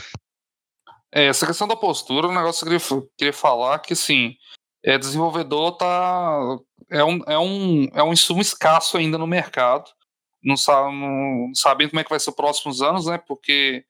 É, 1.14 1.26
essa 1.26 1.46
questão 1.46 1.68
da 1.68 1.76
postura, 1.76 2.26
um 2.26 2.34
negócio 2.34 2.66
que 2.66 2.74
eu 2.74 2.80
queria, 2.80 3.08
queria 3.18 3.32
falar 3.32 3.78
que, 3.80 3.92
assim, 3.92 4.34
é, 4.84 4.98
desenvolvedor 4.98 5.76
tá, 5.76 6.58
é, 6.90 7.04
um, 7.04 7.20
é, 7.26 7.38
um, 7.38 7.88
é 7.94 8.02
um 8.02 8.12
insumo 8.12 8.40
escasso 8.40 8.96
ainda 8.96 9.16
no 9.16 9.26
mercado. 9.26 9.90
Não, 10.42 10.56
sabe, 10.56 10.92
não 10.92 11.54
sabendo 11.54 11.90
como 11.90 12.00
é 12.00 12.04
que 12.04 12.10
vai 12.10 12.18
ser 12.18 12.30
os 12.30 12.36
próximos 12.36 12.82
anos, 12.82 13.06
né? 13.06 13.16
Porque 13.16 13.84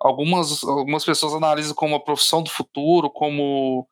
algumas, 0.00 0.64
algumas 0.64 1.04
pessoas 1.04 1.32
analisam 1.32 1.74
como 1.74 1.94
a 1.94 2.00
profissão 2.00 2.42
do 2.42 2.50
futuro, 2.50 3.08
como 3.08 3.86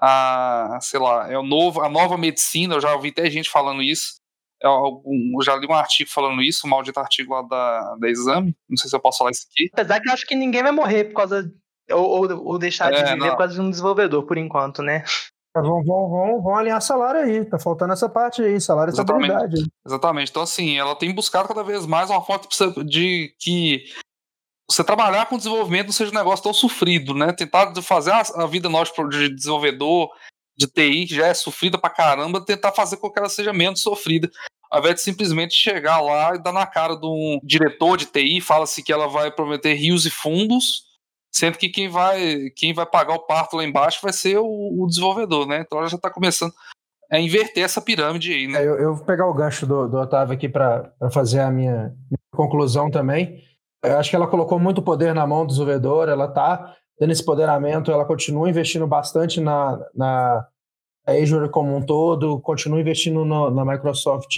a, 0.00 0.78
sei 0.80 0.98
lá, 0.98 1.30
é 1.30 1.38
o 1.38 1.42
novo, 1.44 1.80
a 1.80 1.88
nova 1.88 2.18
medicina, 2.18 2.74
eu 2.74 2.80
já 2.80 2.92
ouvi 2.92 3.10
até 3.10 3.30
gente 3.30 3.48
falando 3.48 3.80
isso, 3.80 4.16
é 4.60 4.66
eu 4.66 5.42
já 5.44 5.54
li 5.54 5.66
um 5.68 5.74
artigo 5.74 6.10
falando 6.10 6.42
isso, 6.42 6.66
um 6.66 6.70
maldito 6.70 6.98
artigo 6.98 7.32
lá 7.32 7.42
da, 7.42 7.96
da 7.96 8.08
Exame, 8.08 8.56
não 8.68 8.76
sei 8.76 8.90
se 8.90 8.96
eu 8.96 9.00
posso 9.00 9.18
falar 9.18 9.30
isso 9.30 9.46
aqui. 9.48 9.70
Apesar 9.72 10.00
que 10.00 10.08
eu 10.08 10.12
acho 10.12 10.26
que 10.26 10.34
ninguém 10.34 10.62
vai 10.62 10.72
morrer 10.72 11.04
por 11.04 11.14
causa, 11.14 11.52
ou, 11.90 12.04
ou, 12.04 12.46
ou 12.46 12.58
deixar 12.58 12.92
é, 12.92 12.96
de 12.96 13.02
viver 13.04 13.16
não. 13.16 13.30
por 13.30 13.38
causa 13.38 13.54
de 13.54 13.60
um 13.60 13.70
desenvolvedor, 13.70 14.24
por 14.24 14.36
enquanto, 14.36 14.82
né? 14.82 15.04
Vão, 15.54 15.84
vão, 15.84 16.08
vão, 16.08 16.42
vão 16.42 16.56
alinhar 16.56 16.80
salário 16.80 17.20
aí, 17.20 17.44
tá 17.44 17.58
faltando 17.58 17.92
essa 17.92 18.08
parte 18.08 18.42
aí, 18.42 18.58
salário 18.58 18.90
e 18.90 18.92
estabilidade. 18.92 19.56
Exatamente, 19.86 20.30
então 20.30 20.42
assim, 20.42 20.78
ela 20.78 20.96
tem 20.96 21.14
buscado 21.14 21.48
cada 21.48 21.62
vez 21.62 21.84
mais 21.84 22.08
uma 22.08 22.22
forma 22.22 22.44
de 22.84 23.34
que 23.38 23.84
você 24.70 24.82
trabalhar 24.82 25.26
com 25.26 25.36
desenvolvimento 25.36 25.86
não 25.86 25.92
seja 25.92 26.10
um 26.10 26.14
negócio 26.14 26.42
tão 26.42 26.54
sofrido, 26.54 27.14
né? 27.14 27.32
Tentar 27.32 27.74
fazer 27.82 28.12
a, 28.12 28.46
vida 28.46 28.68
nossa 28.70 28.92
de 29.08 29.28
desenvolvedor, 29.28 30.08
de 30.56 30.66
TI, 30.66 31.06
que 31.06 31.14
já 31.14 31.26
é 31.26 31.34
sofrida 31.34 31.78
pra 31.78 31.90
caramba, 31.90 32.44
tentar 32.44 32.72
fazer 32.72 32.96
com 32.96 33.10
que 33.10 33.18
ela 33.18 33.28
seja 33.28 33.52
menos 33.52 33.80
sofrida. 33.80 34.30
Ao 34.70 34.80
invés 34.80 34.96
de 34.96 35.02
simplesmente 35.02 35.54
chegar 35.54 36.00
lá 36.00 36.34
e 36.34 36.42
dar 36.42 36.52
na 36.52 36.66
cara 36.66 36.96
de 36.96 37.06
um 37.06 37.38
diretor 37.42 37.98
de 37.98 38.06
TI, 38.06 38.40
fala-se 38.40 38.82
que 38.82 38.92
ela 38.92 39.06
vai 39.06 39.30
prometer 39.30 39.74
rios 39.74 40.06
e 40.06 40.10
fundos, 40.10 40.84
sendo 41.32 41.56
que 41.56 41.68
quem 41.68 41.88
vai, 41.88 42.50
quem 42.54 42.74
vai 42.74 42.84
pagar 42.84 43.14
o 43.14 43.26
parto 43.26 43.56
lá 43.56 43.64
embaixo 43.64 44.00
vai 44.02 44.12
ser 44.12 44.38
o, 44.38 44.44
o 44.46 44.86
desenvolvedor, 44.86 45.46
né? 45.46 45.62
Então 45.64 45.78
ela 45.78 45.88
já 45.88 45.96
está 45.96 46.10
começando 46.10 46.52
a 47.10 47.18
inverter 47.18 47.64
essa 47.64 47.80
pirâmide 47.80 48.32
aí, 48.32 48.46
né? 48.46 48.62
É, 48.62 48.66
eu, 48.66 48.78
eu, 48.78 48.94
vou 48.94 49.04
pegar 49.04 49.26
o 49.26 49.34
gancho 49.34 49.66
do, 49.66 49.88
do 49.88 49.98
Otávio 49.98 50.34
aqui 50.34 50.48
para 50.48 50.92
fazer 51.10 51.40
a 51.40 51.50
minha, 51.50 51.94
minha 52.10 52.18
conclusão 52.34 52.90
também. 52.90 53.42
Eu 53.82 53.98
acho 53.98 54.10
que 54.10 54.16
ela 54.16 54.28
colocou 54.28 54.58
muito 54.58 54.80
poder 54.82 55.14
na 55.14 55.26
mão 55.26 55.44
do 55.44 55.48
desenvolvedor, 55.48 56.08
ela 56.08 56.26
está 56.26 56.76
dando 57.00 57.10
esse 57.10 57.22
empoderamento, 57.22 57.90
ela 57.90 58.04
continua 58.04 58.48
investindo 58.48 58.86
bastante 58.86 59.40
na, 59.40 59.78
na 59.94 60.46
Azure 61.06 61.48
como 61.48 61.74
um 61.74 61.84
todo, 61.84 62.40
continua 62.40 62.80
investindo 62.80 63.24
no, 63.24 63.50
na 63.50 63.64
Microsoft 63.64 64.36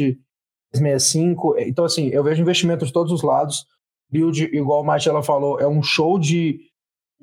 365. 0.72 1.56
Então, 1.58 1.84
assim, 1.84 2.08
eu 2.08 2.24
vejo 2.24 2.40
investimento 2.40 2.86
de 2.86 2.92
todos 2.92 3.12
os 3.12 3.22
lados. 3.22 3.66
Build, 4.10 4.44
igual 4.56 4.80
a 4.80 4.84
Marcela 4.84 5.22
falou, 5.22 5.60
é 5.60 5.68
um 5.68 5.82
show 5.82 6.18
de, 6.18 6.60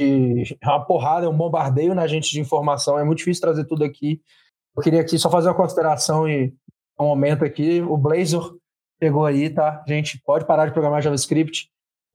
de 0.01 0.57
é 0.61 0.67
uma 0.67 0.85
porrada, 0.85 1.25
é 1.25 1.29
um 1.29 1.37
bombardeio 1.37 1.93
na 1.93 2.07
gente 2.07 2.31
de 2.31 2.39
informação. 2.39 2.97
É 2.97 3.03
muito 3.03 3.19
difícil 3.19 3.41
trazer 3.41 3.65
tudo 3.65 3.83
aqui. 3.83 4.21
Eu 4.75 4.81
queria 4.81 5.01
aqui 5.01 5.17
só 5.19 5.29
fazer 5.29 5.49
uma 5.49 5.55
consideração 5.55 6.27
e 6.27 6.53
um 6.99 7.05
momento 7.05 7.43
aqui. 7.43 7.81
O 7.81 7.97
Blazor 7.97 8.57
chegou 9.01 9.25
aí, 9.25 9.49
tá? 9.49 9.83
Gente, 9.87 10.21
pode 10.23 10.45
parar 10.45 10.65
de 10.65 10.71
programar 10.71 11.01
JavaScript 11.01 11.69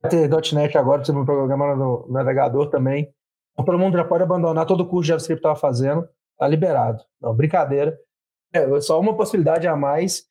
ter 0.09 0.29
.NET 0.53 0.77
agora, 0.77 1.03
você 1.03 1.11
programar 1.11 1.75
no 1.75 2.07
navegador 2.09 2.69
também. 2.69 3.11
Então, 3.53 3.65
todo 3.65 3.79
mundo 3.79 3.97
já 3.97 4.05
pode 4.05 4.23
abandonar 4.23 4.65
todo 4.65 4.81
o 4.81 4.87
curso 4.87 5.03
de 5.03 5.07
JavaScript 5.09 5.41
que 5.41 5.47
estava 5.47 5.59
fazendo, 5.59 6.07
tá 6.37 6.47
liberado. 6.47 7.03
Não, 7.19 7.33
brincadeira. 7.33 7.97
É 8.53 8.81
só 8.81 8.99
uma 8.99 9.15
possibilidade 9.15 9.67
a 9.67 9.75
mais. 9.75 10.23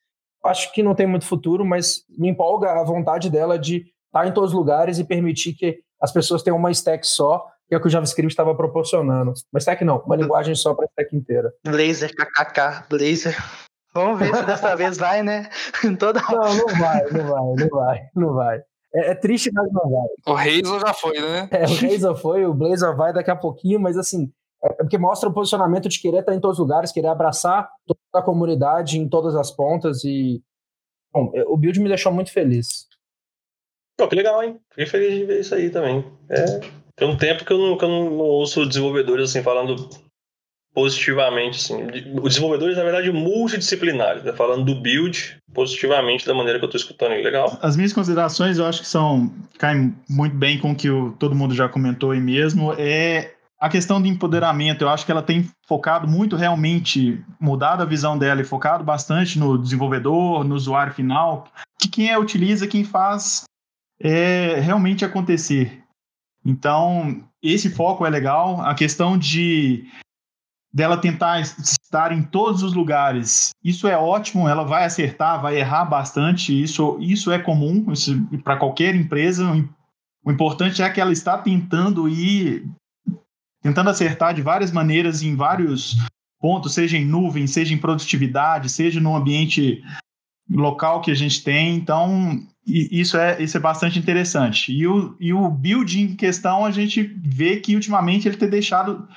Acho 0.43 0.71
que 0.73 0.81
não 0.81 0.95
tem 0.95 1.05
muito 1.05 1.25
futuro, 1.25 1.65
mas 1.65 2.03
me 2.09 2.29
empolga 2.29 2.71
a 2.71 2.83
vontade 2.83 3.29
dela 3.29 3.59
de 3.59 3.85
estar 4.17 4.23
tá 4.23 4.27
em 4.27 4.33
todos 4.33 4.51
os 4.51 4.55
lugares 4.57 4.99
e 4.99 5.03
permitir 5.03 5.53
que 5.53 5.79
as 6.01 6.11
pessoas 6.11 6.43
tenham 6.43 6.57
uma 6.57 6.71
stack 6.71 7.05
só, 7.05 7.45
que 7.67 7.75
é 7.75 7.77
o 7.77 7.81
que 7.81 7.87
o 7.87 7.89
JavaScript 7.89 8.31
estava 8.31 8.55
proporcionando. 8.55 9.33
Uma 9.51 9.59
stack 9.59 9.83
não, 9.83 9.99
uma 9.99 10.15
linguagem 10.15 10.55
só 10.55 10.73
para 10.73 10.85
a 10.85 10.87
stack 10.87 11.15
inteira. 11.15 11.51
Blazor, 11.63 12.09
kkk, 12.09 12.87
Blazor. 12.89 13.33
Vamos 13.93 14.19
ver 14.19 14.35
se 14.35 14.45
dessa 14.45 14.75
vez 14.75 14.97
vai, 14.97 15.23
né? 15.23 15.49
Toda... 15.99 16.21
Não, 16.29 16.55
não 16.55 16.67
vai, 16.79 17.03
não 17.11 17.27
vai, 17.27 17.55
não 17.55 17.69
vai, 17.69 18.01
não 18.15 18.33
vai. 18.33 18.61
É, 18.93 19.11
é, 19.11 19.15
triste, 19.15 19.51
mas 19.53 19.71
não 19.71 19.89
vai. 19.89 20.07
O 20.27 20.33
Razor 20.33 20.79
já 20.79 20.93
foi, 20.93 21.19
né? 21.19 21.49
É, 21.51 21.65
o 21.65 21.75
Razor 21.75 22.15
foi, 22.15 22.45
o 22.45 22.53
Blazor 22.53 22.95
vai 22.95 23.13
daqui 23.13 23.31
a 23.31 23.35
pouquinho, 23.35 23.79
mas 23.79 23.97
assim, 23.97 24.31
é, 24.63 24.67
é 24.67 24.75
porque 24.77 24.97
mostra 24.97 25.29
o 25.29 25.33
posicionamento 25.33 25.89
de 25.89 25.99
querer 25.99 26.19
estar 26.19 26.33
em 26.33 26.39
todos 26.39 26.57
os 26.57 26.63
lugares, 26.63 26.91
querer 26.91 27.07
abraçar 27.07 27.69
toda 27.85 27.99
a 28.13 28.21
comunidade 28.21 28.97
em 28.97 29.07
todas 29.07 29.35
as 29.35 29.51
pontas 29.51 30.03
e. 30.03 30.41
Bom, 31.13 31.31
é, 31.33 31.43
o 31.43 31.57
build 31.57 31.79
me 31.79 31.89
deixou 31.89 32.11
muito 32.11 32.31
feliz. 32.31 32.87
Pô, 33.97 34.07
que 34.07 34.15
legal, 34.15 34.43
hein? 34.43 34.59
Fiquei 34.69 34.85
feliz 34.85 35.15
de 35.15 35.25
ver 35.25 35.39
isso 35.39 35.55
aí 35.55 35.69
também. 35.69 36.05
É, 36.29 36.59
tem 36.95 37.07
um 37.07 37.17
tempo 37.17 37.43
que 37.43 37.51
eu 37.51 37.57
não, 37.57 37.77
que 37.77 37.83
eu 37.83 37.89
não 37.89 38.17
ouço 38.17 38.65
desenvolvedores 38.65 39.29
assim 39.29 39.41
falando 39.41 39.89
positivamente, 40.73 41.57
assim. 41.57 41.87
Os 42.21 42.35
desenvolvedores, 42.35 42.77
na 42.77 42.83
verdade, 42.83 43.11
multidisciplinares, 43.11 44.23
né? 44.23 44.31
falando 44.33 44.63
do 44.63 44.79
build 44.79 45.37
positivamente 45.51 46.27
da 46.27 46.35
maneira 46.35 46.59
que 46.59 46.65
eu 46.65 46.67
estou 46.67 46.79
escutando. 46.79 47.13
Legal. 47.13 47.57
As 47.63 47.75
minhas 47.75 47.91
considerações, 47.91 48.59
eu 48.59 48.65
acho 48.67 48.81
que 48.81 48.87
são 48.87 49.33
caem 49.57 49.95
muito 50.07 50.35
bem 50.35 50.59
com 50.59 50.71
o 50.71 50.75
que 50.75 50.87
o, 50.87 51.13
todo 51.13 51.33
mundo 51.33 51.55
já 51.55 51.67
comentou 51.67 52.11
aí 52.11 52.19
mesmo. 52.19 52.75
É 52.77 53.33
a 53.59 53.69
questão 53.69 53.99
do 53.99 54.07
empoderamento, 54.07 54.83
eu 54.83 54.89
acho 54.89 55.03
que 55.03 55.11
ela 55.11 55.23
tem 55.23 55.49
focado 55.67 56.07
muito 56.07 56.35
realmente, 56.35 57.19
mudado 57.39 57.81
a 57.81 57.85
visão 57.85 58.15
dela 58.15 58.41
e 58.41 58.45
focado 58.45 58.83
bastante 58.83 59.39
no 59.39 59.57
desenvolvedor, 59.57 60.43
no 60.43 60.53
usuário 60.53 60.93
final, 60.93 61.47
que 61.81 61.87
quem 61.87 62.11
é 62.11 62.19
utiliza, 62.19 62.67
quem 62.67 62.83
faz 62.83 63.45
é 63.99 64.59
realmente 64.59 65.03
acontecer. 65.03 65.83
Então, 66.45 67.23
esse 67.41 67.69
foco 67.69 68.05
é 68.05 68.09
legal. 68.09 68.61
A 68.61 68.73
questão 68.73 69.17
de 69.17 69.85
dela 70.73 70.97
tentar 70.97 71.39
estar 71.39 72.11
em 72.11 72.21
todos 72.21 72.61
os 72.61 72.73
lugares, 72.73 73.51
isso 73.63 73.87
é 73.87 73.97
ótimo. 73.97 74.47
Ela 74.47 74.63
vai 74.63 74.85
acertar, 74.85 75.41
vai 75.41 75.57
errar 75.57 75.85
bastante. 75.85 76.61
Isso, 76.61 76.97
isso 77.01 77.31
é 77.31 77.39
comum 77.39 77.85
para 78.43 78.57
qualquer 78.57 78.95
empresa. 78.95 79.51
O 80.23 80.31
importante 80.31 80.81
é 80.81 80.89
que 80.89 81.01
ela 81.01 81.11
está 81.11 81.37
tentando 81.37 82.07
ir, 82.07 82.69
tentando 83.61 83.89
acertar 83.89 84.33
de 84.33 84.41
várias 84.41 84.71
maneiras 84.71 85.21
em 85.21 85.35
vários 85.35 85.97
pontos, 86.39 86.73
seja 86.73 86.97
em 86.97 87.05
nuvem, 87.05 87.47
seja 87.47 87.73
em 87.73 87.77
produtividade, 87.77 88.69
seja 88.69 88.99
no 88.99 89.15
ambiente 89.15 89.83
local 90.49 91.01
que 91.01 91.11
a 91.11 91.15
gente 91.15 91.43
tem. 91.43 91.75
Então, 91.75 92.41
isso 92.65 93.17
é, 93.17 93.41
isso 93.41 93.55
é 93.55 93.59
bastante 93.59 93.97
interessante. 93.97 94.73
E 94.73 94.85
o, 94.87 95.15
e 95.19 95.33
o 95.33 95.49
building 95.49 96.01
em 96.01 96.15
questão, 96.15 96.65
a 96.65 96.71
gente 96.71 97.01
vê 97.23 97.57
que 97.57 97.75
ultimamente 97.75 98.27
ele 98.27 98.37
tem 98.37 98.49
deixado 98.49 99.07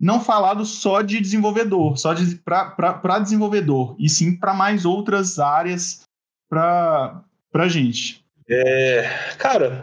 não 0.00 0.20
falado 0.20 0.64
só 0.64 1.02
de 1.02 1.20
desenvolvedor, 1.20 1.96
só 1.96 2.12
de, 2.12 2.36
para 2.36 3.18
desenvolvedor, 3.18 3.96
e 3.98 4.08
sim 4.08 4.36
para 4.36 4.52
mais 4.52 4.84
outras 4.84 5.38
áreas 5.38 6.02
para 6.48 7.22
a 7.54 7.68
gente. 7.68 8.24
É, 8.48 9.02
cara, 9.38 9.82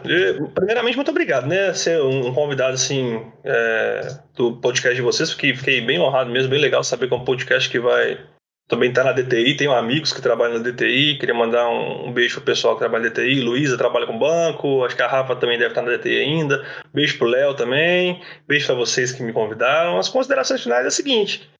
primeiramente, 0.54 0.96
muito 0.96 1.10
obrigado, 1.10 1.46
né? 1.46 1.74
Ser 1.74 2.00
um 2.00 2.32
convidado 2.32 2.74
assim 2.74 3.20
é, 3.44 4.18
do 4.34 4.56
podcast 4.56 4.96
de 4.96 5.02
vocês, 5.02 5.30
porque 5.30 5.54
fiquei 5.54 5.82
bem 5.82 6.00
honrado 6.00 6.30
mesmo, 6.30 6.48
bem 6.48 6.60
legal 6.60 6.82
saber 6.82 7.08
que 7.08 7.14
é 7.14 7.16
um 7.16 7.24
podcast 7.24 7.68
que 7.68 7.78
vai 7.78 8.18
também 8.66 8.92
tá 8.92 9.04
na 9.04 9.12
DTI, 9.12 9.56
tenho 9.56 9.72
amigos 9.72 10.12
que 10.12 10.22
trabalham 10.22 10.58
na 10.58 10.64
DTI, 10.64 11.18
queria 11.18 11.34
mandar 11.34 11.68
um, 11.68 12.08
um 12.08 12.12
beijo 12.12 12.36
pro 12.36 12.44
pessoal 12.44 12.74
que 12.74 12.80
trabalha 12.80 13.04
na 13.04 13.10
DTI, 13.10 13.40
Luísa 13.40 13.76
trabalha 13.76 14.06
com 14.06 14.18
banco, 14.18 14.84
acho 14.84 14.96
que 14.96 15.02
a 15.02 15.08
Rafa 15.08 15.36
também 15.36 15.58
deve 15.58 15.70
estar 15.70 15.82
na 15.82 15.96
DTI 15.96 16.20
ainda, 16.20 16.66
beijo 16.92 17.18
pro 17.18 17.26
Léo 17.26 17.54
também, 17.54 18.22
beijo 18.48 18.66
para 18.66 18.74
vocês 18.74 19.12
que 19.12 19.22
me 19.22 19.32
convidaram. 19.32 19.98
As 19.98 20.08
considerações 20.08 20.62
finais 20.62 20.84
é 20.84 20.88
a 20.88 20.90
seguinte, 20.90 21.50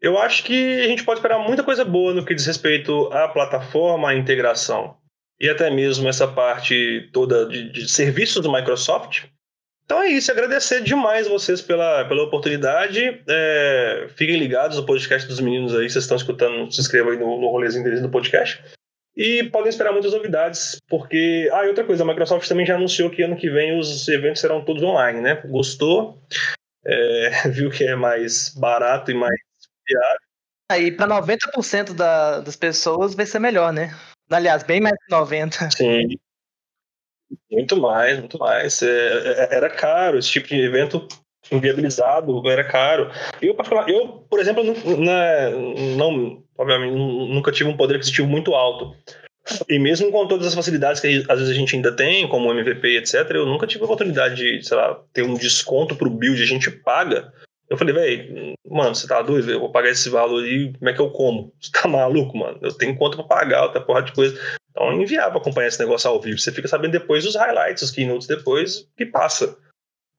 eu 0.00 0.18
acho 0.18 0.44
que 0.44 0.80
a 0.80 0.88
gente 0.88 1.04
pode 1.04 1.20
esperar 1.20 1.38
muita 1.38 1.62
coisa 1.62 1.84
boa 1.84 2.12
no 2.12 2.24
que 2.24 2.34
diz 2.34 2.44
respeito 2.44 3.08
à 3.12 3.28
plataforma, 3.28 4.10
à 4.10 4.14
integração 4.14 4.96
e 5.40 5.48
até 5.48 5.70
mesmo 5.70 6.08
essa 6.08 6.28
parte 6.28 7.08
toda 7.12 7.46
de, 7.46 7.70
de 7.70 7.88
serviços 7.88 8.42
do 8.42 8.52
Microsoft, 8.52 9.24
então 9.92 10.02
é 10.02 10.08
isso, 10.08 10.32
agradecer 10.32 10.82
demais 10.82 11.28
vocês 11.28 11.60
pela, 11.60 12.06
pela 12.06 12.22
oportunidade. 12.22 13.22
É, 13.28 14.06
fiquem 14.16 14.38
ligados 14.38 14.78
no 14.78 14.86
podcast 14.86 15.28
dos 15.28 15.38
meninos 15.38 15.74
aí, 15.74 15.90
vocês 15.90 16.04
estão 16.04 16.16
escutando, 16.16 16.72
se 16.72 16.80
inscrevam 16.80 17.12
aí 17.12 17.18
no, 17.18 17.38
no 17.38 17.48
rolezinho 17.48 17.84
deles 17.84 18.00
no 18.00 18.08
podcast. 18.08 18.64
E 19.14 19.44
podem 19.50 19.68
esperar 19.68 19.92
muitas 19.92 20.14
novidades, 20.14 20.78
porque. 20.88 21.46
Ah, 21.52 21.66
e 21.66 21.68
outra 21.68 21.84
coisa, 21.84 22.04
a 22.04 22.06
Microsoft 22.06 22.48
também 22.48 22.64
já 22.64 22.76
anunciou 22.76 23.10
que 23.10 23.22
ano 23.22 23.36
que 23.36 23.50
vem 23.50 23.78
os 23.78 24.08
eventos 24.08 24.40
serão 24.40 24.64
todos 24.64 24.82
online, 24.82 25.20
né? 25.20 25.42
Gostou, 25.44 26.18
é, 26.86 27.48
viu 27.52 27.68
que 27.68 27.84
é 27.84 27.94
mais 27.94 28.48
barato 28.56 29.10
e 29.10 29.14
mais 29.14 29.38
viável. 29.86 30.20
Aí, 30.70 30.90
para 30.90 31.20
90% 31.20 31.92
da, 31.92 32.40
das 32.40 32.56
pessoas 32.56 33.14
vai 33.14 33.26
ser 33.26 33.40
melhor, 33.40 33.70
né? 33.74 33.94
Aliás, 34.30 34.62
bem 34.62 34.80
mais 34.80 34.96
que 35.04 35.14
90%. 35.14 35.76
Sim. 35.76 36.16
Muito 37.50 37.76
mais, 37.76 38.18
muito 38.18 38.38
mais. 38.38 38.82
É, 38.82 38.86
é, 38.86 39.56
era 39.56 39.70
caro, 39.70 40.18
esse 40.18 40.30
tipo 40.30 40.48
de 40.48 40.60
evento 40.60 41.06
inviabilizado 41.50 42.48
era 42.48 42.64
caro. 42.64 43.10
Eu, 43.40 43.54
particular, 43.54 43.88
eu 43.88 44.24
por 44.30 44.40
exemplo, 44.40 44.62
não, 44.64 44.96
né, 44.98 45.50
não, 45.96 46.42
obviamente, 46.56 46.94
nunca 46.94 47.52
tive 47.52 47.68
um 47.68 47.76
poder 47.76 47.96
aquisitivo 47.96 48.28
muito 48.28 48.54
alto. 48.54 48.94
E 49.68 49.78
mesmo 49.78 50.10
com 50.12 50.26
todas 50.28 50.46
as 50.46 50.54
facilidades 50.54 51.00
que 51.00 51.24
às 51.28 51.38
vezes 51.38 51.50
a 51.50 51.58
gente 51.58 51.74
ainda 51.74 51.90
tem, 51.90 52.28
como 52.28 52.52
MVP, 52.52 52.98
etc., 52.98 53.28
eu 53.32 53.46
nunca 53.46 53.66
tive 53.66 53.82
a 53.82 53.86
oportunidade 53.86 54.36
de, 54.36 54.62
sei 54.64 54.76
lá, 54.76 55.00
ter 55.12 55.22
um 55.22 55.34
desconto 55.34 55.96
pro 55.96 56.10
build, 56.10 56.40
a 56.40 56.46
gente 56.46 56.70
paga. 56.70 57.32
Eu 57.68 57.76
falei, 57.76 57.94
velho, 57.94 58.54
mano, 58.68 58.94
você 58.94 59.08
tá 59.08 59.20
doido? 59.22 59.50
Eu 59.50 59.58
vou 59.58 59.72
pagar 59.72 59.90
esse 59.90 60.08
valor 60.10 60.44
aí, 60.44 60.72
como 60.78 60.90
é 60.90 60.92
que 60.92 61.00
eu 61.00 61.10
como? 61.10 61.52
Você 61.60 61.70
tá 61.72 61.88
maluco, 61.88 62.36
mano? 62.36 62.58
Eu 62.60 62.72
tenho 62.72 62.96
conta 62.96 63.16
pra 63.16 63.24
pagar, 63.24 63.64
outra 63.64 63.80
porra 63.80 64.02
de 64.02 64.12
coisa. 64.12 64.38
Então 64.72 64.90
é 64.90 64.94
inviável 64.94 65.38
acompanhar 65.38 65.68
esse 65.68 65.78
negócio 65.78 66.10
ao 66.10 66.20
vivo. 66.20 66.38
Você 66.38 66.50
fica 66.50 66.66
sabendo 66.66 66.92
depois 66.92 67.24
os 67.24 67.36
highlights, 67.36 67.82
os 67.82 67.90
keynotes 67.90 68.26
depois 68.26 68.88
que 68.96 69.06
passa. 69.06 69.56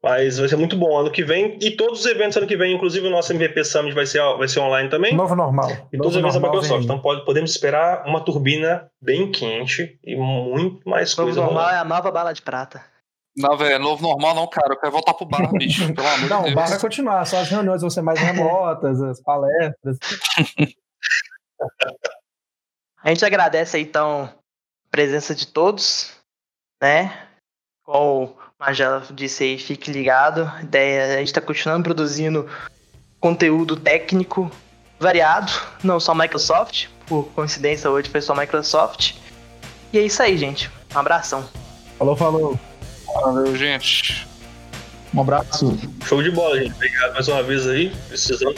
Mas 0.01 0.38
vai 0.38 0.49
ser 0.49 0.58
muito 0.58 0.76
bom 0.76 0.97
ano 0.97 1.10
que 1.10 1.24
vem. 1.24 1.58
E 1.62 1.72
todos 1.72 2.01
os 2.01 2.06
eventos 2.06 2.38
ano 2.38 2.45
que 2.45 2.58
vem, 2.58 2.76
inclusive 2.76 3.08
o 3.08 3.10
nosso 3.10 3.32
MVP 3.34 3.64
Summit 3.64 3.95
vai 3.95 4.06
ser, 4.06 4.20
vai 4.38 4.47
ser 4.47 4.60
online 4.60 4.89
também. 4.89 5.16
Novo 5.16 5.36
normal. 5.36 5.70
E 5.91 5.97
todos 5.97 6.14
os 6.14 6.18
eventos 6.18 6.39
da 6.39 6.47
Microsoft. 6.47 6.84
Então 6.84 6.99
pode, 6.99 7.26
podemos 7.26 7.51
esperar 7.51 8.06
uma 8.06 8.20
turbina 8.20 8.89
bem 9.01 9.32
quente 9.32 9.97
e 10.04 10.16
muito 10.16 10.88
mais 10.88 11.16
Novo 11.16 11.28
coisa. 11.28 11.41
Novo 11.41 11.54
normal 11.54 11.74
é 11.74 11.78
a 11.78 11.86
nova 11.86 12.12
bala 12.12 12.34
de 12.34 12.41
prata. 12.41 12.84
Não, 13.36 13.58
velho, 13.58 13.80
novo 13.80 14.04
normal 14.04 14.36
não, 14.36 14.47
cara. 14.47 14.74
Eu 14.74 14.80
quero 14.80 14.91
voltar 14.91 15.14
pro 15.16 15.26
bar, 15.26 15.51
bicho. 15.54 15.91
Pelo 15.95 16.08
amor 16.08 16.30
não, 16.30 16.38
de 16.39 16.43
Deus. 16.43 16.51
o 16.51 16.56
bar 16.56 16.70
vai 16.70 16.80
continuar, 16.80 17.26
só 17.26 17.38
as 17.38 17.49
reuniões 17.49 17.82
vão 17.82 17.89
ser 17.89 18.01
mais 18.01 18.20
remotas, 18.20 19.01
as 19.01 19.20
palestras. 19.22 19.97
A 23.04 23.10
gente 23.10 23.26
agradece 23.26 23.76
aí, 23.76 23.84
então, 23.84 24.30
presença 24.94 25.34
de 25.34 25.48
todos, 25.48 26.12
né? 26.80 27.12
Como 27.84 28.26
o 28.26 28.36
Major 28.60 29.02
disse 29.12 29.44
aí, 29.44 29.58
fique 29.58 29.91
ligado. 29.91 30.44
A 30.56 30.62
ideia, 30.62 31.16
a 31.16 31.18
gente 31.18 31.30
está 31.30 31.41
continuando 31.41 31.84
produzindo 31.84 32.48
conteúdo 33.20 33.76
técnico 33.76 34.52
variado, 35.00 35.52
não 35.84 36.00
só 36.00 36.14
Microsoft, 36.14 36.89
por 37.08 37.24
coincidência 37.30 37.89
hoje 37.89 38.08
foi 38.08 38.22
só 38.22 38.36
Microsoft. 38.36 39.16
E 39.91 39.98
é 39.98 40.02
isso 40.04 40.22
aí, 40.22 40.38
gente. 40.38 40.70
Um 40.94 41.00
abração. 41.00 41.44
Falou, 41.98 42.16
falou. 42.16 42.60
Valeu, 43.16 43.56
gente. 43.56 44.28
Um 45.12 45.22
abraço. 45.22 45.76
Show 46.06 46.22
de 46.22 46.30
bola, 46.30 46.60
gente. 46.60 46.76
Obrigado 46.76 47.14
mais 47.14 47.28
uma 47.28 47.41
vez 47.41 47.68
aí. 47.68 47.89
Precisando. 48.10 48.56